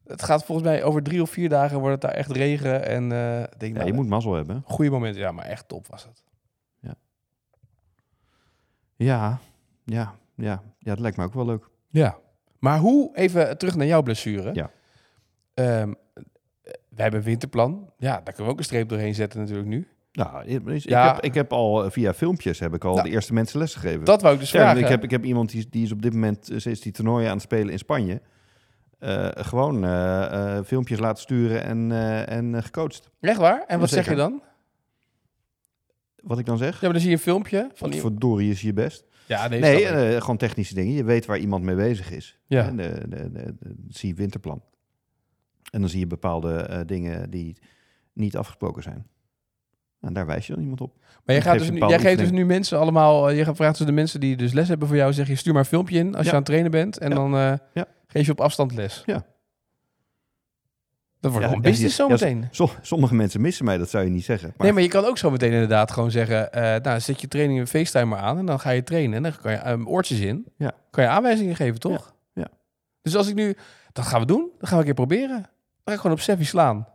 Het 0.07 0.23
gaat 0.23 0.45
volgens 0.45 0.67
mij 0.67 0.83
over 0.83 1.03
drie 1.03 1.21
of 1.21 1.29
vier 1.29 1.49
dagen 1.49 1.79
wordt 1.79 1.91
het 1.91 2.01
daar 2.01 2.19
echt 2.19 2.31
regen. 2.31 2.85
En 2.85 3.03
ik 3.03 3.59
denk, 3.59 3.71
Ja, 3.71 3.77
nou, 3.77 3.85
je 3.85 3.93
moet 3.93 4.07
mazzel 4.07 4.33
hebben. 4.33 4.63
goede 4.65 4.91
momenten. 4.91 5.21
Ja, 5.21 5.31
maar 5.31 5.45
echt 5.45 5.67
top 5.67 5.87
was 5.87 6.03
het. 6.03 6.23
Ja, 6.79 6.95
ja, 8.95 9.39
ja. 10.35 10.61
Ja, 10.79 10.91
dat 10.91 10.99
lijkt 10.99 11.17
me 11.17 11.23
ook 11.23 11.33
wel 11.33 11.45
leuk. 11.45 11.69
Ja. 11.89 12.17
Maar 12.59 12.79
hoe, 12.79 13.15
even 13.15 13.57
terug 13.57 13.75
naar 13.75 13.87
jouw 13.87 14.01
blessure. 14.01 14.53
Ja. 14.53 14.71
Ehm, 15.53 15.93
wij 16.89 17.01
hebben 17.03 17.19
een 17.19 17.25
winterplan. 17.25 17.91
Ja, 17.97 18.11
daar 18.11 18.23
kunnen 18.23 18.45
we 18.45 18.51
ook 18.51 18.57
een 18.57 18.63
streep 18.63 18.89
doorheen 18.89 19.15
zetten 19.15 19.39
natuurlijk 19.39 19.67
nu. 19.67 19.87
Nou, 20.11 20.45
ik, 20.45 20.83
Ja. 20.83 21.13
heb, 21.13 21.23
ik 21.23 21.33
heb 21.33 21.51
al 21.53 21.83
eh, 21.85 21.91
via 21.91 22.13
filmpjes 22.13 22.59
heb 22.59 22.73
ik 22.73 22.83
al 22.83 22.93
Nou, 22.95 23.07
de 23.07 23.13
eerste 23.13 23.33
mensen 23.33 23.59
les 23.59 23.73
gegeven. 23.73 24.05
Dat 24.05 24.21
wou 24.21 24.33
ik 24.33 24.39
dus 24.39 24.51
Ja, 24.51 24.59
vragen. 24.59 24.81
ik, 24.81 24.87
heb, 24.87 25.03
ik 25.03 25.11
heb 25.11 25.23
iemand 25.25 25.49
die, 25.51 25.67
die 25.69 25.83
is 25.83 25.91
op 25.91 26.01
dit 26.01 26.13
moment 26.13 26.49
eh, 26.49 26.57
sinds 26.59 26.79
die 26.79 26.91
toernooien 26.91 27.27
aan 27.27 27.33
het 27.33 27.41
spelen 27.43 27.69
in 27.69 27.77
Spanje. 27.79 28.21
Eh, 28.99 29.27
gewoon 29.31 29.75
filmpjes 30.65 30.99
laten 30.99 31.21
sturen 31.21 31.63
en, 31.63 31.91
en 32.27 32.63
gecoacht. 32.63 33.09
Echt 33.19 33.37
waar? 33.37 33.63
En 33.67 33.79
wat 33.79 33.89
zeg 33.89 34.09
je 34.09 34.15
dan? 34.15 34.41
Wat 36.15 36.39
ik 36.39 36.45
dan 36.45 36.57
zeg? 36.57 36.73
Ja, 36.73 36.77
maar 36.81 36.91
dan 36.91 36.99
zie 36.99 37.09
je 37.09 37.15
een 37.15 37.21
filmpje 37.21 37.69
van 37.73 37.89
die... 37.89 37.99
voor 38.01 38.19
Dorie 38.19 38.51
is 38.51 38.61
je 38.61 38.73
best? 38.73 39.05
Ja, 39.25 39.47
nee, 39.47 40.21
gewoon 40.21 40.37
technische 40.37 40.73
dingen. 40.73 40.93
Je 40.93 41.03
weet 41.03 41.25
waar 41.25 41.37
iemand 41.37 41.63
mee 41.63 41.75
bezig 41.75 42.11
is. 42.11 42.39
Ja. 42.45 42.67
En 42.67 42.79
zie 43.89 44.09
je 44.09 44.15
winterplan. 44.15 44.61
En 45.69 45.79
dan 45.79 45.89
zie 45.89 45.99
je 45.99 46.07
bepaalde 46.07 46.55
eh, 46.55 46.79
dingen 46.85 47.29
die 47.29 47.57
niet 48.13 48.37
afgesproken 48.37 48.83
zijn. 48.83 49.07
En 50.01 50.13
daar 50.13 50.25
wijs 50.25 50.47
je 50.47 50.53
dan 50.53 50.61
iemand 50.61 50.81
op. 50.81 50.95
Maar 51.25 51.35
jij, 51.35 51.41
gaat 51.41 51.53
dus 51.57 51.67
een 51.67 51.73
nu, 51.73 51.79
bepaalde 51.79 51.93
jij 51.95 52.03
geeft 52.03 52.17
dus 52.17 52.25
oefening. 52.25 52.47
nu 52.49 52.53
mensen 52.55 52.79
allemaal... 52.79 53.29
eh, 53.29 53.37
Je 53.37 53.55
vragen 53.55 53.77
dus 53.77 53.85
de 53.85 53.91
mensen 53.91 54.19
die 54.19 54.35
dus 54.35 54.53
les 54.53 54.67
hebben 54.67 54.87
voor 54.87 54.97
jou... 54.97 55.13
zeg 55.13 55.27
je, 55.27 55.35
stuur 55.35 55.53
maar 55.53 55.61
een 55.61 55.67
filmpje 55.67 55.97
in 55.99 56.07
als 56.15 56.17
je 56.17 56.23
Ja. 56.25 56.29
aan 56.31 56.35
het 56.37 56.45
trainen 56.45 56.71
bent. 56.71 56.97
En 56.97 57.09
Ja. 57.09 57.15
dan 57.15 57.33
eh, 57.35 57.53
Ja. 57.73 57.85
geef 58.07 58.25
je 58.25 58.31
op 58.31 58.41
afstand 58.41 58.73
les. 58.73 59.03
Ja. 59.05 59.25
Dat 61.19 61.31
wordt 61.31 61.47
Ja, 61.47 61.53
een 61.53 61.61
ja, 61.61 61.69
business 61.69 61.97
ja, 61.97 62.03
zometeen. 62.03 62.47
Zo, 62.51 62.69
sommige 62.81 63.15
mensen 63.15 63.41
missen 63.41 63.65
mij, 63.65 63.77
dat 63.77 63.89
zou 63.89 64.03
je 64.03 64.09
niet 64.09 64.23
zeggen. 64.23 64.47
Maar, 64.57 64.65
Nee, 64.65 64.73
maar 64.75 64.83
je 64.83 64.89
kan 64.89 65.05
ook 65.05 65.17
zo 65.17 65.31
meteen 65.31 65.51
inderdaad 65.51 65.91
gewoon 65.91 66.11
zeggen... 66.11 66.49
nou, 66.81 66.99
zet 66.99 67.21
je 67.21 67.27
training 67.27 67.59
in 67.59 67.67
FaceTime 67.67 68.05
maar 68.05 68.19
aan... 68.19 68.37
en 68.37 68.45
dan 68.45 68.59
ga 68.59 68.69
je 68.69 68.83
trainen. 68.83 69.15
En 69.15 69.23
dan 69.23 69.33
kan 69.41 69.51
je 69.51 69.57
ehm, 69.57 69.87
oortjes 69.87 70.19
in. 70.19 70.45
Ja. 70.57 70.71
Kan 70.89 71.03
je 71.03 71.09
aanwijzingen 71.09 71.55
geven, 71.55 71.79
toch? 71.79 72.13
Ja, 72.33 72.41
ja. 72.41 72.47
Dus 73.01 73.15
als 73.15 73.27
ik 73.27 73.35
nu... 73.35 73.55
Dat 73.91 74.05
gaan 74.05 74.19
we 74.19 74.25
doen. 74.25 74.49
Dat 74.59 74.69
gaan 74.69 74.77
we 74.79 74.87
een 74.87 74.95
keer 74.95 75.05
proberen. 75.05 75.49
Dan 75.89 75.97
ga 75.97 76.03
ik 76.07 76.11
gewoon 76.11 76.35
op 76.35 76.37
Sevi 76.37 76.49
slaan. 76.49 76.87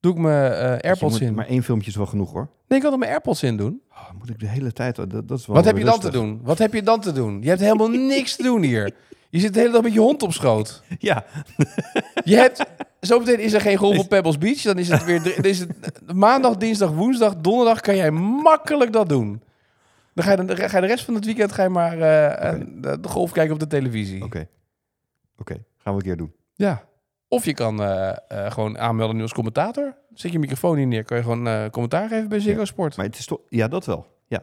Doe 0.00 0.12
ik 0.12 0.18
mijn 0.18 0.52
eh, 0.52 0.58
je 0.58 0.82
AirPods 0.82 1.20
in. 1.20 1.34
maar 1.34 1.46
één 1.46 1.62
filmpje 1.62 1.90
is 1.90 1.96
wel 1.96 2.06
genoeg 2.06 2.32
hoor. 2.32 2.48
Nee, 2.68 2.78
ik 2.78 2.84
kan 2.84 2.92
er 2.92 2.98
mijn 2.98 3.10
AirPods 3.10 3.42
in 3.42 3.56
doen. 3.56 3.82
Oh, 3.90 4.10
moet 4.18 4.30
ik 4.30 4.40
de 4.40 4.46
hele 4.46 4.72
tijd... 4.72 4.96
Dat, 4.96 5.10
dat 5.10 5.38
is 5.38 5.46
wel 5.46 5.56
Wat 5.56 5.64
heb 5.64 5.76
je 5.76 5.84
dan 5.84 6.00
te 6.00 6.10
doen? 6.10 6.40
Wat 6.42 6.58
heb 6.58 6.72
je 6.72 6.82
dan 6.82 7.00
te 7.00 7.12
doen? 7.12 7.42
Je 7.42 7.48
hebt 7.48 7.60
helemaal 7.60 7.88
niks 8.16 8.36
te 8.36 8.42
doen 8.42 8.62
hier. 8.62 8.94
Je 9.30 9.40
zit 9.40 9.54
de 9.54 9.60
hele 9.60 9.72
dag 9.72 9.82
met 9.82 9.92
je 9.92 10.00
hond 10.00 10.22
op 10.22 10.32
schoot. 10.32 10.82
Ja, 10.98 11.24
Je 12.24 12.36
hebt... 12.36 12.64
Zometeen 13.00 13.38
is 13.38 13.52
er 13.52 13.60
geen 13.60 13.76
golf 13.76 13.98
op 13.98 14.08
Pebbles 14.08 14.38
Beach. 14.38 14.62
Dan 14.62 14.78
is 14.78 14.88
het 14.88 15.04
weer... 15.04 15.22
dan 15.22 15.44
is 15.44 15.58
het 15.58 16.12
maandag, 16.14 16.56
dinsdag, 16.56 16.90
woensdag, 16.90 17.36
donderdag 17.36 17.80
kan 17.80 17.96
jij 17.96 18.10
makkelijk 18.10 18.92
dat 18.92 19.08
doen. 19.08 19.42
Dan 20.14 20.24
ga 20.24 20.30
je, 20.30 20.44
de, 20.44 20.56
ga 20.56 20.76
je 20.76 20.82
de 20.82 20.92
rest 20.92 21.04
van 21.04 21.14
het 21.14 21.24
weekend 21.24 21.52
ga 21.52 21.62
je 21.62 21.68
maar 21.68 22.00
eh, 22.00 22.60
de 23.00 23.08
golf 23.08 23.32
kijken 23.32 23.54
op 23.54 23.60
de 23.60 23.66
televisie. 23.66 24.24
oké. 24.24 24.48
Oké, 25.38 25.54
gaan 25.78 25.92
we 25.94 25.98
een 25.98 26.06
keer 26.06 26.16
doen. 26.16 26.32
Ja. 26.54 26.84
Of 27.34 27.44
je 27.44 27.54
kan 27.54 27.82
eh, 27.82 28.10
eh, 28.28 28.52
gewoon 28.52 28.78
aanmelden 28.78 29.16
nu 29.16 29.22
als 29.22 29.32
commentator. 29.32 29.96
Zet 30.12 30.32
je 30.32 30.38
microfoon 30.38 30.76
hier 30.76 30.86
neer, 30.86 31.04
kan 31.04 31.16
je 31.16 31.22
gewoon 31.22 31.46
eh, 31.48 31.70
commentaar 31.70 32.08
geven 32.08 32.28
bij 32.28 32.40
Ziggo 32.40 32.64
Sport. 32.64 32.96
Maar 32.96 33.06
het 33.06 33.18
is 33.18 33.26
toch... 33.26 33.40
Ja, 33.48 33.68
dat 33.68 33.86
wel. 33.86 34.06
Ja. 34.26 34.42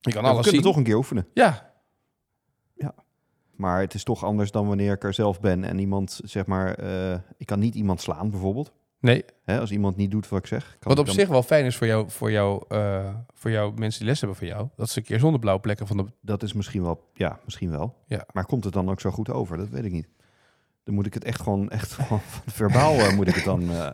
je 0.00 0.12
kan 0.12 0.22
we 0.22 0.28
alles 0.28 0.42
kunnen 0.42 0.62
zien. 0.62 0.70
toch 0.70 0.76
een 0.76 0.84
keer 0.84 0.96
oefenen. 0.96 1.26
Ja, 1.34 1.72
Maar 3.56 3.80
het 3.80 3.94
is 3.94 4.04
toch 4.04 4.24
anders 4.24 4.50
dan 4.50 4.66
wanneer 4.66 4.92
ik 4.92 5.04
er 5.04 5.14
zelf 5.14 5.40
ben 5.40 5.64
en 5.64 5.78
iemand, 5.78 6.20
zeg 6.24 6.46
maar... 6.46 6.78
ik 7.36 7.46
kan 7.46 7.58
niet 7.58 7.74
iemand 7.74 8.00
slaan 8.00 8.30
bijvoorbeeld. 8.30 8.72
nee. 9.00 9.24
Hè, 9.44 9.60
als 9.60 9.70
iemand 9.70 9.96
niet 9.96 10.10
doet 10.10 10.28
wat 10.28 10.38
ik 10.38 10.46
zeg. 10.46 10.64
Kan 10.78 10.88
Wat 10.90 10.98
op 10.98 11.06
dan- 11.06 11.14
zich 11.14 11.28
wel 11.28 11.42
fijn 11.42 11.64
is 11.64 11.76
voor 11.76 11.86
jou, 11.86 12.10
voor 12.10 12.30
jou, 12.30 12.62
voor 13.34 13.50
jou 13.50 13.72
mensen 13.74 14.00
die 14.00 14.08
les 14.08 14.18
hebben 14.20 14.38
voor 14.38 14.46
jou, 14.46 14.68
dat 14.76 14.90
ze 14.90 14.98
een 14.98 15.04
keer 15.04 15.18
zonder 15.18 15.40
blauwe 15.40 15.60
plekken 15.62 15.86
van 15.86 15.96
de. 15.96 16.04
Dat 16.20 16.42
is 16.42 16.52
misschien 16.52 16.82
wel... 16.82 17.10
Ja, 17.14 17.38
misschien 17.44 17.70
wel. 17.70 17.94
Ja. 18.06 18.26
Maar 18.32 18.46
komt 18.46 18.64
het 18.64 18.72
dan 18.72 18.90
ook 18.90 19.00
zo 19.00 19.10
goed 19.10 19.30
over? 19.30 19.56
Dat 19.56 19.68
weet 19.68 19.84
ik 19.84 19.92
niet. 19.92 20.08
Dan 20.90 20.98
moet 20.98 21.08
ik 21.08 21.14
het 21.14 21.24
echt 21.24 21.40
gewoon... 21.42 21.70
Echt 21.70 21.92
gewoon 21.92 22.20
verbaal 22.60 22.94
eh, 22.94 23.12
moet 23.12 23.28
ik 23.28 23.34
het 23.34 23.44
dan... 23.44 23.70
eh, 23.70 23.90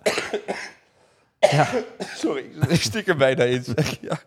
ja. 1.52 1.68
Sorry, 1.98 2.44
ik 2.68 2.80
stik 2.80 3.06
er 3.08 3.16
bijna 3.16 3.42
in. 3.44 3.62
Ja. 3.66 3.84
Ja. 4.00 4.18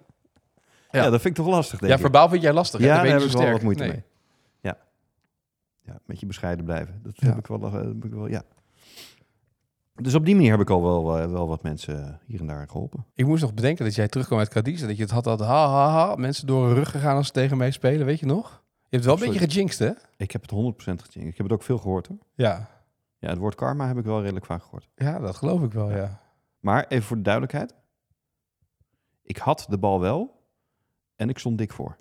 Ja. 0.91 1.09
dat 1.09 1.21
vind 1.21 1.37
ik 1.37 1.43
toch 1.43 1.53
lastig, 1.53 1.79
denk 1.79 1.91
ja, 1.91 1.95
ik. 1.97 2.01
verbaal 2.03 2.29
vind 2.29 2.41
jij 2.41 2.53
lastig. 2.53 2.79
hè? 2.79 2.85
Ja, 2.85 2.93
daar 2.93 3.01
ben 3.03 3.11
heb 3.11 3.21
je 3.21 3.27
ik 3.27 3.33
wel 3.33 3.51
wat 3.51 3.61
moeite 3.61 3.83
Nee. 3.83 3.91
mee. 3.91 4.03
Ja. 4.61 4.77
Ja, 5.85 5.99
met 6.05 6.19
je 6.19 6.25
bescheiden 6.25 6.65
blijven. 6.65 6.99
Dat 7.03 7.13
Ja. 7.15 7.27
heb 7.27 7.37
ik 7.37 7.47
wel, 7.47 7.63
eh, 7.63 7.71
heb 7.73 8.05
ik 8.05 8.11
wel, 8.13 8.27
ja. 8.27 8.41
Dus 9.95 10.15
op 10.15 10.25
die 10.25 10.35
manier 10.35 10.51
heb 10.51 10.59
ik 10.61 10.69
al 10.69 10.81
wel, 10.83 11.29
wel 11.31 11.47
wat 11.47 11.63
mensen 11.63 12.19
hier 12.25 12.39
en 12.39 12.47
daar 12.47 12.67
geholpen. 12.69 13.05
Ik 13.13 13.25
moest 13.25 13.41
nog 13.41 13.53
bedenken 13.53 13.85
dat 13.85 13.95
jij 13.95 14.07
terugkwam 14.07 14.39
uit 14.39 14.49
Cadiz 14.49 14.81
en 14.81 14.87
dat 14.87 14.95
je 14.97 15.03
het 15.03 15.11
had 15.11 15.25
had 15.25 15.39
ha 15.39 15.67
ha 15.69 15.89
ha 15.89 16.15
mensen 16.15 16.47
door 16.47 16.65
hun 16.65 16.75
rug 16.75 16.91
gegaan 16.91 17.15
als 17.15 17.25
ze 17.27 17.31
tegen 17.33 17.57
mij 17.57 17.71
spelen, 17.71 18.05
weet 18.05 18.19
je 18.19 18.25
nog? 18.25 18.63
Je 18.89 18.95
hebt 18.97 19.05
het 19.05 19.19
wel 19.19 19.27
een 19.27 19.33
beetje 19.33 19.47
gejinxed, 19.51 19.79
hè? 19.87 19.93
Ik 20.17 20.31
heb 20.31 20.41
het 20.41 20.51
100% 20.51 20.55
gecheckt. 20.75 21.15
Ik 21.15 21.37
heb 21.37 21.45
het 21.45 21.51
ook 21.51 21.63
veel 21.63 21.77
gehoord 21.77 22.07
hoor. 22.07 22.17
Ja. 22.33 22.69
Ja, 23.17 23.29
het 23.29 23.37
woord 23.37 23.55
karma 23.55 23.87
heb 23.87 23.97
ik 23.97 24.03
wel 24.05 24.21
redelijk 24.21 24.45
vaak 24.45 24.63
gehoord. 24.63 24.89
Ja, 24.95 25.19
dat 25.19 25.35
geloof 25.35 25.63
ik 25.63 25.71
wel, 25.71 25.91
ja. 25.91 26.19
Maar 26.59 26.85
even 26.87 27.03
voor 27.05 27.15
de 27.17 27.21
duidelijkheid. 27.23 27.73
Ik 29.23 29.37
had 29.37 29.65
de 29.69 29.77
bal 29.77 29.99
wel 29.99 30.43
en 31.15 31.29
ik 31.29 31.37
stond 31.37 31.57
dik 31.57 31.71
voor. 31.71 31.97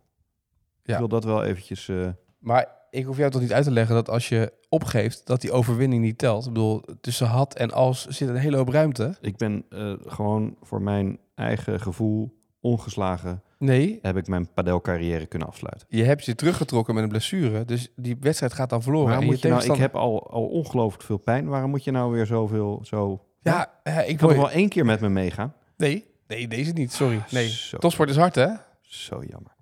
Ja. 0.83 0.93
Ik 0.93 0.99
wil 0.99 1.09
dat 1.09 1.25
wel 1.25 1.45
eventjes... 1.45 1.89
eh, 1.89 2.09
Maar 2.39 2.69
ik 2.91 3.05
hoef 3.05 3.17
jou 3.17 3.31
toch 3.31 3.41
niet 3.41 3.53
uit 3.53 3.65
te 3.65 3.71
leggen 3.71 3.95
dat 3.95 4.09
als 4.09 4.29
je 4.29 4.53
opgeeft, 4.69 5.27
dat 5.27 5.41
die 5.41 5.53
overwinning 5.53 6.03
niet 6.03 6.19
telt. 6.19 6.47
Ik 6.47 6.53
bedoel, 6.53 6.83
tussen 7.01 7.27
had 7.27 7.55
en 7.55 7.71
als 7.71 8.07
zit 8.07 8.29
een 8.29 8.37
hele 8.37 8.57
hoop 8.57 8.69
ruimte. 8.69 9.17
ik 9.21 9.37
ben 9.37 9.65
eh, 9.69 9.93
gewoon 10.07 10.57
voor 10.63 10.83
mijn 10.83 11.19
eigen 11.35 11.81
gevoel 11.81 12.39
ongeslagen... 12.61 13.43
Nee, 13.59 13.99
heb 14.03 14.17
ik 14.17 14.27
mijn 14.27 14.53
padelcarrière 14.53 15.27
kunnen 15.27 15.49
afsluiten. 15.49 15.87
je 15.91 16.05
hebt 16.05 16.25
je 16.25 16.35
teruggetrokken 16.35 16.95
met 16.95 17.03
een 17.03 17.09
blessure. 17.09 17.65
Dus 17.65 17.93
die 17.97 18.17
wedstrijd 18.21 18.53
gaat 18.53 18.71
dan 18.71 18.83
verloren. 18.83 19.09
Waarom 19.09 19.25
moet 19.25 19.41
je 19.43 19.49
nou, 19.49 19.73
ik 19.73 19.79
heb 19.79 19.95
al, 19.95 20.31
al 20.31 20.47
ongelooflijk 20.47 21.03
veel 21.03 21.17
pijn. 21.17 21.49
Waarom 21.49 21.71
moet 21.71 21.85
je 21.85 21.91
nou 21.91 22.13
weer 22.13 22.27
zoveel 22.27 22.81
zo... 22.83 23.25
Ja, 23.41 23.81
eh, 23.83 24.09
ik 24.09 24.21
wil... 24.21 24.29
nog 24.29 24.39
wel 24.39 24.51
één 24.51 24.69
keer 24.69 24.85
met 24.85 25.01
me 25.01 25.09
meegaan. 25.09 25.55
Nee, 25.77 26.07
nee, 26.27 26.49
deze 26.49 26.73
niet. 26.73 26.93
Sorry. 26.93 27.23
Nee. 27.31 27.49
Zo, 27.49 27.79
Topsport 27.79 28.11
is 28.11 28.17
hard, 28.17 28.35
hè? 28.35 28.49
zo 28.81 29.23
jammer. 29.29 29.53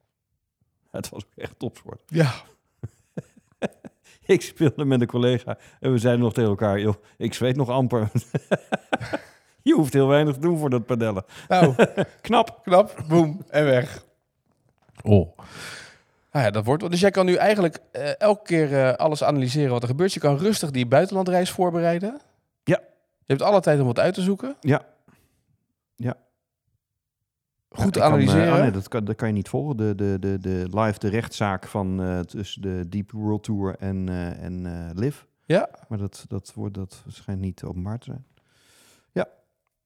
Het 0.91 1.09
was 1.09 1.25
ook 1.25 1.33
echt 1.37 1.59
topsport. 1.59 2.01
Ja. 2.07 2.35
ik 4.35 4.43
speelde 4.43 4.85
met 4.85 5.01
een 5.01 5.07
collega 5.07 5.59
en 5.81 5.93
we 5.93 5.99
zeiden 5.99 6.23
nog 6.23 6.33
tegen 6.33 6.51
elkaar, 6.51 6.81
joh, 6.81 6.95
ik 7.17 7.35
zweet 7.35 7.57
nog 7.57 7.69
amper. 7.69 8.11
je 9.67 9.75
hoeft 9.75 9.93
heel 9.93 10.09
weinig 10.09 10.35
te 10.35 10.41
doen 10.41 10.59
voor 10.59 10.71
dat 10.71 10.87
padellen. 10.87 11.25
Nou, 11.49 11.75
Knap. 12.21 12.61
knap, 12.63 13.05
boem, 13.09 13.43
en 13.49 13.65
weg. 13.65 14.05
Oh. 15.03 15.39
Nou 16.33 16.45
ja, 16.45 16.51
dat 16.51 16.65
wordt. 16.65 16.91
Dus 16.91 17.01
jij 17.01 17.11
kan 17.11 17.27
nu 17.27 17.35
eigenlijk 17.35 17.79
eh, 17.93 18.21
elke 18.21 18.43
keer 18.43 18.75
eh, 18.87 18.93
alles 18.95 19.25
analyseren 19.25 19.71
wat 19.71 19.83
er 19.83 19.89
gebeurt. 19.89 20.13
Je 20.13 20.21
kan 20.21 20.37
rustig 20.37 20.71
die 20.71 20.87
buitenlandreis 20.87 21.51
voorbereiden. 21.51 22.21
Ja. 22.65 22.81
Je 23.19 23.33
hebt 23.33 23.43
alle 23.43 23.61
tijd 23.61 23.81
om 23.81 23.87
wat 23.87 23.99
uit 23.99 24.15
te 24.15 24.23
zoeken. 24.23 24.57
Ja. 24.61 24.85
Ja. 25.97 26.15
Goed 27.69 27.85
Ja, 27.85 27.85
te 27.85 27.87
ik 27.87 27.93
kan, 27.93 28.03
eh, 28.03 28.09
analyseren. 28.09 28.53
oh 28.55 28.61
nee, 28.61 28.71
dat 28.71 28.89
kan, 28.89 29.05
dat 29.05 29.17
kan 29.17 29.29
je 29.29 29.35
niet 29.35 29.49
volgen. 29.49 29.77
De, 29.77 29.95
de, 29.95 30.17
de, 30.21 30.39
de 30.39 30.67
live 30.71 30.99
de 30.99 31.09
rechtszaak 31.09 31.67
van 31.67 32.03
eh, 32.03 32.21
tussen 32.21 32.63
de 32.63 32.89
Deep 32.89 33.11
World 33.11 33.43
Tour 33.43 33.77
en, 33.79 34.09
eh 34.09 34.43
en 34.45 34.67
eh 34.67 34.95
Liv. 34.95 35.23
Ja. 35.45 35.69
Maar 35.89 35.99
dat, 35.99 36.25
dat, 36.29 36.53
wordt, 36.55 36.75
dat 36.75 37.05
schijnt 37.09 37.41
niet 37.41 37.63
openbaar 37.65 37.99
te 37.99 38.05
zijn. 38.05 38.27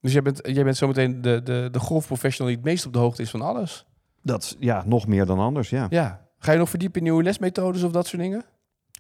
Dus 0.01 0.13
jij 0.13 0.23
bent, 0.23 0.41
jij 0.43 0.65
bent 0.65 0.77
zometeen 0.77 1.21
de, 1.21 1.43
de, 1.43 1.69
de 1.73 1.79
golfprofessional 1.79 2.53
die 2.53 2.57
het 2.63 2.71
meest 2.71 2.87
op 2.87 2.93
de 2.93 2.99
hoogte 2.99 3.23
is 3.23 3.31
van 3.31 3.41
alles. 3.43 3.87
Dat 4.23 4.43
is 4.43 4.57
ja, 4.59 4.83
nog 4.87 5.07
meer 5.07 5.27
dan 5.27 5.39
anders, 5.39 5.71
ja. 5.71 5.87
Ja. 5.91 6.29
Ga 6.39 6.53
je 6.53 6.59
nog 6.59 6.69
verdiepen 6.69 6.99
in 6.99 7.03
nieuwe 7.05 7.23
lesmethodes 7.23 7.83
of 7.83 7.93
dat 7.93 8.07
soort 8.07 8.23
dingen? 8.23 8.45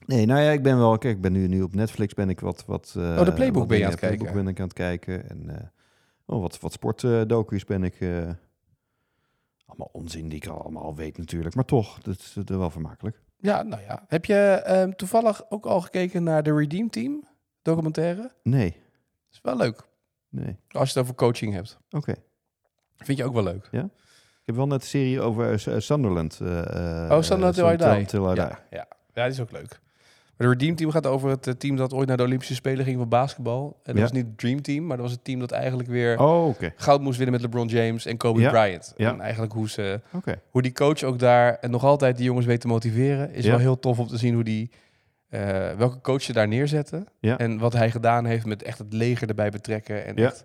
Nee, 0.06 0.26
nou 0.26 0.40
ja, 0.40 0.50
ik 0.50 0.62
ben 0.62 0.78
wel... 0.78 0.98
Kijk, 0.98 1.16
ik 1.16 1.22
ben 1.22 1.32
nu, 1.32 1.46
nu 1.46 1.62
op 1.62 1.74
Netflix 1.74 2.14
ben 2.14 2.28
ik 2.28 2.40
wat... 2.40 2.64
wat 2.66 2.94
eh, 2.96 3.02
Oh, 3.02 3.24
de 3.24 3.32
Playbook 3.32 3.58
wat 3.58 3.68
ben 3.68 3.78
je 3.78 3.84
aan 3.84 3.90
het 3.90 4.00
kijken. 4.00 4.18
Playbook 4.18 4.42
ben 4.42 4.52
ik 4.52 4.58
aan 4.60 4.64
het 4.64 4.74
kijken. 4.74 5.28
En 5.30 5.58
eh, 5.58 5.66
oh, 6.26 6.40
wat, 6.40 6.60
wat 6.60 6.72
sportdocu's 6.72 7.64
ben 7.64 7.84
ik... 7.84 8.00
eh, 8.00 8.08
allemaal 9.66 9.88
onzin 9.92 10.28
die 10.28 10.36
ik 10.36 10.46
al 10.46 10.62
allemaal 10.62 10.94
weet 10.94 11.18
natuurlijk. 11.18 11.54
Maar 11.54 11.64
toch, 11.64 11.98
dat 11.98 12.14
is 12.18 12.36
eh, 12.36 12.56
wel 12.56 12.70
vermakelijk. 12.70 13.22
Ja, 13.36 13.62
nou 13.62 13.82
ja. 13.82 14.04
Heb 14.08 14.24
je 14.24 14.34
ehm, 14.34 14.90
toevallig 14.90 15.42
ook 15.48 15.66
al 15.66 15.80
gekeken 15.80 16.22
naar 16.22 16.42
de 16.42 16.54
Redeem 16.54 16.90
Team 16.90 17.24
documentaire? 17.62 18.30
Nee, 18.42 18.76
is 19.30 19.38
wel 19.42 19.56
leuk. 19.56 19.88
Nee. 20.30 20.56
Als 20.70 20.88
je 20.92 20.94
het 20.98 21.02
over 21.02 21.14
coaching 21.14 21.52
hebt. 21.52 21.78
Oké. 21.90 22.14
Vind 22.96 23.18
je 23.18 23.24
ook 23.24 23.34
wel 23.34 23.42
leuk. 23.42 23.68
Ik 23.72 24.46
heb 24.46 24.56
wel 24.56 24.66
net 24.66 24.82
een 24.82 24.88
serie 24.88 25.20
over 25.20 25.52
eh, 25.68 25.78
Sunderland. 25.80 26.40
eh, 26.40 26.48
Oh, 27.10 27.20
Sunderland 27.22 27.54
Till 27.54 27.64
I 27.72 27.76
Sun- 27.78 27.94
Die. 27.96 28.06
Till 28.06 28.22
I. 28.24 28.34
Ja, 28.34 28.58
ja. 28.70 28.86
ja, 29.14 29.22
die 29.24 29.32
is 29.32 29.40
ook 29.40 29.50
leuk. 29.50 29.80
Maar 30.36 30.48
de 30.48 30.54
Redeem 30.54 30.74
Team 30.76 30.90
gaat 30.90 31.06
over 31.06 31.30
het 31.30 31.60
team 31.60 31.76
dat 31.76 31.92
ooit 31.92 32.08
naar 32.08 32.16
de 32.16 32.22
Olympische 32.22 32.54
Spelen 32.54 32.84
ging 32.84 32.98
van 32.98 33.08
basketbal. 33.08 33.64
En 33.76 33.80
dat 33.84 33.94
Ja. 33.94 34.00
was 34.00 34.12
niet 34.12 34.26
het 34.26 34.38
Dream 34.38 34.62
Team, 34.62 34.86
maar 34.86 34.96
dat 34.96 35.06
was 35.06 35.14
het 35.14 35.24
team 35.24 35.40
dat 35.40 35.50
eigenlijk 35.50 35.88
weer 35.88 36.18
Oh, 36.18 36.54
goud 36.76 37.00
moest 37.00 37.16
winnen 37.18 37.34
met 37.40 37.42
LeBron 37.42 37.66
James 37.68 38.06
en 38.06 38.16
Kobe 38.16 38.40
Ja. 38.40 38.50
Bryant. 38.50 38.94
Ja. 38.96 39.12
En 39.12 39.20
eigenlijk 39.20 39.52
hoe, 39.52 39.68
ze, 39.68 40.00
Oké. 40.12 40.40
hoe 40.50 40.62
die 40.62 40.72
coach 40.72 41.02
ook 41.02 41.18
daar 41.18 41.54
en 41.58 41.70
nog 41.70 41.84
altijd 41.84 42.16
die 42.16 42.24
jongens 42.24 42.46
weet 42.46 42.60
te 42.60 42.66
motiveren. 42.66 43.32
Is 43.32 43.44
Ja. 43.44 43.50
wel 43.50 43.58
heel 43.58 43.78
tof 43.78 43.98
om 43.98 44.06
te 44.06 44.16
zien 44.16 44.34
hoe 44.34 44.44
die, 44.44 44.70
eh, 45.30 45.70
welke 45.76 46.00
coach 46.00 46.22
ze 46.22 46.32
daar 46.32 46.48
neerzetten. 46.48 47.06
Ja. 47.18 47.38
En 47.38 47.58
wat 47.58 47.72
hij 47.72 47.90
gedaan 47.90 48.24
heeft 48.24 48.46
met 48.46 48.62
echt 48.62 48.78
het 48.78 48.92
leger 48.92 49.28
erbij 49.28 49.50
betrekken. 49.50 50.04
En 50.06 50.16
Ja. 50.16 50.26
echt, 50.26 50.44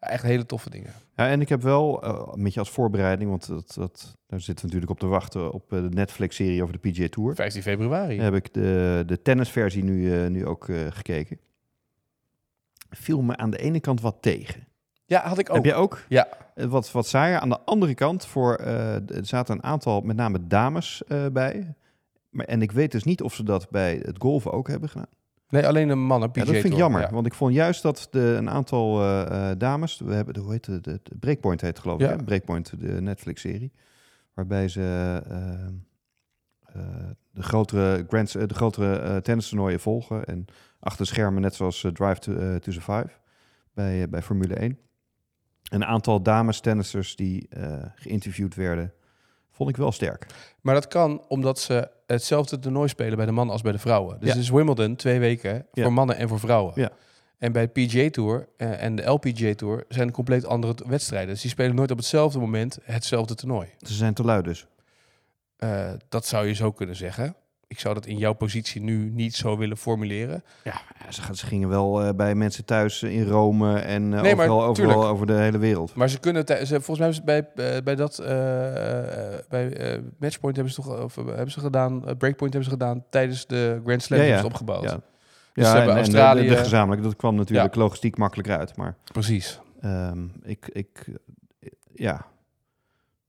echt 0.00 0.22
hele 0.22 0.46
toffe 0.46 0.70
dingen. 0.70 0.92
Ja, 1.14 1.28
en 1.28 1.40
ik 1.40 1.48
heb 1.48 1.62
wel, 1.62 2.02
eh, 2.02 2.28
een 2.32 2.42
beetje 2.42 2.60
als 2.60 2.70
voorbereiding, 2.70 3.30
want 3.30 3.46
dat, 3.48 3.74
dat, 3.74 4.16
daar 4.26 4.40
zitten 4.40 4.54
we 4.68 4.74
natuurlijk 4.74 4.90
op 4.90 4.98
te 4.98 5.06
wachten 5.06 5.52
op 5.52 5.72
eh, 5.72 5.80
de 5.82 5.88
Netflix-serie 5.88 6.62
over 6.62 6.80
de 6.80 6.90
PGA 6.90 7.08
Tour. 7.08 7.34
15 7.34 7.62
februari. 7.62 8.20
Heb 8.20 8.34
ik 8.34 8.54
de, 8.54 9.02
de 9.06 9.22
tennisversie 9.22 9.84
nu, 9.84 10.28
nu 10.28 10.46
ook 10.46 10.68
gekeken. 10.90 11.38
Viel 12.90 13.22
me 13.22 13.36
aan 13.36 13.50
de 13.50 13.58
ene 13.58 13.80
kant 13.80 14.00
wat 14.00 14.16
tegen. 14.20 14.66
Ja, 15.04 15.28
had 15.28 15.38
ik 15.38 15.48
ook. 15.48 15.56
Heb 15.56 15.64
jij 15.64 15.74
ook? 15.74 16.04
Ja. 16.08 16.28
Wat, 16.54 16.92
wat 16.92 17.06
saaier. 17.06 17.38
Aan 17.38 17.48
de 17.48 17.60
andere 17.60 17.94
kant, 17.94 18.26
voor, 18.26 18.56
er 18.56 19.26
zaten 19.26 19.54
een 19.54 19.62
aantal, 19.62 20.00
met 20.00 20.16
name 20.16 20.46
dames 20.46 21.02
bij. 21.32 21.74
Maar, 22.36 22.46
en 22.46 22.62
ik 22.62 22.72
weet 22.72 22.92
dus 22.92 23.04
niet 23.04 23.22
of 23.22 23.34
ze 23.34 23.42
dat 23.42 23.70
bij 23.70 24.00
het 24.04 24.16
golven 24.18 24.52
ook 24.52 24.68
hebben 24.68 24.88
gedaan. 24.88 25.08
Nee, 25.48 25.66
alleen 25.66 25.88
een 25.88 26.06
mannen 26.06 26.30
PGA 26.30 26.40
Ja, 26.40 26.46
dat 26.46 26.60
vind 26.60 26.72
ik 26.72 26.78
jammer, 26.78 27.00
Ja. 27.00 27.10
want 27.10 27.26
ik 27.26 27.34
vond 27.34 27.54
juist 27.54 27.82
dat 27.82 28.08
de, 28.10 28.20
een 28.20 28.50
aantal 28.50 29.00
eh, 29.02 29.50
eh, 29.50 29.58
dames, 29.58 29.98
we 29.98 30.14
hebben, 30.14 30.34
de, 30.34 30.40
hoe 30.40 30.52
heet 30.52 30.66
het, 30.66 30.84
de, 30.84 31.00
de 31.02 31.16
Breakpoint 31.18 31.60
heet 31.60 31.78
geloof 31.78 32.00
ik, 32.00 32.06
Ja. 32.08 32.16
hè? 32.16 32.24
Breakpoint, 32.24 32.80
de 32.80 33.00
Netflix-serie, 33.00 33.72
waarbij 34.34 34.68
ze 34.68 34.80
eh, 35.28 35.66
eh, 36.82 37.10
de 37.30 37.42
grotere, 37.42 38.04
Grand, 38.08 38.34
eh, 38.34 38.46
de 38.46 38.54
grotere 38.54 39.20
tennistoernooien 39.22 39.80
volgen 39.80 40.24
en 40.24 40.44
achter 40.80 41.06
schermen, 41.06 41.42
net 41.42 41.54
zoals 41.54 41.80
Drive 41.92 42.18
to, 42.18 42.58
to 42.58 42.72
Survive 42.72 43.10
bij, 43.74 44.08
bij 44.08 44.22
Formule 44.22 44.54
1. 44.54 44.78
Een 45.70 45.84
aantal 45.84 46.22
dames 46.22 46.60
tennissers 46.60 47.16
die 47.16 47.48
geïnterviewd 47.94 48.54
werden, 48.54 48.92
vond 49.56 49.70
ik 49.70 49.76
wel 49.76 49.92
sterk. 49.92 50.26
Maar 50.60 50.74
dat 50.74 50.88
kan 50.88 51.22
omdat 51.28 51.58
ze 51.58 51.88
hetzelfde 52.06 52.58
toernooi 52.58 52.88
spelen 52.88 53.16
bij 53.16 53.26
de 53.26 53.32
mannen 53.32 53.52
als 53.52 53.62
bij 53.62 53.72
de 53.72 53.78
vrouwen. 53.78 54.16
Dus 54.18 54.28
Ja. 54.28 54.34
het 54.34 54.42
is 54.42 54.50
Wimbledon 54.50 54.96
twee 54.96 55.18
weken 55.18 55.66
Ja. 55.72 55.82
voor 55.82 55.92
mannen 55.92 56.16
en 56.16 56.28
voor 56.28 56.38
vrouwen. 56.40 56.72
Ja. 56.76 56.90
En 57.38 57.52
bij 57.52 57.62
het 57.62 57.72
PGA 57.72 58.10
Tour 58.10 58.48
eh, 58.56 58.82
en 58.82 58.96
de 58.96 59.02
LPGA 59.02 59.54
Tour 59.54 59.84
zijn 59.88 60.10
compleet 60.10 60.46
andere 60.46 60.74
wedstrijden. 60.86 61.28
Dus 61.28 61.40
die 61.40 61.50
spelen 61.50 61.74
nooit 61.74 61.90
op 61.90 61.96
hetzelfde 61.96 62.38
moment 62.38 62.78
hetzelfde 62.82 63.34
toernooi. 63.34 63.68
Ze 63.78 63.94
zijn 63.94 64.14
te 64.14 64.22
lui 64.24 64.42
dus. 64.42 64.66
Eh, 65.56 65.92
dat 66.08 66.26
zou 66.26 66.46
je 66.46 66.52
zo 66.54 66.72
kunnen 66.72 66.96
zeggen. 66.96 67.36
Ik 67.68 67.78
zou 67.80 67.94
dat 67.94 68.06
in 68.06 68.16
jouw 68.18 68.32
positie 68.32 68.80
nu 68.80 69.10
niet 69.10 69.34
zo 69.34 69.56
willen 69.56 69.76
formuleren. 69.76 70.44
Ja, 70.64 70.80
ze, 71.10 71.46
gingen 71.46 71.68
wel 71.68 72.02
eh, 72.02 72.14
bij 72.14 72.34
mensen 72.34 72.64
thuis 72.64 73.02
in 73.02 73.24
Rome 73.26 73.78
en 73.78 74.14
eh, 74.14 74.20
Nee, 74.22 74.34
maar 74.34 74.48
overal, 74.48 74.64
overal 74.68 75.06
over 75.06 75.26
de 75.26 75.32
hele 75.32 75.58
wereld. 75.58 75.94
Maar 75.94 76.08
ze 76.08 76.20
kunnen, 76.20 76.46
ze, 76.46 76.80
volgens 76.80 76.98
mij 76.98 77.06
hebben 77.08 77.14
ze 77.14 77.22
bij, 77.54 77.76
eh, 77.76 77.82
bij 77.82 77.94
dat 77.94 78.18
eh, 78.18 79.34
eh, 79.34 79.40
bij 79.48 79.72
eh, 79.76 80.02
Matchpoint 80.18 80.56
hebben 80.56 80.74
ze 80.74 80.82
toch 80.82 81.02
of, 81.02 81.16
eh, 81.18 81.24
hebben 81.26 81.50
ze 81.50 81.60
gedaan, 81.60 81.92
eh, 82.08 82.16
Breakpoint 82.16 82.52
hebben 82.52 82.64
ze 82.64 82.76
gedaan 82.78 83.04
tijdens 83.10 83.46
de 83.46 83.80
Grand 83.84 84.02
Slam 84.02 84.18
Ja, 84.20 84.24
ja. 84.24 84.44
opgebouwd. 84.44 84.82
Ja, 84.82 85.00
Dus 85.52 85.66
ja 85.66 85.80
en, 85.80 85.86
de- 85.86 85.92
Australië- 85.92 86.48
de, 86.48 86.56
gezamenlijk, 86.56 87.02
dat 87.02 87.16
kwam 87.16 87.34
natuurlijk 87.34 87.74
logistiek 87.74 88.16
makkelijker 88.16 88.56
uit. 88.58 88.76
Maar 88.76 88.96
Precies. 89.12 89.60
ehm, 89.80 90.24
ik, 90.42 90.68
ik, 90.72 91.06
eh, 91.60 91.68
ja, 91.94 92.26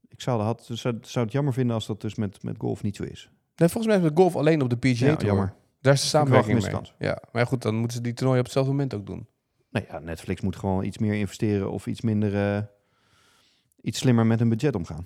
ik 0.08 0.22
zou, 0.22 0.42
had, 0.42 0.70
zou, 0.72 0.98
zou 1.02 1.26
het 1.26 1.34
jammer 1.34 1.54
vinden 1.54 1.76
als 1.76 1.88
dat 1.88 2.02
dus 2.02 2.16
met, 2.16 2.44
met 2.44 2.56
golf 2.58 2.84
niet 2.84 2.96
zo 2.96 3.04
is. 3.04 3.30
Nee, 3.58 3.70
volgens 3.70 3.86
mij 3.86 3.98
is 3.98 4.04
het 4.10 4.18
golf 4.20 4.36
alleen 4.36 4.62
op 4.62 4.70
de 4.70 4.78
PGA 4.78 5.06
Ja, 5.06 5.16
Tour. 5.16 5.26
jammer. 5.26 5.54
Daar 5.82 5.94
is 5.94 6.02
de 6.02 6.08
samenwerking 6.08 6.62
mee. 6.62 6.82
Ja, 7.00 7.22
maar 7.32 7.48
goed, 7.48 7.62
dan 7.62 7.76
moeten 7.76 7.98
ze 7.98 8.04
die 8.04 8.14
toernooi 8.14 8.40
op 8.40 8.46
hetzelfde 8.46 8.72
moment 8.72 8.94
ook 8.94 9.06
doen. 9.06 9.28
Nou 9.70 9.86
ja, 9.90 10.00
Netflix 10.00 10.42
moet 10.42 10.56
gewoon 10.56 10.84
iets 10.84 10.98
meer 10.98 11.14
investeren 11.14 11.72
of 11.72 11.88
iets 11.88 12.02
minder, 12.02 12.56
eh, 12.56 12.64
iets 13.82 14.00
slimmer 14.00 14.26
met 14.26 14.40
hun 14.40 14.50
budget 14.50 14.76
omgaan. 14.76 15.06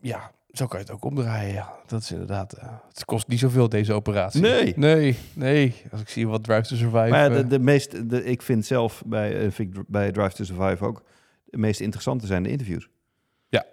Ja, 0.00 0.30
zo 0.50 0.66
kan 0.66 0.78
je 0.78 0.84
het 0.84 0.94
ook 0.94 1.04
omdraaien. 1.04 1.52
Ja, 1.54 1.72
dat 1.86 2.00
is 2.02 2.10
inderdaad. 2.12 2.52
eh, 2.52 2.72
het 2.88 3.04
kost 3.04 3.28
niet 3.28 3.38
zoveel 3.38 3.68
deze 3.68 3.92
operatie. 3.92 4.40
Nee. 4.40 4.72
nee, 4.76 5.16
nee. 5.34 5.74
Als 5.92 6.00
ik 6.00 6.08
zie 6.08 6.28
wat 6.28 6.44
Drive 6.44 6.62
to 6.68 6.76
Survive. 6.76 7.08
Maar 7.08 7.20
ja, 7.22 7.28
de, 7.28 7.40
eh, 7.42 7.48
de 7.48 7.58
meest, 7.58 8.10
de, 8.10 8.24
ik 8.24 8.42
vind 8.42 8.66
zelf 8.66 9.02
bij, 9.06 9.50
vind 9.50 9.76
ik 9.76 9.82
bij 9.86 10.12
Drive 10.12 10.34
to 10.34 10.44
Survive 10.44 10.84
ook, 10.84 11.02
de 11.44 11.58
meest 11.58 11.80
interessante 11.80 12.26
zijn 12.26 12.42
de 12.42 12.50
interviews. 12.50 12.88
Ja. 13.48 13.64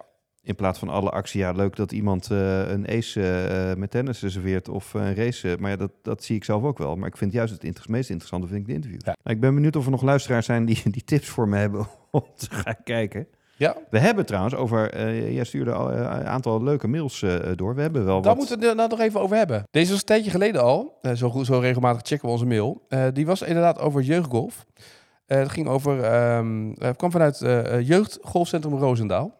In 0.47 0.55
plaats 0.55 0.79
van 0.79 0.89
alle 0.89 1.09
actie, 1.09 1.39
ja, 1.39 1.51
leuk 1.51 1.75
dat 1.75 1.91
iemand 1.91 2.31
eh, 2.31 2.69
een 2.69 2.87
ace 2.89 3.21
eh, 3.47 3.75
met 3.79 3.91
tennis 3.91 4.19
serveert 4.19 4.69
of 4.69 4.93
een 4.93 5.15
race. 5.15 5.51
eh, 5.51 5.57
maar 5.57 5.69
ja, 5.69 5.75
dat, 5.75 5.91
dat 6.01 6.23
zie 6.23 6.35
ik 6.35 6.43
zelf 6.43 6.63
ook 6.63 6.77
wel. 6.77 6.95
Maar 6.95 7.07
ik 7.07 7.17
vind 7.17 7.31
juist 7.33 7.53
het 7.53 7.63
inter- 7.63 7.85
meest 7.87 8.09
interessante 8.09 8.47
vind 8.47 8.59
ik 8.59 8.65
de 8.67 8.73
interviews. 8.73 9.01
Ja. 9.05 9.15
Nou, 9.23 9.35
ik 9.35 9.41
ben 9.41 9.53
benieuwd 9.55 9.75
of 9.75 9.85
er 9.85 9.91
nog 9.91 10.01
luisteraars 10.01 10.45
zijn 10.45 10.65
die, 10.65 10.81
die 10.91 11.03
tips 11.03 11.27
voor 11.27 11.47
me 11.49 11.57
hebben 11.57 11.87
om 12.11 12.23
te 12.37 12.47
gaan 12.49 12.75
kijken. 12.83 13.27
ja, 13.57 13.75
We 13.89 13.99
hebben 13.99 14.25
trouwens 14.25 14.55
over, 14.55 14.91
eh, 14.91 15.33
jij 15.33 15.43
stuurde 15.43 15.71
al 15.73 15.91
eh, 15.91 15.97
een 15.97 16.27
aantal 16.27 16.63
leuke 16.63 16.87
mails 16.87 17.21
eh, 17.21 17.35
door. 17.55 17.75
We 17.75 17.81
hebben 17.81 18.05
wel 18.05 18.15
daar 18.21 18.29
wat... 18.29 18.37
moeten 18.37 18.59
we 18.59 18.65
het 18.65 18.75
nou 18.77 18.89
nog 18.89 18.99
even 18.99 19.19
over 19.21 19.37
hebben. 19.37 19.63
Deze 19.71 19.89
was 19.91 19.99
een 19.99 20.05
tijdje 20.05 20.31
geleden 20.31 20.61
al. 20.61 20.97
eh, 21.01 21.11
zo, 21.13 21.29
goed, 21.29 21.45
zo 21.45 21.59
regelmatig 21.59 22.01
checken 22.07 22.25
we 22.25 22.31
onze 22.31 22.45
mail. 22.45 22.81
Eh, 22.89 23.05
die 23.13 23.25
was 23.25 23.41
inderdaad 23.41 23.79
over 23.79 24.01
jeugdgolf. 24.01 24.65
Eh, 25.25 25.37
het 25.37 25.49
ging 25.49 25.67
over. 25.67 26.03
ehm 26.03 26.71
het 26.77 26.97
kwam 26.97 27.11
vanuit 27.11 27.41
eh 27.41 27.87
Jeugdgolfcentrum 27.87 28.73
Roosendaal. 28.77 29.36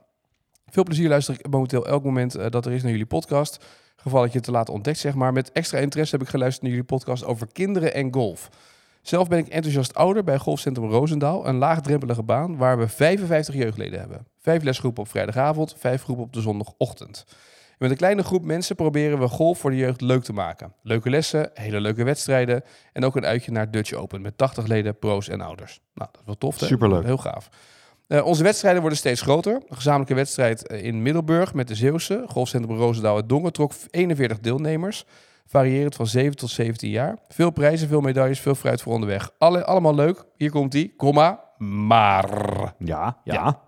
Veel 0.70 0.84
plezier 0.84 1.10
luister 1.10 1.34
ik 1.40 1.50
momenteel 1.50 1.88
elk 1.88 2.04
moment 2.04 2.36
eh, 2.36 2.50
dat 2.50 2.66
er 2.66 2.72
is 2.72 2.82
naar 2.82 2.92
jullie 2.92 3.06
podcast. 3.06 3.66
Gevalletje 3.96 4.40
te 4.40 4.52
laten 4.52 4.74
ontdekt, 4.74 4.98
zeg 4.98 5.14
maar. 5.16 5.34
Met 5.34 5.52
extra 5.52 5.78
interesse 5.78 6.16
heb 6.16 6.24
ik 6.26 6.30
geluisterd 6.32 6.62
naar 6.64 6.72
jullie 6.72 6.88
podcast 6.88 7.26
over 7.26 7.48
kinderen 7.52 7.94
en 7.94 8.14
golf. 8.14 8.50
Zelf 9.02 9.28
ben 9.28 9.38
ik 9.38 9.48
enthousiast 9.48 9.94
ouder 9.94 10.24
bij 10.24 10.38
Golfcentrum 10.38 10.90
Roosendaal. 10.90 11.48
Een 11.48 11.56
laagdrempelige 11.58 12.24
baan 12.24 12.58
waar 12.58 12.78
we 12.78 12.88
55 12.88 13.56
jeugdleden 13.56 14.00
hebben. 14.00 14.28
Vijf 14.40 14.64
lesgroepen 14.64 15.04
op 15.04 15.10
vrijdagavond, 15.10 15.76
vijf 15.78 16.04
groepen 16.04 16.24
op 16.24 16.34
de 16.34 16.42
zondagochtend. 16.42 17.26
Met 17.78 17.92
een 17.92 17.98
kleine 17.98 18.24
groep 18.24 18.44
mensen 18.44 18.76
proberen 18.76 19.20
we 19.20 19.28
golf 19.28 19.60
voor 19.60 19.70
de 19.70 19.78
jeugd 19.78 20.02
leuk 20.02 20.24
te 20.24 20.34
maken. 20.34 20.74
Leuke 20.82 21.10
lessen, 21.10 21.50
hele 21.54 21.82
leuke 21.82 22.04
wedstrijden 22.04 22.64
en 22.94 23.06
ook 23.06 23.16
een 23.16 23.26
uitje 23.26 23.52
naar 23.52 23.72
Dutch 23.72 23.94
Open 23.94 24.22
met 24.22 24.38
80 24.38 24.68
leden, 24.68 25.00
pro's 25.00 25.30
en 25.30 25.42
ouders. 25.42 25.80
Nou, 25.94 26.10
dat 26.12 26.20
is 26.22 26.26
wel 26.26 26.38
tof. 26.38 26.60
hè? 26.60 26.66
Superleuk. 26.66 27.04
Heel 27.04 27.18
gaaf. 27.18 27.50
Eh, 28.08 28.26
onze 28.26 28.44
wedstrijden 28.44 28.82
worden 28.82 29.00
steeds 29.00 29.22
groter. 29.22 29.54
Een 29.54 29.76
gezamenlijke 29.76 30.14
wedstrijd 30.14 30.68
eh, 30.68 30.84
in 30.84 31.02
Middelburg 31.02 31.54
met 31.54 31.68
de 31.68 31.76
Zeeuwse. 31.76 32.24
Golfcentrum 32.28 32.78
Roosendaal 32.78 33.18
en 33.18 33.28
Dongen 33.28 33.54
trok 33.54 33.72
41 33.92 34.40
deelnemers. 34.40 35.06
Variërend 35.46 35.96
van 35.96 36.08
7 36.08 36.36
tot 36.36 36.50
17 36.50 36.90
jaar. 36.90 37.18
Veel 37.28 37.52
prijzen, 37.52 37.88
veel 37.88 38.02
medailles, 38.02 38.40
veel 38.40 38.56
fruit 38.56 38.82
voor 38.82 38.94
onderweg. 38.94 39.32
Alle, 39.38 39.66
allemaal 39.66 39.96
leuk. 39.96 40.24
Hier 40.36 40.52
komt 40.52 40.74
ie. 40.74 40.94
Komma. 40.98 41.44
Maar. 41.58 42.74
Ja, 42.80 43.18
ja. 43.24 43.34
Ja. 43.34 43.62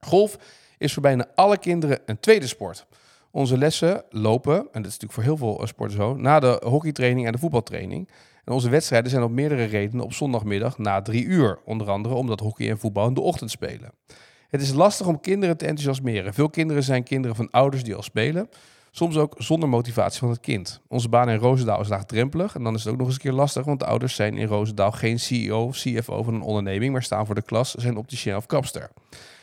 Golf 0.00 0.38
is 0.78 0.92
voor 0.92 1.02
bijna 1.02 1.26
alle 1.34 1.58
kinderen 1.58 1.98
een 2.06 2.20
tweede 2.20 2.46
sport. 2.46 2.86
Onze 3.30 3.58
lessen 3.58 4.04
lopen, 4.08 4.56
en 4.56 4.82
dat 4.82 4.92
is 4.92 4.98
natuurlijk 4.98 5.12
voor 5.12 5.22
heel 5.22 5.36
veel 5.36 5.60
eh, 5.60 5.66
sporten 5.66 5.96
zo, 5.96 6.14
na 6.14 6.40
de 6.40 6.60
hockeytraining 6.64 7.26
en 7.26 7.32
de 7.32 7.38
voetbaltraining. 7.38 8.08
En 8.44 8.52
onze 8.52 8.68
wedstrijden 8.68 9.10
zijn 9.10 9.22
op 9.22 9.30
meerdere 9.30 9.64
redenen 9.64 10.04
op 10.04 10.12
zondagmiddag 10.12 10.78
na 10.78 11.02
drie 11.02 11.24
uur. 11.24 11.58
Onder 11.64 11.90
andere 11.90 12.14
omdat 12.14 12.40
hockey 12.40 12.70
en 12.70 12.78
voetbal 12.78 13.08
in 13.08 13.14
de 13.14 13.20
ochtend 13.20 13.50
spelen. 13.50 13.92
Het 14.48 14.62
is 14.62 14.72
lastig 14.72 15.06
om 15.06 15.20
kinderen 15.20 15.56
te 15.56 15.66
enthousiasmeren. 15.66 16.34
Veel 16.34 16.50
kinderen 16.50 16.82
zijn 16.82 17.02
kinderen 17.02 17.36
van 17.36 17.50
ouders 17.50 17.84
die 17.84 17.94
al 17.94 18.02
spelen. 18.02 18.48
Soms 18.90 19.16
ook 19.16 19.34
zonder 19.38 19.68
motivatie 19.68 20.18
van 20.18 20.28
het 20.28 20.40
kind. 20.40 20.80
Onze 20.88 21.08
baan 21.08 21.30
in 21.30 21.38
Roosendaal 21.38 21.80
is 21.80 21.88
laagdrempelig. 21.88 22.54
En 22.54 22.62
dan 22.62 22.74
is 22.74 22.84
het 22.84 22.92
ook 22.92 22.98
nog 22.98 23.06
eens 23.06 23.16
een 23.16 23.22
keer 23.22 23.32
lastig, 23.32 23.64
want 23.64 23.80
de 23.80 23.86
ouders 23.86 24.14
zijn 24.14 24.36
in 24.36 24.46
Roosendaal 24.46 24.92
geen 24.92 25.18
CEO 25.18 25.64
of 25.64 25.76
CFO 25.76 26.22
van 26.22 26.34
een 26.34 26.42
onderneming, 26.42 26.92
maar 26.92 27.02
staan 27.02 27.26
voor 27.26 27.34
de 27.34 27.42
klas, 27.42 27.74
zijn 27.74 27.96
opticien 27.96 28.36
of 28.36 28.46
kapster. 28.46 28.90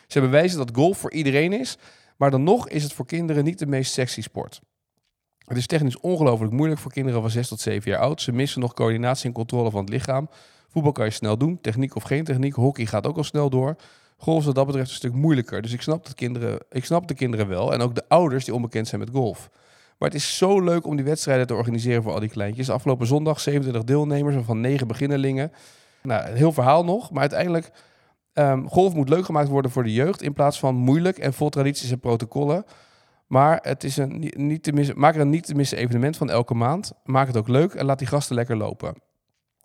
Ze 0.07 0.19
bewijzen 0.19 0.57
dat 0.57 0.69
golf 0.73 0.97
voor 0.97 1.11
iedereen 1.11 1.53
is, 1.53 1.77
maar 2.17 2.31
dan 2.31 2.43
nog 2.43 2.69
is 2.69 2.83
het 2.83 2.93
voor 2.93 3.05
kinderen 3.05 3.43
niet 3.43 3.59
de 3.59 3.67
meest 3.67 3.93
sexy 3.93 4.21
sport. 4.21 4.61
Het 5.51 5.59
is 5.59 5.67
technisch 5.67 5.99
ongelooflijk 5.99 6.53
moeilijk 6.53 6.81
voor 6.81 6.91
kinderen 6.91 7.21
van 7.21 7.29
6 7.29 7.47
tot 7.47 7.59
7 7.59 7.91
jaar 7.91 7.99
oud. 7.99 8.21
Ze 8.21 8.31
missen 8.31 8.61
nog 8.61 8.73
coördinatie 8.73 9.25
en 9.25 9.33
controle 9.33 9.71
van 9.71 9.79
het 9.79 9.89
lichaam. 9.89 10.29
Voetbal 10.69 10.91
kan 10.91 11.05
je 11.05 11.11
snel 11.11 11.37
doen, 11.37 11.61
techniek 11.61 11.95
of 11.95 12.03
geen 12.03 12.23
techniek. 12.23 12.53
Hockey 12.53 12.85
gaat 12.85 13.07
ook 13.07 13.17
al 13.17 13.23
snel 13.23 13.49
door. 13.49 13.75
Golf 14.17 14.39
is 14.39 14.45
wat 14.45 14.55
dat 14.55 14.65
betreft 14.65 14.89
een 14.89 14.95
stuk 14.95 15.13
moeilijker. 15.13 15.61
Dus 15.61 15.73
ik 15.73 15.81
snap, 15.81 16.05
dat 16.05 16.15
kinderen, 16.15 16.59
ik 16.69 16.85
snap 16.85 17.07
de 17.07 17.13
kinderen 17.13 17.47
wel. 17.47 17.73
En 17.73 17.81
ook 17.81 17.95
de 17.95 18.03
ouders 18.07 18.45
die 18.45 18.53
onbekend 18.53 18.87
zijn 18.87 19.01
met 19.01 19.09
golf. 19.09 19.49
Maar 19.97 20.09
het 20.09 20.17
is 20.17 20.37
zo 20.37 20.61
leuk 20.61 20.85
om 20.85 20.95
die 20.95 21.05
wedstrijden 21.05 21.47
te 21.47 21.53
organiseren 21.53 22.03
voor 22.03 22.13
al 22.13 22.19
die 22.19 22.29
kleintjes. 22.29 22.69
Afgelopen 22.69 23.07
zondag 23.07 23.39
27 23.39 23.83
deelnemers, 23.83 24.35
waarvan 24.35 24.61
9 24.61 24.87
beginnelingen. 24.87 25.51
Nou, 26.01 26.29
een 26.29 26.35
heel 26.35 26.51
verhaal 26.51 26.83
nog. 26.83 27.11
Maar 27.11 27.21
uiteindelijk, 27.21 27.71
um, 28.33 28.69
golf 28.69 28.93
moet 28.93 29.09
leuk 29.09 29.25
gemaakt 29.25 29.49
worden 29.49 29.71
voor 29.71 29.83
de 29.83 29.93
jeugd... 29.93 30.21
in 30.21 30.33
plaats 30.33 30.59
van 30.59 30.75
moeilijk 30.75 31.17
en 31.17 31.33
vol 31.33 31.49
tradities 31.49 31.91
en 31.91 31.99
protocollen. 31.99 32.65
Maar 33.31 33.59
het 33.61 33.83
is 33.83 33.97
een, 33.97 34.31
niet 34.35 34.63
te 34.63 34.71
missen, 34.71 34.99
maak 34.99 35.15
er 35.15 35.21
een 35.21 35.29
niet 35.29 35.45
te 35.45 35.55
missen 35.55 35.77
evenement 35.77 36.17
van 36.17 36.29
elke 36.29 36.53
maand. 36.53 36.91
Maak 37.03 37.27
het 37.27 37.37
ook 37.37 37.47
leuk 37.47 37.73
en 37.73 37.85
laat 37.85 37.99
die 37.99 38.07
gasten 38.07 38.35
lekker 38.35 38.57
lopen. 38.57 38.93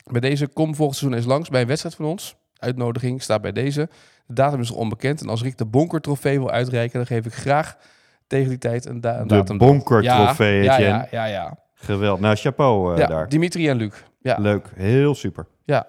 Bij 0.05 0.21
deze 0.21 0.47
kom 0.47 0.75
volgend 0.75 0.99
seizoen 0.99 1.19
eens 1.19 1.29
langs 1.29 1.49
bij 1.49 1.61
een 1.61 1.67
wedstrijd 1.67 1.95
van 1.95 2.05
ons. 2.05 2.37
Uitnodiging 2.59 3.23
staat 3.23 3.43
bij 3.43 3.53
deze. 3.53 3.89
De 4.27 4.35
datum 4.35 4.61
is 4.61 4.69
nog 4.69 4.79
onbekend. 4.79 5.21
En 5.21 5.29
als 5.29 5.43
ik 5.43 5.59
de 5.59 5.65
Bonker 5.65 6.01
trofee 6.01 6.39
wil 6.39 6.51
uitreiken, 6.51 6.99
dan 6.99 7.07
geef 7.07 7.27
ik 7.27 7.35
graag 7.35 7.77
tegen 8.27 8.49
die 8.49 8.59
tijd 8.59 8.87
een, 8.87 9.01
da 9.01 9.19
een 9.19 9.29
de 9.29 9.35
datum. 9.35 9.59
Bonker 9.59 10.03
trofee, 10.03 10.63
ja, 10.63 10.79
ja, 10.79 11.09
ja, 11.11 11.25
ja. 11.25 11.59
Geweldig. 11.75 12.21
Nou, 12.21 12.37
chapeau 12.37 12.93
eh, 12.93 12.99
ja, 12.99 13.07
daar. 13.07 13.29
Dimitri 13.29 13.69
en 13.69 13.77
Luc. 13.77 13.95
Ja, 14.21 14.37
Leuk. 14.39 14.71
Heel 14.75 15.15
super. 15.15 15.47
ja. 15.65 15.87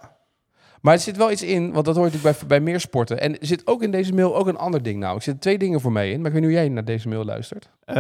Maar 0.87 0.95
er 0.95 1.01
zit 1.01 1.17
wel 1.17 1.31
iets 1.31 1.43
in, 1.43 1.71
want 1.71 1.85
dat 1.85 1.95
hoort 1.95 2.13
natuurlijk 2.13 2.39
bij, 2.39 2.47
bij 2.47 2.59
meer 2.59 2.79
sporten. 2.79 3.19
En 3.19 3.39
er 3.39 3.45
zit 3.45 3.67
ook 3.67 3.83
in 3.83 3.91
deze 3.91 4.13
mail 4.13 4.35
ook 4.35 4.47
een 4.47 4.57
ander 4.57 4.83
ding. 4.83 4.99
Nou, 4.99 5.15
er 5.15 5.21
zitten 5.21 5.41
twee 5.41 5.57
dingen 5.57 5.81
voor 5.81 5.91
mij 5.91 6.11
in. 6.11 6.17
Maar 6.17 6.25
ik 6.27 6.31
weet 6.31 6.41
niet 6.41 6.51
hoe 6.51 6.59
jij 6.59 6.69
naar 6.69 6.85
deze 6.85 7.07
mail 7.07 7.25
luistert. 7.25 7.69
Eh, 7.83 7.95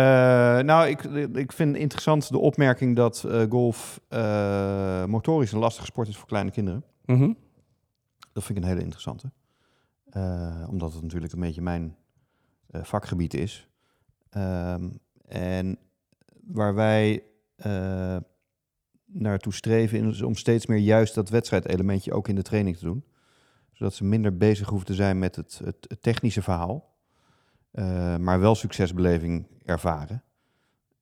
nou, 0.59 0.87
ik, 0.87 1.03
ik 1.33 1.51
vind 1.51 1.75
interessant 1.75 2.29
de 2.29 2.37
opmerking 2.37 2.95
dat 2.95 3.23
eh, 3.23 3.43
golf 3.49 4.01
eh, 4.07 5.05
motorisch 5.05 5.51
een 5.51 5.59
lastige 5.59 5.85
sport 5.85 6.07
is 6.07 6.17
voor 6.17 6.27
kleine 6.27 6.51
kinderen. 6.51 6.83
Mhm. 7.05 7.33
Dat 8.33 8.43
vind 8.43 8.57
ik 8.57 8.63
een 8.63 8.69
hele 8.69 8.81
interessante. 8.81 9.31
Omdat 10.69 10.93
het 10.93 11.01
natuurlijk 11.01 11.33
een 11.33 11.39
beetje 11.39 11.61
mijn 11.61 11.95
vakgebied 12.71 13.33
is. 13.33 13.67
Ehm, 14.29 14.89
en 15.27 15.77
waar 16.43 16.75
wij 16.75 17.23
naartoe 19.11 19.53
streven 19.53 20.05
is 20.07 20.21
om 20.21 20.35
steeds 20.35 20.65
meer 20.65 20.77
juist 20.79 21.15
dat 21.15 21.29
wedstrijdelementje 21.29 22.13
ook 22.13 22.27
in 22.27 22.35
de 22.35 22.41
training 22.41 22.77
te 22.77 22.85
doen. 22.85 23.03
Zodat 23.71 23.93
ze 23.93 24.03
minder 24.03 24.37
bezig 24.37 24.67
hoeven 24.69 24.87
te 24.87 24.93
zijn 24.93 25.19
met 25.19 25.35
het, 25.35 25.61
het, 25.63 25.77
het 25.87 26.01
technische 26.01 26.41
verhaal. 26.41 26.95
eh, 27.71 28.17
maar 28.17 28.39
wel 28.39 28.55
succesbeleving 28.55 29.47
ervaren. 29.65 30.23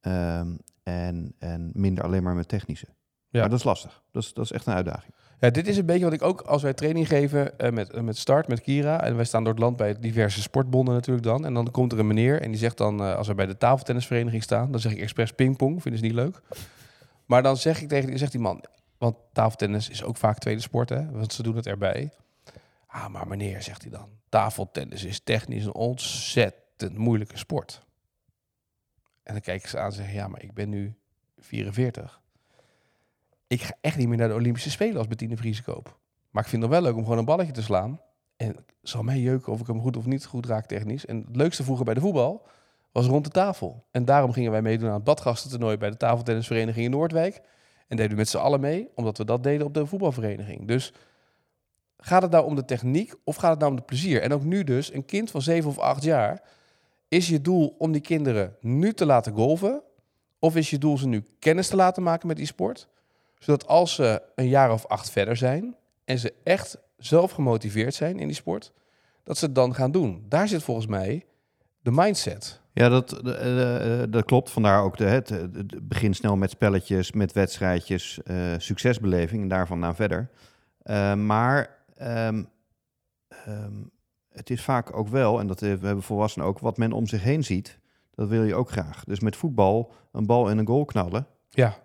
Ehm, 0.01 0.47
en, 0.83 1.33
en 1.39 1.71
minder 1.73 2.03
alleen 2.03 2.23
maar 2.23 2.35
met 2.35 2.47
technische. 2.47 2.87
Ja. 3.29 3.39
Maar 3.39 3.49
dat 3.49 3.59
is 3.59 3.65
lastig. 3.65 4.03
Dat 4.11 4.23
is, 4.23 4.33
dat 4.33 4.45
is 4.45 4.51
echt 4.51 4.65
een 4.65 4.73
uitdaging. 4.73 5.13
Ja, 5.39 5.49
dit 5.49 5.67
is 5.67 5.77
een 5.77 5.85
beetje 5.85 6.03
wat 6.03 6.13
ik 6.13 6.21
ook 6.21 6.41
als 6.41 6.61
wij 6.61 6.73
training 6.73 7.07
geven 7.07 7.59
eh, 7.59 7.71
met, 7.71 7.93
eh, 7.93 8.01
met 8.01 8.17
Start, 8.17 8.47
met 8.47 8.61
Kira. 8.61 9.03
En 9.03 9.15
wij 9.15 9.25
staan 9.25 9.43
door 9.43 9.53
het 9.53 9.61
land 9.61 9.77
bij 9.77 9.99
diverse 9.99 10.41
sportbonden 10.41 10.93
natuurlijk 10.93 11.25
dan. 11.25 11.45
En 11.45 11.53
dan 11.53 11.71
komt 11.71 11.91
er 11.91 11.99
een 11.99 12.07
meneer 12.07 12.41
en 12.41 12.49
die 12.51 12.59
zegt 12.59 12.77
dan, 12.77 12.99
als 13.17 13.27
wij 13.27 13.35
bij 13.35 13.45
de 13.45 13.57
tafeltennisvereniging 13.57 14.43
staan, 14.43 14.71
dan 14.71 14.79
zeg 14.79 14.91
ik 14.91 14.99
expres 14.99 15.31
pingpong, 15.31 15.81
vinden 15.81 15.99
ze 15.99 16.05
niet 16.05 16.15
leuk. 16.15 16.41
Maar 17.25 17.43
dan 17.43 17.57
zeg 17.57 17.81
ik 17.81 17.87
tegen 17.87 18.09
die, 18.09 18.17
zegt 18.17 18.31
die 18.31 18.41
man, 18.41 18.63
want 18.97 19.15
tafeltennis 19.33 19.89
is 19.89 20.03
ook 20.03 20.17
vaak 20.17 20.37
tweede 20.37 20.61
sport, 20.61 20.89
hè? 20.89 21.11
Want 21.11 21.33
ze 21.33 21.43
doen 21.43 21.55
het 21.55 21.67
erbij. 21.67 22.11
Ah, 22.87 23.07
maar 23.07 23.27
meneer, 23.27 23.61
zegt 23.61 23.81
hij 23.81 23.91
dan, 23.91 24.09
tafeltennis 24.29 25.03
is 25.03 25.19
technisch 25.19 25.65
een 25.65 25.73
ontzettend 25.73 26.97
moeilijke 26.97 27.37
sport. 27.37 27.85
En 29.23 29.33
dan 29.33 29.41
kijken 29.41 29.69
ze 29.69 29.79
aan 29.79 29.85
en 29.85 29.93
zeggen, 29.93 30.13
ja, 30.13 30.27
maar 30.27 30.43
ik 30.43 30.53
ben 30.53 30.69
nu 30.69 30.95
44 31.37 32.23
ik 33.47 33.61
ga 33.61 33.77
echt 33.81 33.97
niet 33.97 34.07
meer 34.07 34.17
naar 34.17 34.27
de 34.27 34.33
Olympische 34.33 34.69
Spelen 34.69 34.97
als 34.97 35.07
Bettine 35.07 35.37
Vries 35.37 35.61
koop. 35.61 35.97
Maar 36.29 36.43
ik 36.43 36.49
vind 36.49 36.61
het 36.61 36.71
wel 36.71 36.81
leuk 36.81 36.95
om 36.95 37.03
gewoon 37.03 37.17
een 37.17 37.25
balletje 37.25 37.51
te 37.51 37.61
slaan. 37.61 37.99
En 38.35 38.55
zal 38.81 39.03
mij 39.03 39.19
jeuken 39.19 39.53
of 39.53 39.59
ik 39.59 39.67
hem 39.67 39.81
goed 39.81 39.97
of 39.97 40.05
niet 40.05 40.25
goed 40.25 40.45
raak 40.45 40.65
technisch. 40.65 41.05
En 41.05 41.17
het 41.27 41.35
leukste 41.35 41.63
vroeger 41.63 41.85
bij 41.85 41.93
de 41.93 41.99
voetbal 41.99 42.47
was 42.95 43.05
rond 43.05 43.23
de 43.23 43.29
tafel. 43.29 43.85
En 43.91 44.05
daarom 44.05 44.31
gingen 44.31 44.51
wij 44.51 44.61
meedoen 44.61 44.87
aan 44.87 44.93
het 44.93 45.03
badgastentoernooi 45.03 45.77
bij 45.77 45.89
de 45.89 45.97
tafeltennisvereniging 45.97 46.85
in 46.85 46.91
Noordwijk. 46.91 47.41
En 47.87 47.97
deden 47.97 48.11
we 48.11 48.17
met 48.17 48.29
z'n 48.29 48.37
allen 48.37 48.59
mee, 48.59 48.89
omdat 48.95 49.17
we 49.17 49.25
dat 49.25 49.43
deden 49.43 49.65
op 49.65 49.73
de 49.73 49.85
voetbalvereniging. 49.85 50.67
Dus 50.67 50.93
gaat 51.97 52.21
het 52.21 52.31
nou 52.31 52.45
om 52.45 52.55
de 52.55 52.65
techniek 52.65 53.13
of 53.23 53.35
gaat 53.35 53.49
het 53.49 53.59
nou 53.59 53.71
om 53.71 53.77
de 53.77 53.83
plezier? 53.83 54.21
En 54.21 54.33
ook 54.33 54.43
nu 54.43 54.63
dus, 54.63 54.93
een 54.93 55.05
kind 55.05 55.31
van 55.31 55.41
7 55.41 55.69
of 55.69 55.79
8 55.79 56.03
jaar, 56.03 56.41
is 57.07 57.27
je 57.27 57.41
doel 57.41 57.75
om 57.77 57.91
die 57.91 58.01
kinderen 58.01 58.55
nu 58.61 58.93
te 58.93 59.05
laten 59.05 59.33
golven? 59.33 59.81
Of 60.39 60.55
is 60.55 60.69
je 60.69 60.77
doel 60.77 60.97
ze 60.97 61.07
nu 61.07 61.23
kennis 61.39 61.67
te 61.67 61.75
laten 61.75 62.03
maken 62.03 62.27
met 62.27 62.37
die 62.37 62.45
sport? 62.45 62.87
Zodat 63.39 63.67
als 63.67 63.95
ze 63.95 64.21
een 64.35 64.47
jaar 64.47 64.71
of 64.71 64.85
acht 64.85 65.09
verder 65.09 65.37
zijn 65.37 65.75
en 66.05 66.19
ze 66.19 66.33
echt 66.43 66.77
zelf 66.97 67.31
gemotiveerd 67.31 67.93
zijn 67.93 68.19
in 68.19 68.27
die 68.27 68.35
sport, 68.35 68.71
dat 69.23 69.37
ze 69.37 69.45
het 69.45 69.55
dan 69.55 69.75
gaan 69.75 69.91
doen. 69.91 70.25
Daar 70.27 70.47
zit 70.47 70.63
volgens 70.63 70.87
mij 70.87 71.25
de 71.81 71.91
mindset. 71.91 72.63
Ja, 72.75 72.89
dat, 72.89 73.21
eh, 73.21 74.01
eh, 74.01 74.11
dat 74.11 74.25
klopt. 74.25 74.49
Vandaar 74.49 74.83
ook 74.83 74.97
de, 74.97 75.03
het, 75.03 75.29
het 75.29 75.87
begin 75.87 76.13
snel 76.13 76.35
met 76.35 76.49
spelletjes, 76.49 77.11
met 77.11 77.31
wedstrijdjes, 77.33 78.23
eh, 78.23 78.53
succesbeleving 78.57 79.41
en 79.41 79.47
daarvan 79.47 79.79
naar 79.79 79.95
verder. 79.95 80.29
Eh, 80.81 81.13
maar 81.13 81.69
ehm, 81.97 82.43
ehm, 83.27 83.73
het 84.29 84.49
is 84.49 84.61
vaak 84.63 84.97
ook 84.97 85.07
wel, 85.07 85.39
en 85.39 85.47
dat 85.47 85.61
eh, 85.61 85.69
hebben 85.69 86.03
volwassenen 86.03 86.47
ook, 86.47 86.59
wat 86.59 86.77
men 86.77 86.91
om 86.91 87.07
zich 87.07 87.23
heen 87.23 87.43
ziet, 87.43 87.79
dat 88.15 88.27
wil 88.27 88.43
je 88.43 88.55
ook 88.55 88.69
graag. 88.71 89.03
Dus 89.03 89.19
met 89.19 89.35
voetbal 89.35 89.91
een 90.11 90.25
bal 90.25 90.49
in 90.49 90.57
een 90.57 90.67
goal 90.67 90.85
knallen, 90.85 91.27
Ja, 91.49 91.77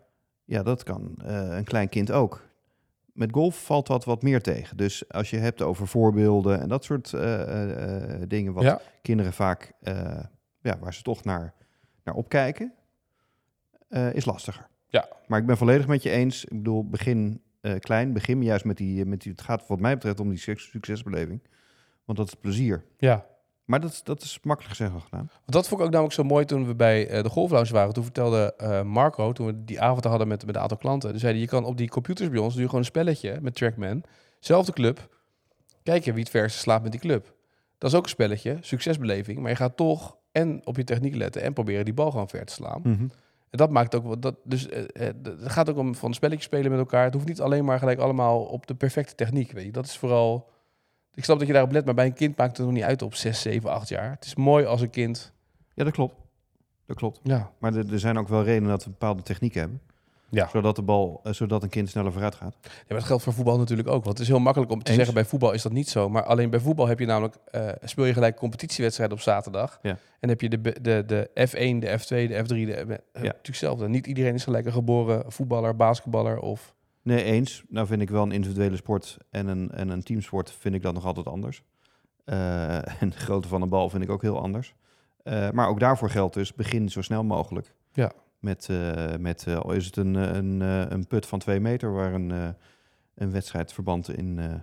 ja, 0.44 0.62
dat 0.62 0.83
kan 0.83 1.14
eh, 1.24 1.57
een 1.57 1.64
klein 1.64 1.88
kind 1.88 2.11
ook. 2.11 2.48
Met 3.12 3.33
golf 3.33 3.64
valt 3.64 3.87
dat 3.87 4.05
wat 4.05 4.22
meer 4.22 4.42
tegen. 4.42 4.76
Dus 4.76 5.09
als 5.09 5.31
je 5.31 5.37
hebt 5.37 5.62
over 5.62 5.87
voorbeelden 5.87 6.61
en 6.61 6.68
dat 6.68 6.85
soort 6.85 7.12
eh, 7.12 7.42
eh, 7.42 8.12
eh, 8.12 8.22
dingen, 8.29 8.53
wat 8.53 8.62
ja. 8.62 8.81
kinderen 9.03 9.33
vaak, 9.33 9.72
eh, 9.81 10.18
ja, 10.61 10.79
waar 10.79 10.94
ze 10.94 11.03
toch 11.03 11.25
naar, 11.25 11.55
naar 12.05 12.14
opkijken, 12.14 12.73
eh, 13.88 14.14
is 14.14 14.25
lastiger. 14.25 14.68
Ja. 14.88 15.09
Maar 15.27 15.38
ik 15.40 15.46
ben 15.46 15.57
volledig 15.57 15.87
met 15.87 16.03
je 16.03 16.11
eens. 16.11 16.44
Ik 16.44 16.57
bedoel, 16.57 16.88
begin 16.88 17.42
eh, 17.61 17.75
klein, 17.79 18.12
begin 18.12 18.42
juist 18.42 18.64
met 18.64 18.77
die, 18.77 19.05
met 19.05 19.20
die, 19.20 19.33
het 19.33 19.40
gaat 19.40 19.66
wat 19.66 19.81
mij 19.81 19.94
betreft 19.94 20.20
om 20.20 20.29
die 20.29 20.38
suc- 20.38 20.70
succesbeleving. 20.70 21.42
Want 22.05 22.18
dat 22.18 22.27
is 22.29 22.35
plezier. 22.35 22.85
ja. 22.99 23.29
Maar 23.64 23.81
dat, 23.81 23.90
is- 23.90 24.03
dat 24.03 24.23
is 24.23 24.38
makkelijk 24.42 24.77
gezegd 24.77 24.92
dan 24.92 25.01
gedaan. 25.03 25.31
Dat 25.46 25.68
vond 25.68 25.81
ik 25.81 25.87
ook 25.87 25.92
namelijk 25.92 26.14
zo 26.16 26.23
mooi 26.25 26.44
toen 26.44 26.66
we 26.66 26.75
bij 26.75 27.09
eh, 27.09 27.23
de 27.23 27.29
golflounge 27.29 27.73
waren. 27.73 27.92
Toen 27.94 28.03
vertelde 28.05 28.55
eh, 28.57 28.83
Marco, 28.83 29.33
toen 29.33 29.46
we 29.46 29.64
die 29.64 29.81
avond 29.81 30.05
hadden 30.05 30.29
met, 30.29 30.46
met 30.46 30.55
een 30.55 30.61
aantal 30.61 30.77
klanten. 30.77 31.12
Dus 31.12 31.20
zei 31.20 31.33
hij, 31.33 31.40
je 31.40 31.46
kan 31.49 31.64
op 31.64 31.77
die 31.77 31.88
computers 31.88 32.29
bij 32.31 32.38
ons, 32.38 32.53
doe 32.53 32.61
je 32.62 32.68
gewoon 32.68 32.81
een 32.85 32.90
spelletje 32.90 33.38
met 33.40 33.55
Trackman. 33.55 34.03
Zelfde 34.40 34.73
club. 34.73 35.16
Kijken 35.83 36.12
wie 36.14 36.23
het 36.23 36.33
verste 36.33 36.59
slaat 36.59 36.83
met 36.83 36.90
die 36.92 37.01
club. 37.01 37.35
Dat 37.79 37.90
is 37.90 37.96
ook 37.96 38.03
een 38.03 38.09
spelletje, 38.09 38.59
succesbeleving. 38.61 39.38
Maar 39.38 39.51
je 39.51 39.57
gaat 39.57 39.77
toch 39.77 40.16
en 40.33 40.61
op 40.64 40.77
je 40.77 40.85
techniek 40.85 41.14
letten 41.14 41.43
en 41.43 41.53
proberen 41.53 41.85
die 41.85 41.95
bal 41.95 42.11
gewoon 42.11 42.29
ver 42.29 42.45
te 42.45 42.53
slaan. 42.53 42.83
En 43.51 43.59
dat 43.59 43.71
maakt 43.71 43.95
ook 43.95 44.05
wat. 44.05 44.23
Dat, 44.23 44.37
dus 44.45 44.69
eh, 44.69 45.09
eh, 45.09 45.14
het 45.23 45.53
gaat 45.53 45.71
ook 45.71 45.77
om 45.77 45.95
van 45.95 46.14
spelletjes 46.14 46.45
spelen 46.45 46.71
met 46.71 46.81
elkaar. 46.81 47.05
Het 47.05 47.14
hoeft 47.14 47.27
niet 47.27 47.40
alleen 47.40 47.64
maar 47.64 47.79
gelijk 47.79 47.99
allemaal 47.99 48.43
op 48.43 48.66
de 48.66 48.75
perfecte 48.75 49.14
techniek. 49.14 49.53
Weet 49.53 49.64
je, 49.64 49.73
dat 49.73 49.85
is 49.85 49.99
vooral. 49.99 50.51
Ik 51.14 51.25
snap 51.25 51.38
dat 51.38 51.47
je 51.47 51.53
daarop 51.53 51.73
let, 51.73 51.85
maar 51.85 51.95
bij 51.95 52.07
een 52.07 52.12
kind 52.12 52.37
maakt 52.37 52.57
het 52.57 52.66
nog 52.66 52.75
niet 52.75 52.85
uit 52.85 53.03
op 53.03 53.14
6, 53.14 53.40
7, 53.40 53.71
8 53.71 53.88
jaar. 53.88 54.11
Het 54.11 54.25
is 54.25 54.35
mooi 54.35 54.64
als 54.64 54.81
een 54.81 54.90
kind. 54.90 55.33
Ja, 55.75 55.85
dat 55.85 55.93
klopt. 55.93 56.14
Dat 56.87 56.97
klopt. 56.97 57.21
Ja, 57.23 57.51
Maar 57.59 57.75
er, 57.75 57.93
er 57.93 57.99
zijn 57.99 58.19
ook 58.19 58.29
wel 58.29 58.43
redenen 58.43 58.69
dat 58.69 58.85
we 58.85 58.90
bepaalde 58.90 59.23
technieken 59.23 59.61
hebben. 59.61 59.81
Ja. 60.31 60.48
Zodat 60.48 60.76
de 60.76 60.83
bal, 60.83 61.20
eh, 61.22 61.33
zodat 61.33 61.62
een 61.62 61.68
kind 61.68 61.88
sneller 61.88 62.12
vooruit 62.12 62.35
gaat. 62.35 62.56
Ja, 62.62 62.68
maar 62.88 62.98
dat 62.98 63.06
geldt 63.06 63.22
voor 63.22 63.33
voetbal 63.33 63.58
natuurlijk 63.58 63.88
ook. 63.88 64.04
Want 64.04 64.18
het 64.18 64.18
is 64.18 64.28
heel 64.28 64.38
makkelijk 64.38 64.72
om 64.72 64.78
te 64.78 64.87
Eens. 64.87 64.96
zeggen, 64.96 65.14
bij 65.14 65.24
voetbal 65.24 65.52
is 65.52 65.62
dat 65.62 65.72
niet 65.72 65.88
zo. 65.88 66.08
Maar 66.08 66.22
alleen 66.22 66.50
bij 66.50 66.60
voetbal 66.60 66.87
heb 66.87 66.98
je 66.98 67.06
namelijk, 67.06 67.37
eh, 67.44 67.68
speel 67.83 68.04
je 68.04 68.12
gelijk 68.12 68.37
competitiewedstrijden 68.37 69.16
op 69.16 69.22
zaterdag. 69.22 69.78
Ja. 69.83 69.98
En 70.20 70.28
heb 70.28 70.40
je 70.40 70.48
de, 70.48 70.60
de, 70.81 71.04
de 71.06 71.31
F1, 71.48 71.78
de 71.78 71.98
F2, 71.98 72.28
de 72.28 72.44
F3, 72.44 72.46
de, 72.46 72.74
eh, 72.74 72.87
natuurlijk 73.12 73.46
hetzelfde. 73.46 73.88
Niet 73.88 74.06
iedereen 74.06 74.35
is 74.35 74.44
gelijk 74.44 74.66
een 74.66 74.72
geboren 74.72 75.33
voetballer, 75.33 75.76
basketballer 75.76 76.38
of... 76.38 76.74
Nee, 77.02 77.22
eens. 77.22 77.64
Nou 77.68 77.87
vind 77.87 78.02
ik 78.02 78.10
wel 78.10 78.22
een 78.22 78.33
individuele 78.33 78.76
sport 78.76 79.16
en 79.31 79.46
een, 79.46 79.70
en 79.70 79.88
een 79.88 80.02
teamsport 80.02 80.52
vind 80.52 80.74
ik 80.74 80.83
dat 80.83 80.94
nog 80.94 81.04
altijd 81.04 81.26
anders. 81.26 81.62
Eh, 82.24 83.00
en 83.02 83.08
de 83.10 83.16
grootte 83.16 83.48
van 83.48 83.62
een 83.62 83.68
bal 83.68 83.90
vind 83.90 84.02
ik 84.02 84.10
ook 84.10 84.22
heel 84.22 84.40
anders. 84.40 84.74
Eh, 85.22 85.50
maar 85.50 85.68
ook 85.68 85.81
daarvoor 85.81 86.10
geldt 86.10 86.35
dus, 86.35 86.54
begin 86.54 86.88
zo 86.88 87.02
snel 87.02 87.24
mogelijk. 87.24 87.74
Ja. 87.92 88.12
Met, 88.41 88.69
eh, 88.71 89.17
met 89.19 89.47
eh, 89.47 89.57
al 89.57 89.73
is 89.73 89.87
het 89.87 89.97
een, 89.97 90.17
eh, 90.17 90.35
een, 90.35 90.63
eh, 90.63 90.85
een 90.88 91.07
put 91.07 91.27
van 91.27 91.38
twee 91.38 91.61
meter 91.61 91.93
waar 91.93 92.15
een, 92.15 92.31
eh, 92.31 92.49
een 93.15 93.31
wedstrijdverband 93.31 94.17
in, 94.17 94.38
eh, 94.38 94.55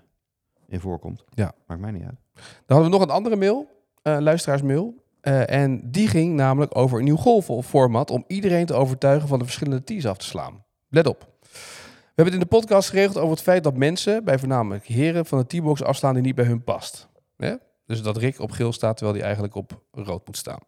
in 0.67 0.79
voorkomt. 0.79 1.23
Ja. 1.33 1.51
Maakt 1.67 1.81
mij 1.81 1.91
niet 1.91 2.03
uit. 2.03 2.17
Dan 2.33 2.43
hadden 2.77 2.85
we 2.85 2.97
nog 2.97 3.01
een 3.01 3.13
andere 3.13 3.35
mail, 3.35 3.67
eh, 4.01 4.17
luisteraarsmail. 4.19 5.05
Eh, 5.21 5.49
en 5.49 5.91
die 5.91 6.07
ging 6.07 6.35
namelijk 6.35 6.77
over 6.77 6.97
een 6.97 7.03
nieuw 7.03 7.15
golfformat 7.15 8.11
om 8.11 8.23
iedereen 8.27 8.65
te 8.65 8.73
overtuigen 8.73 9.27
van 9.27 9.39
de 9.39 9.45
verschillende 9.45 9.83
tees 9.83 10.05
af 10.05 10.17
te 10.17 10.25
slaan. 10.25 10.63
Let 10.89 11.07
op. 11.07 11.35
We 11.41 12.23
hebben 12.23 12.33
het 12.33 12.33
in 12.33 12.49
de 12.49 12.55
podcast 12.55 12.89
geregeld 12.89 13.17
over 13.17 13.31
het 13.31 13.41
feit 13.41 13.63
dat 13.63 13.77
mensen, 13.77 14.23
bij 14.23 14.39
voornamelijk 14.39 14.85
heren, 14.85 15.25
van 15.25 15.37
de 15.37 15.45
teebox 15.45 15.83
afslaan 15.83 16.13
die 16.13 16.23
niet 16.23 16.35
bij 16.35 16.45
hun 16.45 16.63
past. 16.63 17.07
Hè? 17.37 17.55
Dus 17.85 18.01
dat 18.01 18.17
Rick 18.17 18.39
op 18.39 18.51
geel 18.51 18.73
staat 18.73 18.97
terwijl 18.97 19.17
hij 19.17 19.25
eigenlijk 19.25 19.55
op 19.55 19.83
rood 19.91 20.25
moet 20.25 20.37
staan. 20.37 20.59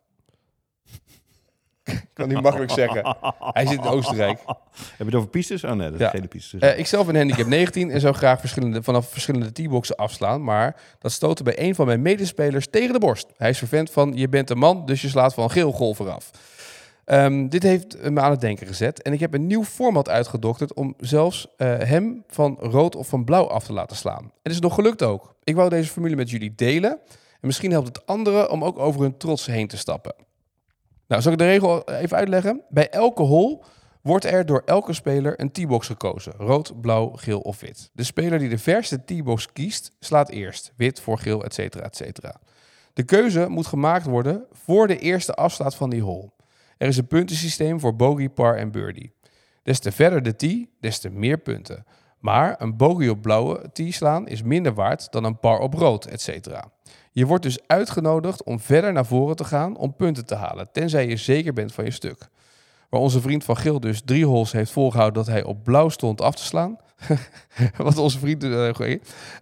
Kan 2.19 2.27
niet 2.27 2.41
makkelijk 2.41 2.71
zeggen. 2.71 3.15
Hij 3.39 3.65
zit 3.65 3.77
in 3.83 3.89
Oostenrijk. 3.89 4.39
Heb 4.45 4.97
je 4.97 5.05
het 5.05 5.15
over 5.15 5.29
pistes? 5.29 5.63
Oh 5.63 5.71
nee, 5.71 5.91
dat 5.91 6.01
is 6.13 6.19
Ja. 6.19 6.27
pistes. 6.27 6.61
Eh, 6.61 6.79
ik 6.79 6.87
zelf 6.87 7.05
ben 7.05 7.15
handicap 7.15 7.47
19 7.57 7.91
en 7.91 7.99
zou 7.99 8.13
graag 8.13 8.39
verschillende, 8.39 8.83
vanaf 8.83 9.09
verschillende 9.09 9.51
teeboxen 9.51 9.95
afslaan. 9.95 10.43
Maar 10.43 10.75
dat 10.99 11.11
stootte 11.11 11.43
bij 11.43 11.59
een 11.59 11.75
van 11.75 11.85
mijn 11.85 12.01
medespelers 12.01 12.67
tegen 12.69 12.93
de 12.93 12.99
borst. 12.99 13.27
Hij 13.37 13.49
is 13.49 13.57
vervent 13.57 13.91
van 13.91 14.11
je 14.15 14.29
bent 14.29 14.49
een 14.49 14.57
man, 14.57 14.85
dus 14.85 15.01
je 15.01 15.09
slaat 15.09 15.33
van 15.33 15.51
geel 15.51 15.71
golf 15.71 15.99
eraf. 15.99 16.31
Ehm, 17.05 17.47
dit 17.47 17.63
heeft 17.63 18.09
me 18.09 18.19
aan 18.21 18.31
het 18.31 18.41
denken 18.41 18.67
gezet. 18.67 19.01
En 19.01 19.13
ik 19.13 19.19
heb 19.19 19.33
een 19.33 19.47
nieuw 19.47 19.63
format 19.63 20.09
uitgedokterd 20.09 20.73
om 20.73 20.93
zelfs 20.99 21.47
eh, 21.57 21.77
hem 21.77 22.23
van 22.27 22.57
rood 22.59 22.95
of 22.95 23.07
van 23.07 23.23
blauw 23.23 23.47
af 23.47 23.63
te 23.63 23.73
laten 23.73 23.97
slaan. 23.97 24.31
Het 24.43 24.51
is 24.51 24.59
nog 24.59 24.73
gelukt 24.73 25.03
ook. 25.03 25.35
Ik 25.43 25.55
wou 25.55 25.69
deze 25.69 25.89
formule 25.89 26.15
met 26.15 26.29
jullie 26.29 26.53
delen. 26.55 26.91
En 27.41 27.47
misschien 27.47 27.71
helpt 27.71 27.87
het 27.87 28.05
anderen 28.05 28.49
om 28.51 28.63
ook 28.63 28.79
over 28.79 29.01
hun 29.01 29.17
trots 29.17 29.45
heen 29.45 29.67
te 29.67 29.77
stappen. 29.77 30.13
Nou, 31.09 31.21
zal 31.21 31.31
ik 31.31 31.37
de 31.37 31.45
regel 31.45 31.89
even 31.89 32.17
uitleggen? 32.17 32.61
Bij 32.69 32.89
elke 32.89 33.21
hole 33.21 33.59
wordt 34.01 34.25
er 34.25 34.45
door 34.45 34.61
elke 34.65 34.93
speler 34.93 35.39
een 35.41 35.51
T-box 35.51 35.87
gekozen. 35.87 36.33
Rood, 36.37 36.81
blauw, 36.81 37.09
geel 37.15 37.39
of 37.39 37.59
wit. 37.59 37.89
De 37.93 38.03
speler 38.03 38.39
die 38.39 38.49
de 38.49 38.57
verste 38.57 39.03
T-box 39.05 39.51
kiest, 39.53 39.91
slaat 39.99 40.29
eerst. 40.29 40.73
Wit 40.75 40.99
voor 40.99 41.17
geel, 41.17 41.43
et 41.43 41.53
cetera, 41.53 41.83
et 41.83 41.95
cetera. 41.95 42.35
De 42.93 43.03
keuze 43.03 43.47
moet 43.49 43.67
gemaakt 43.67 44.05
worden 44.05 44.45
voor 44.51 44.87
de 44.87 44.99
eerste 44.99 45.33
afslaat 45.33 45.75
van 45.75 45.89
die 45.89 46.01
hole. 46.01 46.31
Er 46.77 46.87
is 46.87 46.97
een 46.97 47.07
puntensysteem 47.07 47.79
voor 47.79 47.95
bogey, 47.95 48.29
par 48.29 48.55
en 48.55 48.71
birdie. 48.71 49.13
Des 49.63 49.79
te 49.79 49.91
verder 49.91 50.23
de 50.23 50.35
tee, 50.35 50.69
des 50.79 50.99
te 50.99 51.09
meer 51.09 51.37
punten. 51.37 51.85
Maar 52.19 52.55
een 52.61 52.77
bogey 52.77 53.09
op 53.09 53.21
blauwe 53.21 53.69
tee 53.73 53.91
slaan 53.91 54.27
is 54.27 54.41
minder 54.43 54.73
waard 54.73 55.11
dan 55.11 55.23
een 55.23 55.39
par 55.39 55.59
op 55.59 55.73
rood, 55.73 56.05
et 56.05 56.21
cetera. 56.21 56.71
Je 57.19 57.25
wordt 57.25 57.43
dus 57.43 57.59
uitgenodigd 57.67 58.43
om 58.43 58.59
verder 58.59 58.93
naar 58.93 59.05
voren 59.05 59.35
te 59.35 59.43
gaan 59.43 59.77
om 59.77 59.95
punten 59.95 60.25
te 60.25 60.35
halen, 60.35 60.71
tenzij 60.71 61.07
je 61.07 61.17
zeker 61.17 61.53
bent 61.53 61.73
van 61.73 61.85
je 61.85 61.91
stuk. 61.91 62.27
Waar 62.89 63.01
onze 63.01 63.21
vriend 63.21 63.43
van 63.43 63.57
Geel 63.57 63.79
dus 63.79 64.01
drie 64.05 64.25
holes 64.25 64.51
heeft 64.51 64.71
volgehouden 64.71 65.23
dat 65.23 65.33
hij 65.33 65.43
op 65.43 65.63
blauw 65.63 65.89
stond 65.89 66.21
af 66.21 66.35
te 66.35 66.43
slaan. 66.43 66.77
Wat 67.77 67.97
onze 67.97 68.19
vriend... 68.19 68.43
En 68.43 69.01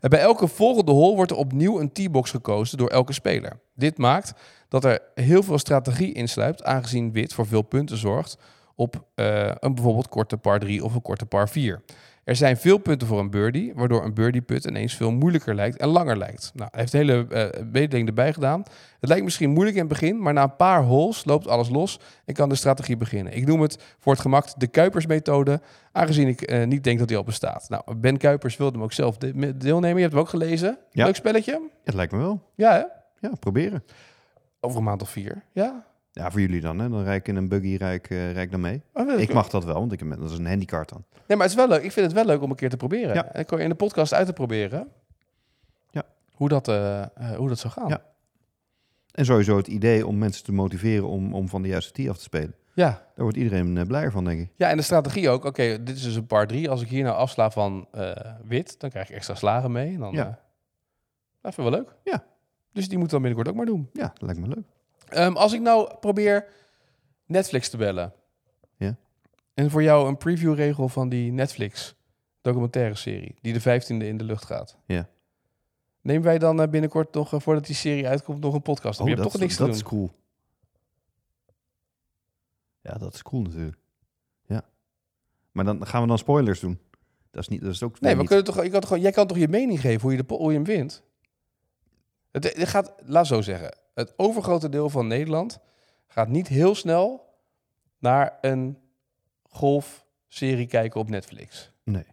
bij 0.09 0.19
elke 0.19 0.47
volgende 0.47 0.91
hole 0.91 1.15
wordt 1.15 1.31
er 1.31 1.37
opnieuw 1.37 1.79
een 1.79 1.91
T-box 1.91 2.31
gekozen 2.31 2.77
door 2.77 2.89
elke 2.89 3.13
speler. 3.13 3.59
Dit 3.75 3.97
maakt 3.97 4.33
dat 4.67 4.83
er 4.83 4.99
heel 5.15 5.43
veel 5.43 5.57
strategie 5.57 6.13
insluipt, 6.13 6.63
aangezien 6.63 7.11
wit 7.11 7.33
voor 7.33 7.47
veel 7.47 7.61
punten 7.61 7.97
zorgt 7.97 8.37
op 8.75 9.03
eh, 9.15 9.51
een 9.59 9.73
bijvoorbeeld 9.73 10.09
korte 10.09 10.37
par 10.37 10.59
3 10.59 10.83
of 10.83 10.95
een 10.95 11.01
korte 11.01 11.25
par 11.25 11.49
4. 11.49 11.81
Er 12.27 12.35
zijn 12.35 12.57
veel 12.57 12.77
punten 12.77 13.07
voor 13.07 13.19
een 13.19 13.29
birdie, 13.29 13.73
waardoor 13.75 14.03
een 14.03 14.13
birdie 14.13 14.41
put 14.41 14.65
ineens 14.65 14.95
veel 14.95 15.11
moeilijker 15.11 15.55
lijkt 15.55 15.77
en 15.77 15.87
langer 15.87 16.17
lijkt. 16.17 16.51
Nou, 16.55 16.69
hij 16.71 16.79
heeft 16.79 16.91
de 16.91 16.97
hele 16.97 17.27
mededeling 17.71 18.07
erbij 18.07 18.33
gedaan. 18.33 18.63
Het 18.99 19.09
lijkt 19.09 19.23
misschien 19.23 19.49
moeilijk 19.49 19.75
in 19.77 19.81
het 19.83 19.91
begin, 19.91 20.21
maar 20.21 20.33
na 20.33 20.43
een 20.43 20.55
paar 20.55 20.83
holes 20.83 21.25
loopt 21.25 21.47
alles 21.47 21.69
los 21.69 21.99
en 22.25 22.33
kan 22.33 22.49
de 22.49 22.55
strategie 22.55 22.97
beginnen. 22.97 23.33
Ik 23.33 23.45
noem 23.45 23.61
het 23.61 23.77
voor 23.99 24.11
het 24.11 24.21
gemak 24.21 24.59
de 24.59 24.67
Kuipers-methode, 24.67 25.61
aangezien 25.91 26.27
ik 26.27 26.41
eh, 26.41 26.65
niet 26.65 26.83
denk 26.83 26.99
dat 26.99 27.07
die 27.07 27.17
al 27.17 27.23
bestaat. 27.23 27.65
Nou, 27.69 27.95
Ben 27.95 28.17
Kuipers 28.17 28.57
wilde 28.57 28.73
hem 28.73 28.83
ook 28.83 28.93
zelf 28.93 29.17
de- 29.17 29.57
deelnemen. 29.57 29.95
Je 29.95 30.01
hebt 30.01 30.13
hem 30.13 30.21
ook 30.21 30.29
gelezen. 30.29 30.77
Ja. 30.91 31.05
Leuk 31.05 31.15
spelletje? 31.15 31.61
Het 31.83 31.93
lijkt 31.93 32.11
me 32.11 32.17
wel. 32.17 32.41
Ja, 32.55 32.71
hè? 32.73 32.83
Ja, 33.27 33.35
proberen. 33.39 33.83
Over 34.59 34.77
een 34.77 34.83
maand 34.83 35.01
of 35.01 35.09
vier. 35.09 35.43
Ja. 35.53 35.85
Ja, 36.17 36.31
voor 36.31 36.39
jullie 36.41 36.61
dan. 36.61 36.79
Hè? 36.79 36.89
Dan 36.89 37.03
rijd 37.03 37.19
ik 37.19 37.27
in 37.27 37.35
een 37.35 37.47
buggy 37.49 37.75
rijk, 37.75 38.09
uh, 38.09 38.31
rijk 38.31 38.51
dan 38.51 38.59
mee. 38.61 38.81
Oh, 38.93 39.19
Ik 39.19 39.33
mag 39.33 39.49
dat 39.49 39.63
wel, 39.63 39.73
want 39.73 39.91
ik 39.91 39.99
heb, 39.99 40.09
dat 40.19 40.31
is 40.31 40.37
een 40.37 40.47
handicard 40.47 40.89
dan. 40.89 41.03
Nee, 41.27 41.37
maar 41.37 41.47
het 41.47 41.49
is 41.49 41.55
wel 41.55 41.67
leuk. 41.67 41.83
Ik 41.83 41.91
vind 41.91 42.05
het 42.05 42.15
wel 42.15 42.25
leuk 42.25 42.41
om 42.41 42.49
een 42.49 42.55
keer 42.55 42.69
te 42.69 42.77
proberen. 42.77 43.13
Ja. 43.13 43.25
En 43.31 43.41
ik 43.41 43.51
in 43.51 43.69
de 43.69 43.75
podcast 43.75 44.13
uit 44.13 44.25
te 44.27 44.33
proberen. 44.33 44.87
Ja. 45.89 46.03
Hoe 46.31 46.49
dat, 46.49 46.67
eh, 46.67 47.01
eh, 47.01 47.09
hoe 47.35 47.47
dat 47.49 47.59
zou 47.59 47.73
gaan. 47.73 47.87
Ja. 47.89 48.01
En 49.11 49.25
sowieso 49.25 49.57
het 49.57 49.67
idee 49.67 50.07
om 50.07 50.17
mensen 50.17 50.43
te 50.43 50.51
motiveren 50.51 51.07
om, 51.07 51.33
om 51.33 51.47
van 51.49 51.61
de 51.61 51.67
juiste 51.67 51.91
tee 51.91 52.09
af 52.09 52.17
te 52.17 52.23
spelen. 52.23 52.55
Ja. 52.73 52.89
Daar 52.89 53.01
wordt 53.15 53.37
iedereen 53.37 53.77
eh, 53.77 53.85
blijer 53.85 54.11
van, 54.11 54.25
denk 54.25 54.39
ik. 54.41 54.49
Ja, 54.55 54.69
en 54.69 54.77
de 54.77 54.83
strategie 54.83 55.29
ook. 55.29 55.45
Oké, 55.45 55.83
dit 55.83 55.95
is 55.95 56.03
dus 56.03 56.15
een 56.15 56.27
par 56.27 56.47
3. 56.47 56.69
Als 56.69 56.81
ik 56.81 56.87
hier 56.87 57.03
nou 57.03 57.15
afsla 57.15 57.49
van 57.51 57.87
eh, 57.91 58.11
wit, 58.43 58.79
dan 58.79 58.89
krijg 58.89 59.09
ik 59.09 59.15
extra 59.15 59.35
slagen 59.35 59.71
mee. 59.71 59.93
En 59.93 59.99
dan, 59.99 60.13
Ja. 60.13 60.25
eh, 60.27 60.33
dat 61.41 61.53
vind 61.53 61.67
ik 61.67 61.73
wel 61.73 61.81
leuk. 61.81 61.95
Ja. 62.03 62.23
Dus 62.73 62.89
die 62.89 62.97
moet 62.97 63.09
dan 63.09 63.19
binnenkort 63.21 63.49
ook 63.49 63.55
maar 63.55 63.65
doen. 63.65 63.89
Ja, 63.93 64.11
dat 64.13 64.21
lijkt 64.21 64.39
me 64.39 64.47
leuk. 64.47 64.65
Ehm, 65.07 65.33
als 65.33 65.53
ik 65.53 65.61
nou 65.61 65.95
probeer 65.99 66.47
Netflix 67.25 67.69
te 67.69 67.77
bellen. 67.77 68.13
Ja. 68.75 68.97
En 69.53 69.69
voor 69.71 69.83
jou 69.83 70.07
een 70.07 70.17
previewregel 70.17 70.89
van 70.89 71.09
die 71.09 71.31
Netflix 71.31 71.95
documentaire 72.41 72.95
serie. 72.95 73.35
Die 73.41 73.53
de 73.53 73.61
15e 73.61 74.05
in 74.05 74.17
de 74.17 74.23
lucht 74.23 74.45
gaat. 74.45 74.77
Ja. 74.85 75.09
Nemen 76.01 76.23
wij 76.23 76.37
dan 76.37 76.61
eh, 76.61 76.67
binnenkort 76.69 77.13
nog, 77.13 77.33
eh, 77.33 77.39
voordat 77.39 77.65
die 77.65 77.75
serie 77.75 78.07
uitkomt, 78.07 78.39
nog 78.41 78.53
een 78.53 78.61
podcast? 78.61 78.99
op? 78.99 79.07
je 79.07 79.11
hebt 79.11 79.23
dat, 79.23 79.31
toch 79.31 79.41
niks 79.41 79.55
te 79.55 79.59
dat 79.59 79.67
doen. 79.71 79.77
is 79.77 79.83
cool. 79.83 80.11
Ja, 82.81 82.93
dat 82.93 83.13
is 83.13 83.21
cool 83.21 83.41
natuurlijk. 83.41 83.77
Ja. 84.45 84.65
Maar 85.51 85.65
dan 85.65 85.87
gaan 85.87 86.01
we 86.01 86.07
dan 86.07 86.17
spoilers 86.17 86.59
doen. 86.59 86.79
Dat 87.31 87.41
is 87.41 87.47
niet, 87.47 87.61
dat 87.61 87.73
is 87.73 87.83
ook 87.83 87.99
Nee, 87.99 88.13
we 88.13 88.19
niet. 88.19 88.27
kunnen 88.27 88.45
toch, 88.45 88.63
je 88.63 88.69
kan 88.69 88.81
toch, 88.81 88.97
jij 88.97 89.11
kan 89.11 89.27
toch 89.27 89.37
je 89.37 89.47
mening 89.47 89.81
geven 89.81 90.01
hoe 90.01 90.11
je, 90.11 90.23
de, 90.23 90.33
hoe 90.33 90.51
je 90.51 90.57
hem 90.57 90.65
wint? 90.65 91.03
Het, 92.31 92.43
het 92.57 92.67
gaat, 92.67 92.93
laat 93.05 93.27
zo 93.27 93.41
zeggen, 93.41 93.77
het 93.97 94.13
overgrote 94.17 94.69
deel 94.69 94.89
van 94.89 95.07
Nederland 95.07 95.59
gaat 96.07 96.27
niet 96.27 96.47
heel 96.47 96.75
snel 96.75 97.33
naar 97.99 98.37
een 98.41 98.77
golfserie 99.43 100.67
kijken 100.67 100.99
op 100.99 101.09
Netflix. 101.09 101.71
Nee. 101.83 102.05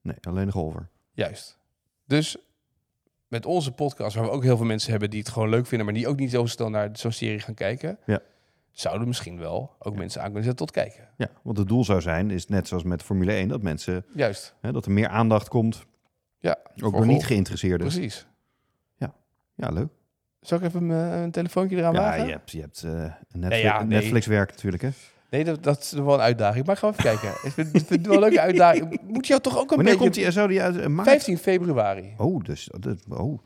Nee, 0.00 0.16
alleen 0.20 0.46
de 0.46 0.52
golfer. 0.52 0.88
Juist. 1.12 1.58
Dus 2.06 2.36
met 3.28 3.46
onze 3.46 3.72
podcast, 3.72 4.16
waar 4.16 4.24
we 4.24 4.30
ook 4.30 4.42
heel 4.42 4.56
veel 4.56 4.66
mensen 4.66 4.90
hebben 4.90 5.10
die 5.10 5.18
het 5.18 5.28
gewoon 5.28 5.48
leuk 5.48 5.66
vinden, 5.66 5.86
maar 5.86 5.94
die 5.94 6.08
ook 6.08 6.18
niet 6.18 6.30
zo 6.30 6.46
snel 6.46 6.70
naar 6.70 6.88
zo'n 6.92 7.12
serie 7.12 7.40
gaan 7.40 7.54
kijken, 7.54 7.98
Ja. 8.06 8.20
zouden 8.70 9.08
misschien 9.08 9.38
wel 9.38 9.74
ook 9.78 9.96
mensen 9.96 10.20
aan 10.20 10.26
kunnen 10.26 10.44
zetten 10.44 10.66
tot 10.66 10.74
kijken. 10.74 11.08
Ja, 11.16 11.28
want 11.42 11.58
het 11.58 11.68
doel 11.68 11.84
zou 11.84 12.00
zijn, 12.00 12.30
is 12.30 12.46
net 12.48 12.68
zoals 12.68 12.82
met 12.82 13.02
Formule 13.02 13.32
1, 13.32 13.48
dat 13.48 13.62
mensen, 13.62 14.04
Juist. 14.14 14.54
hè, 14.60 14.72
dat 14.72 14.84
er 14.86 14.92
meer 14.92 15.08
aandacht 15.08 15.48
komt. 15.48 15.84
Ja, 16.38 16.58
Ook 16.82 16.92
door 16.96 17.06
niet 17.06 17.24
geïnteresseerden. 17.26 17.86
Precies. 17.88 18.26
Ja, 19.56 19.68
leuk. 19.70 19.88
Zal 20.46 20.58
ik 20.58 20.64
even 20.64 20.90
een, 20.90 21.22
een 21.22 21.30
telefoontje 21.30 21.76
eraan 21.76 21.92
Ja, 21.94 22.00
wagen? 22.00 22.24
je 22.26 22.30
hebt, 22.30 22.50
je 22.50 22.60
hebt 22.60 22.82
eh, 22.82 22.90
Netflix, 23.32 23.62
ja, 23.62 23.78
nee. 23.78 23.86
Netflix 24.00 24.26
werk 24.26 24.50
natuurlijk, 24.50 24.82
hè? 24.82 24.88
Nee, 25.30 25.44
dat, 25.44 25.62
dat 25.62 25.78
is 25.80 25.92
wel 25.92 26.14
een 26.14 26.20
uitdaging. 26.20 26.66
Maar 26.66 26.74
ik 26.74 26.80
ga 26.80 26.88
even 26.88 27.02
kijken. 27.02 27.28
Ik 27.42 27.52
vind, 27.52 27.88
het 27.88 28.06
wel 28.06 28.14
een 28.14 28.20
leuke 28.20 28.40
uitdaging. 28.48 29.00
Moet 29.06 29.26
jou 29.26 29.40
toch 29.40 29.56
ook 29.58 29.70
een 29.70 29.76
Wanneer 29.76 29.84
beetje... 29.84 29.98
komt 29.98 30.14
die, 30.14 30.30
zou 30.30 30.48
die 30.48 30.62
uit? 30.62 30.76
eh, 30.78 30.86
maart? 30.86 31.08
15 31.08 31.38
februari. 31.38 32.14
Oh, 32.16 32.44
dus, 32.44 32.68
dat, 32.78 32.96
oh. 33.08 33.38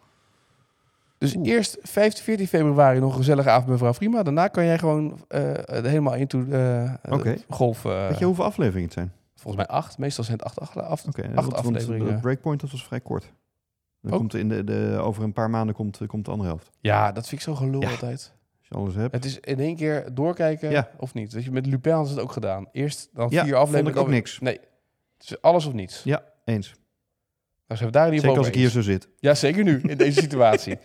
Dus 1.19 1.37
Oeh. 1.37 1.49
eerst 1.49 1.77
15, 1.83 2.25
14 2.25 2.47
februari 2.49 3.01
nog 3.01 3.11
een 3.11 3.17
gezellige 3.19 3.49
avond 3.49 3.65
met 3.67 3.73
mevrouw 3.75 3.93
Prima. 3.93 4.23
Daarna 4.23 4.49
kan 4.49 4.65
jij 4.65 4.79
gewoon 4.79 5.25
eh, 5.29 5.41
helemaal 5.67 6.15
into 6.15 6.45
eh 6.51 6.93
Oké. 7.09 7.37
golf. 7.49 7.85
eh, 7.85 8.09
Weet 8.09 8.19
je 8.19 8.25
hoeveel 8.25 8.45
afleveringen 8.45 8.85
het 8.85 8.93
zijn? 8.93 9.13
Volgens 9.35 9.67
mij 9.67 9.77
acht. 9.77 9.99
Meestal 9.99 10.25
zijn 10.25 10.37
het 10.37 10.47
acht, 10.47 10.61
acht, 10.61 10.77
acht, 10.77 11.07
Oké, 11.09 11.23
acht 11.23 11.35
want- 11.35 11.47
want 11.53 11.57
afleveringen. 11.57 12.15
de 12.15 12.21
Breakpoint 12.21 12.61
dat 12.61 12.71
was 12.71 12.85
vrij 12.87 13.01
kort. 13.01 13.33
Dan 14.03 14.13
Oh. 14.13 14.19
komt 14.19 14.35
in 14.35 14.49
de, 14.49 14.65
de, 14.65 14.99
over 15.03 15.23
een 15.23 15.33
paar 15.33 15.51
maanden 15.51 15.75
komt, 15.75 16.01
komt 16.07 16.25
de 16.25 16.31
andere 16.31 16.49
helft. 16.49 16.71
Ja, 16.81 17.13
dat 17.13 17.29
vind 17.29 17.41
ik 17.41 17.47
zo 17.47 17.55
gelul 17.55 17.81
Ja. 17.81 17.91
altijd. 17.91 18.33
Als 18.59 18.69
je 18.69 18.75
alles 18.75 18.95
hebt. 18.95 19.15
Het 19.15 19.25
is 19.25 19.41
in 19.41 19.61
één 19.61 19.77
keer 19.77 20.15
doorkijken 20.15 20.71
Ja. 20.71 20.91
of 20.97 21.15
niet. 21.15 21.33
Weet 21.33 21.45
je, 21.45 21.51
met 21.51 21.67
Lupin 21.67 22.05
ze 22.05 22.11
het 22.13 22.21
ook 22.21 22.33
gedaan. 22.33 22.69
Eerst 22.73 23.09
dan 23.13 23.27
Ja, 23.31 23.45
vier 23.45 23.55
afleveringen. 23.57 23.93
ik 23.93 23.99
ook 24.01 24.09
niks. 24.09 24.39
Nee. 24.39 24.61
Is 25.21 25.41
alles 25.43 25.67
of 25.67 25.73
niets. 25.73 26.03
Ja, 26.05 26.23
eens. 26.45 26.75
Nou, 27.67 27.81
zijn 27.81 27.93
we 27.93 27.97
daar 27.99 28.07
in 28.07 28.13
ieder 28.13 28.27
Zeker 28.29 28.39
als 28.45 28.49
ik 28.55 28.61
hier 28.61 28.69
zo 28.71 28.81
zit. 28.81 29.09
Ja, 29.19 29.35
zeker 29.35 29.65
nu, 29.65 29.81
in 29.83 29.97
deze 29.97 30.21
situatie. 30.27 30.79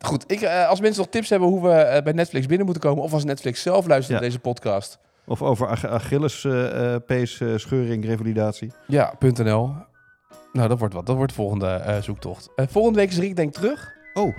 Goed, 0.00 0.32
ik, 0.32 0.40
eh, 0.40 0.68
als 0.68 0.80
mensen 0.80 1.02
nog 1.02 1.10
tips 1.10 1.28
hebben 1.28 1.48
hoe 1.48 1.62
we 1.62 1.70
eh, 1.72 2.02
bij 2.02 2.12
Netflix 2.12 2.46
binnen 2.46 2.64
moeten 2.66 2.82
komen... 2.82 3.02
of 3.04 3.12
als 3.12 3.24
Netflix 3.24 3.62
zelf 3.62 3.86
luistert 3.86 4.12
naar 4.20 4.28
deze 4.28 4.38
podcast... 4.40 4.98
Of 5.26 5.42
over 5.42 5.66
Ach 5.66 5.86
Achilles, 5.86 6.44
eh, 6.44 6.96
pees, 7.06 7.40
scheuring, 7.56 8.04
revalidatie. 8.04 8.72
Ja, 8.86 9.14
.nl. 9.20 9.74
Nou, 10.54 10.68
dat 10.68 10.78
wordt 10.78 10.94
wat. 10.94 11.06
Dat 11.06 11.16
wordt 11.16 11.30
de 11.30 11.36
volgende 11.36 11.66
eh, 11.66 12.02
zoektocht. 12.02 12.48
Eh, 12.56 12.66
volgende 12.70 12.98
week 12.98 13.08
is 13.10 13.18
Rick 13.18 13.36
denk 13.36 13.52
terug. 13.52 13.94
Oh, 14.14 14.22
Zullen 14.22 14.36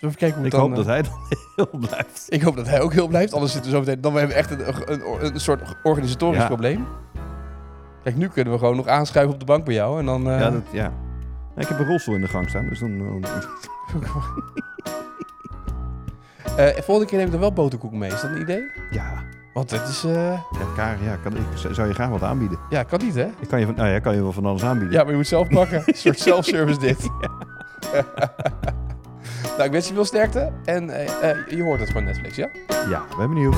we 0.00 0.06
even 0.06 0.18
kijken 0.18 0.36
hoe 0.36 0.46
ik 0.46 0.50
dan... 0.52 0.60
hoop 0.60 0.74
dat 0.74 0.86
eh, 0.86 0.90
hij 0.90 1.02
dan 1.02 1.18
heel 1.56 1.78
blijft. 1.88 2.26
Ik 2.28 2.42
hoop 2.42 2.56
dat 2.56 2.66
hij 2.68 2.80
ook 2.80 2.92
heel 2.92 3.08
blijft. 3.08 3.32
Anders 3.32 3.52
zitten 3.52 3.70
we 3.70 3.76
zo 3.76 3.82
meteen... 3.84 4.00
Dan 4.00 4.12
hebben 4.16 4.30
we 4.30 4.36
echt 4.36 4.50
een, 4.50 4.92
een, 4.92 5.24
een 5.34 5.40
soort 5.40 5.74
organisatorisch 5.82 6.40
Ja. 6.40 6.46
probleem. 6.46 6.86
Kijk, 8.02 8.16
nu 8.16 8.28
kunnen 8.28 8.52
we 8.52 8.58
gewoon 8.58 8.76
nog 8.76 8.86
aanschuiven 8.86 9.34
op 9.34 9.40
de 9.40 9.46
bank 9.46 9.64
bij 9.64 9.74
jou. 9.74 9.98
En 9.98 10.06
dan... 10.06 10.22
Ja, 10.22 10.50
dat, 10.50 10.62
ja. 10.72 10.92
Ja, 11.54 11.60
ik 11.62 11.68
heb 11.68 11.78
een 11.78 11.86
rolstoel 11.86 12.14
in 12.14 12.20
de 12.20 12.28
gang 12.28 12.48
staan, 12.48 12.68
dus 12.68 12.78
dan... 12.78 13.24
volgende 16.84 17.06
keer 17.06 17.16
neem 17.16 17.26
ik 17.26 17.32
dan 17.32 17.40
wel 17.40 17.52
boterkoek 17.52 17.92
mee. 17.92 18.10
Is 18.10 18.20
dat 18.20 18.30
een 18.30 18.40
idee? 18.40 18.62
Ja, 18.90 19.22
Want 19.54 19.70
het 19.70 19.88
is... 19.88 20.04
eh, 20.04 20.32
ja, 20.32 20.66
Karin, 20.76 21.04
ja 21.04 21.16
kan, 21.22 21.36
ik 21.36 21.44
zou 21.72 21.88
je 21.88 21.94
graag 21.94 22.08
wat 22.08 22.22
aanbieden. 22.22 22.58
ja, 22.70 22.82
kan 22.82 23.00
niet, 23.04 23.14
hè? 23.14 23.24
Ik 23.40 23.48
kan 23.48 23.60
je, 23.60 23.66
van, 23.66 23.74
nou 23.74 23.88
ja, 23.88 23.98
kan 23.98 24.14
je 24.14 24.22
wel 24.22 24.32
van 24.32 24.46
alles 24.46 24.62
aanbieden. 24.62 24.92
Ja, 24.92 25.02
maar 25.02 25.10
je 25.10 25.16
moet 25.16 25.26
zelf 25.26 25.48
pakken. 25.48 25.82
Een 25.86 25.94
soort 25.94 26.18
self-service 26.18 26.78
dit. 26.78 26.98
nou, 29.56 29.62
ik 29.62 29.70
wens 29.70 29.88
je 29.88 29.94
veel 29.94 30.04
sterkte. 30.04 30.52
En 30.64 30.90
eh, 30.90 31.30
eh, 31.30 31.36
je 31.48 31.62
hoort 31.62 31.80
het 31.80 31.90
van 31.92 32.04
Netflix, 32.04 32.36
ja? 32.36 32.48
ja 32.88 33.02
ben 33.18 33.28
benieuwd. 33.28 33.56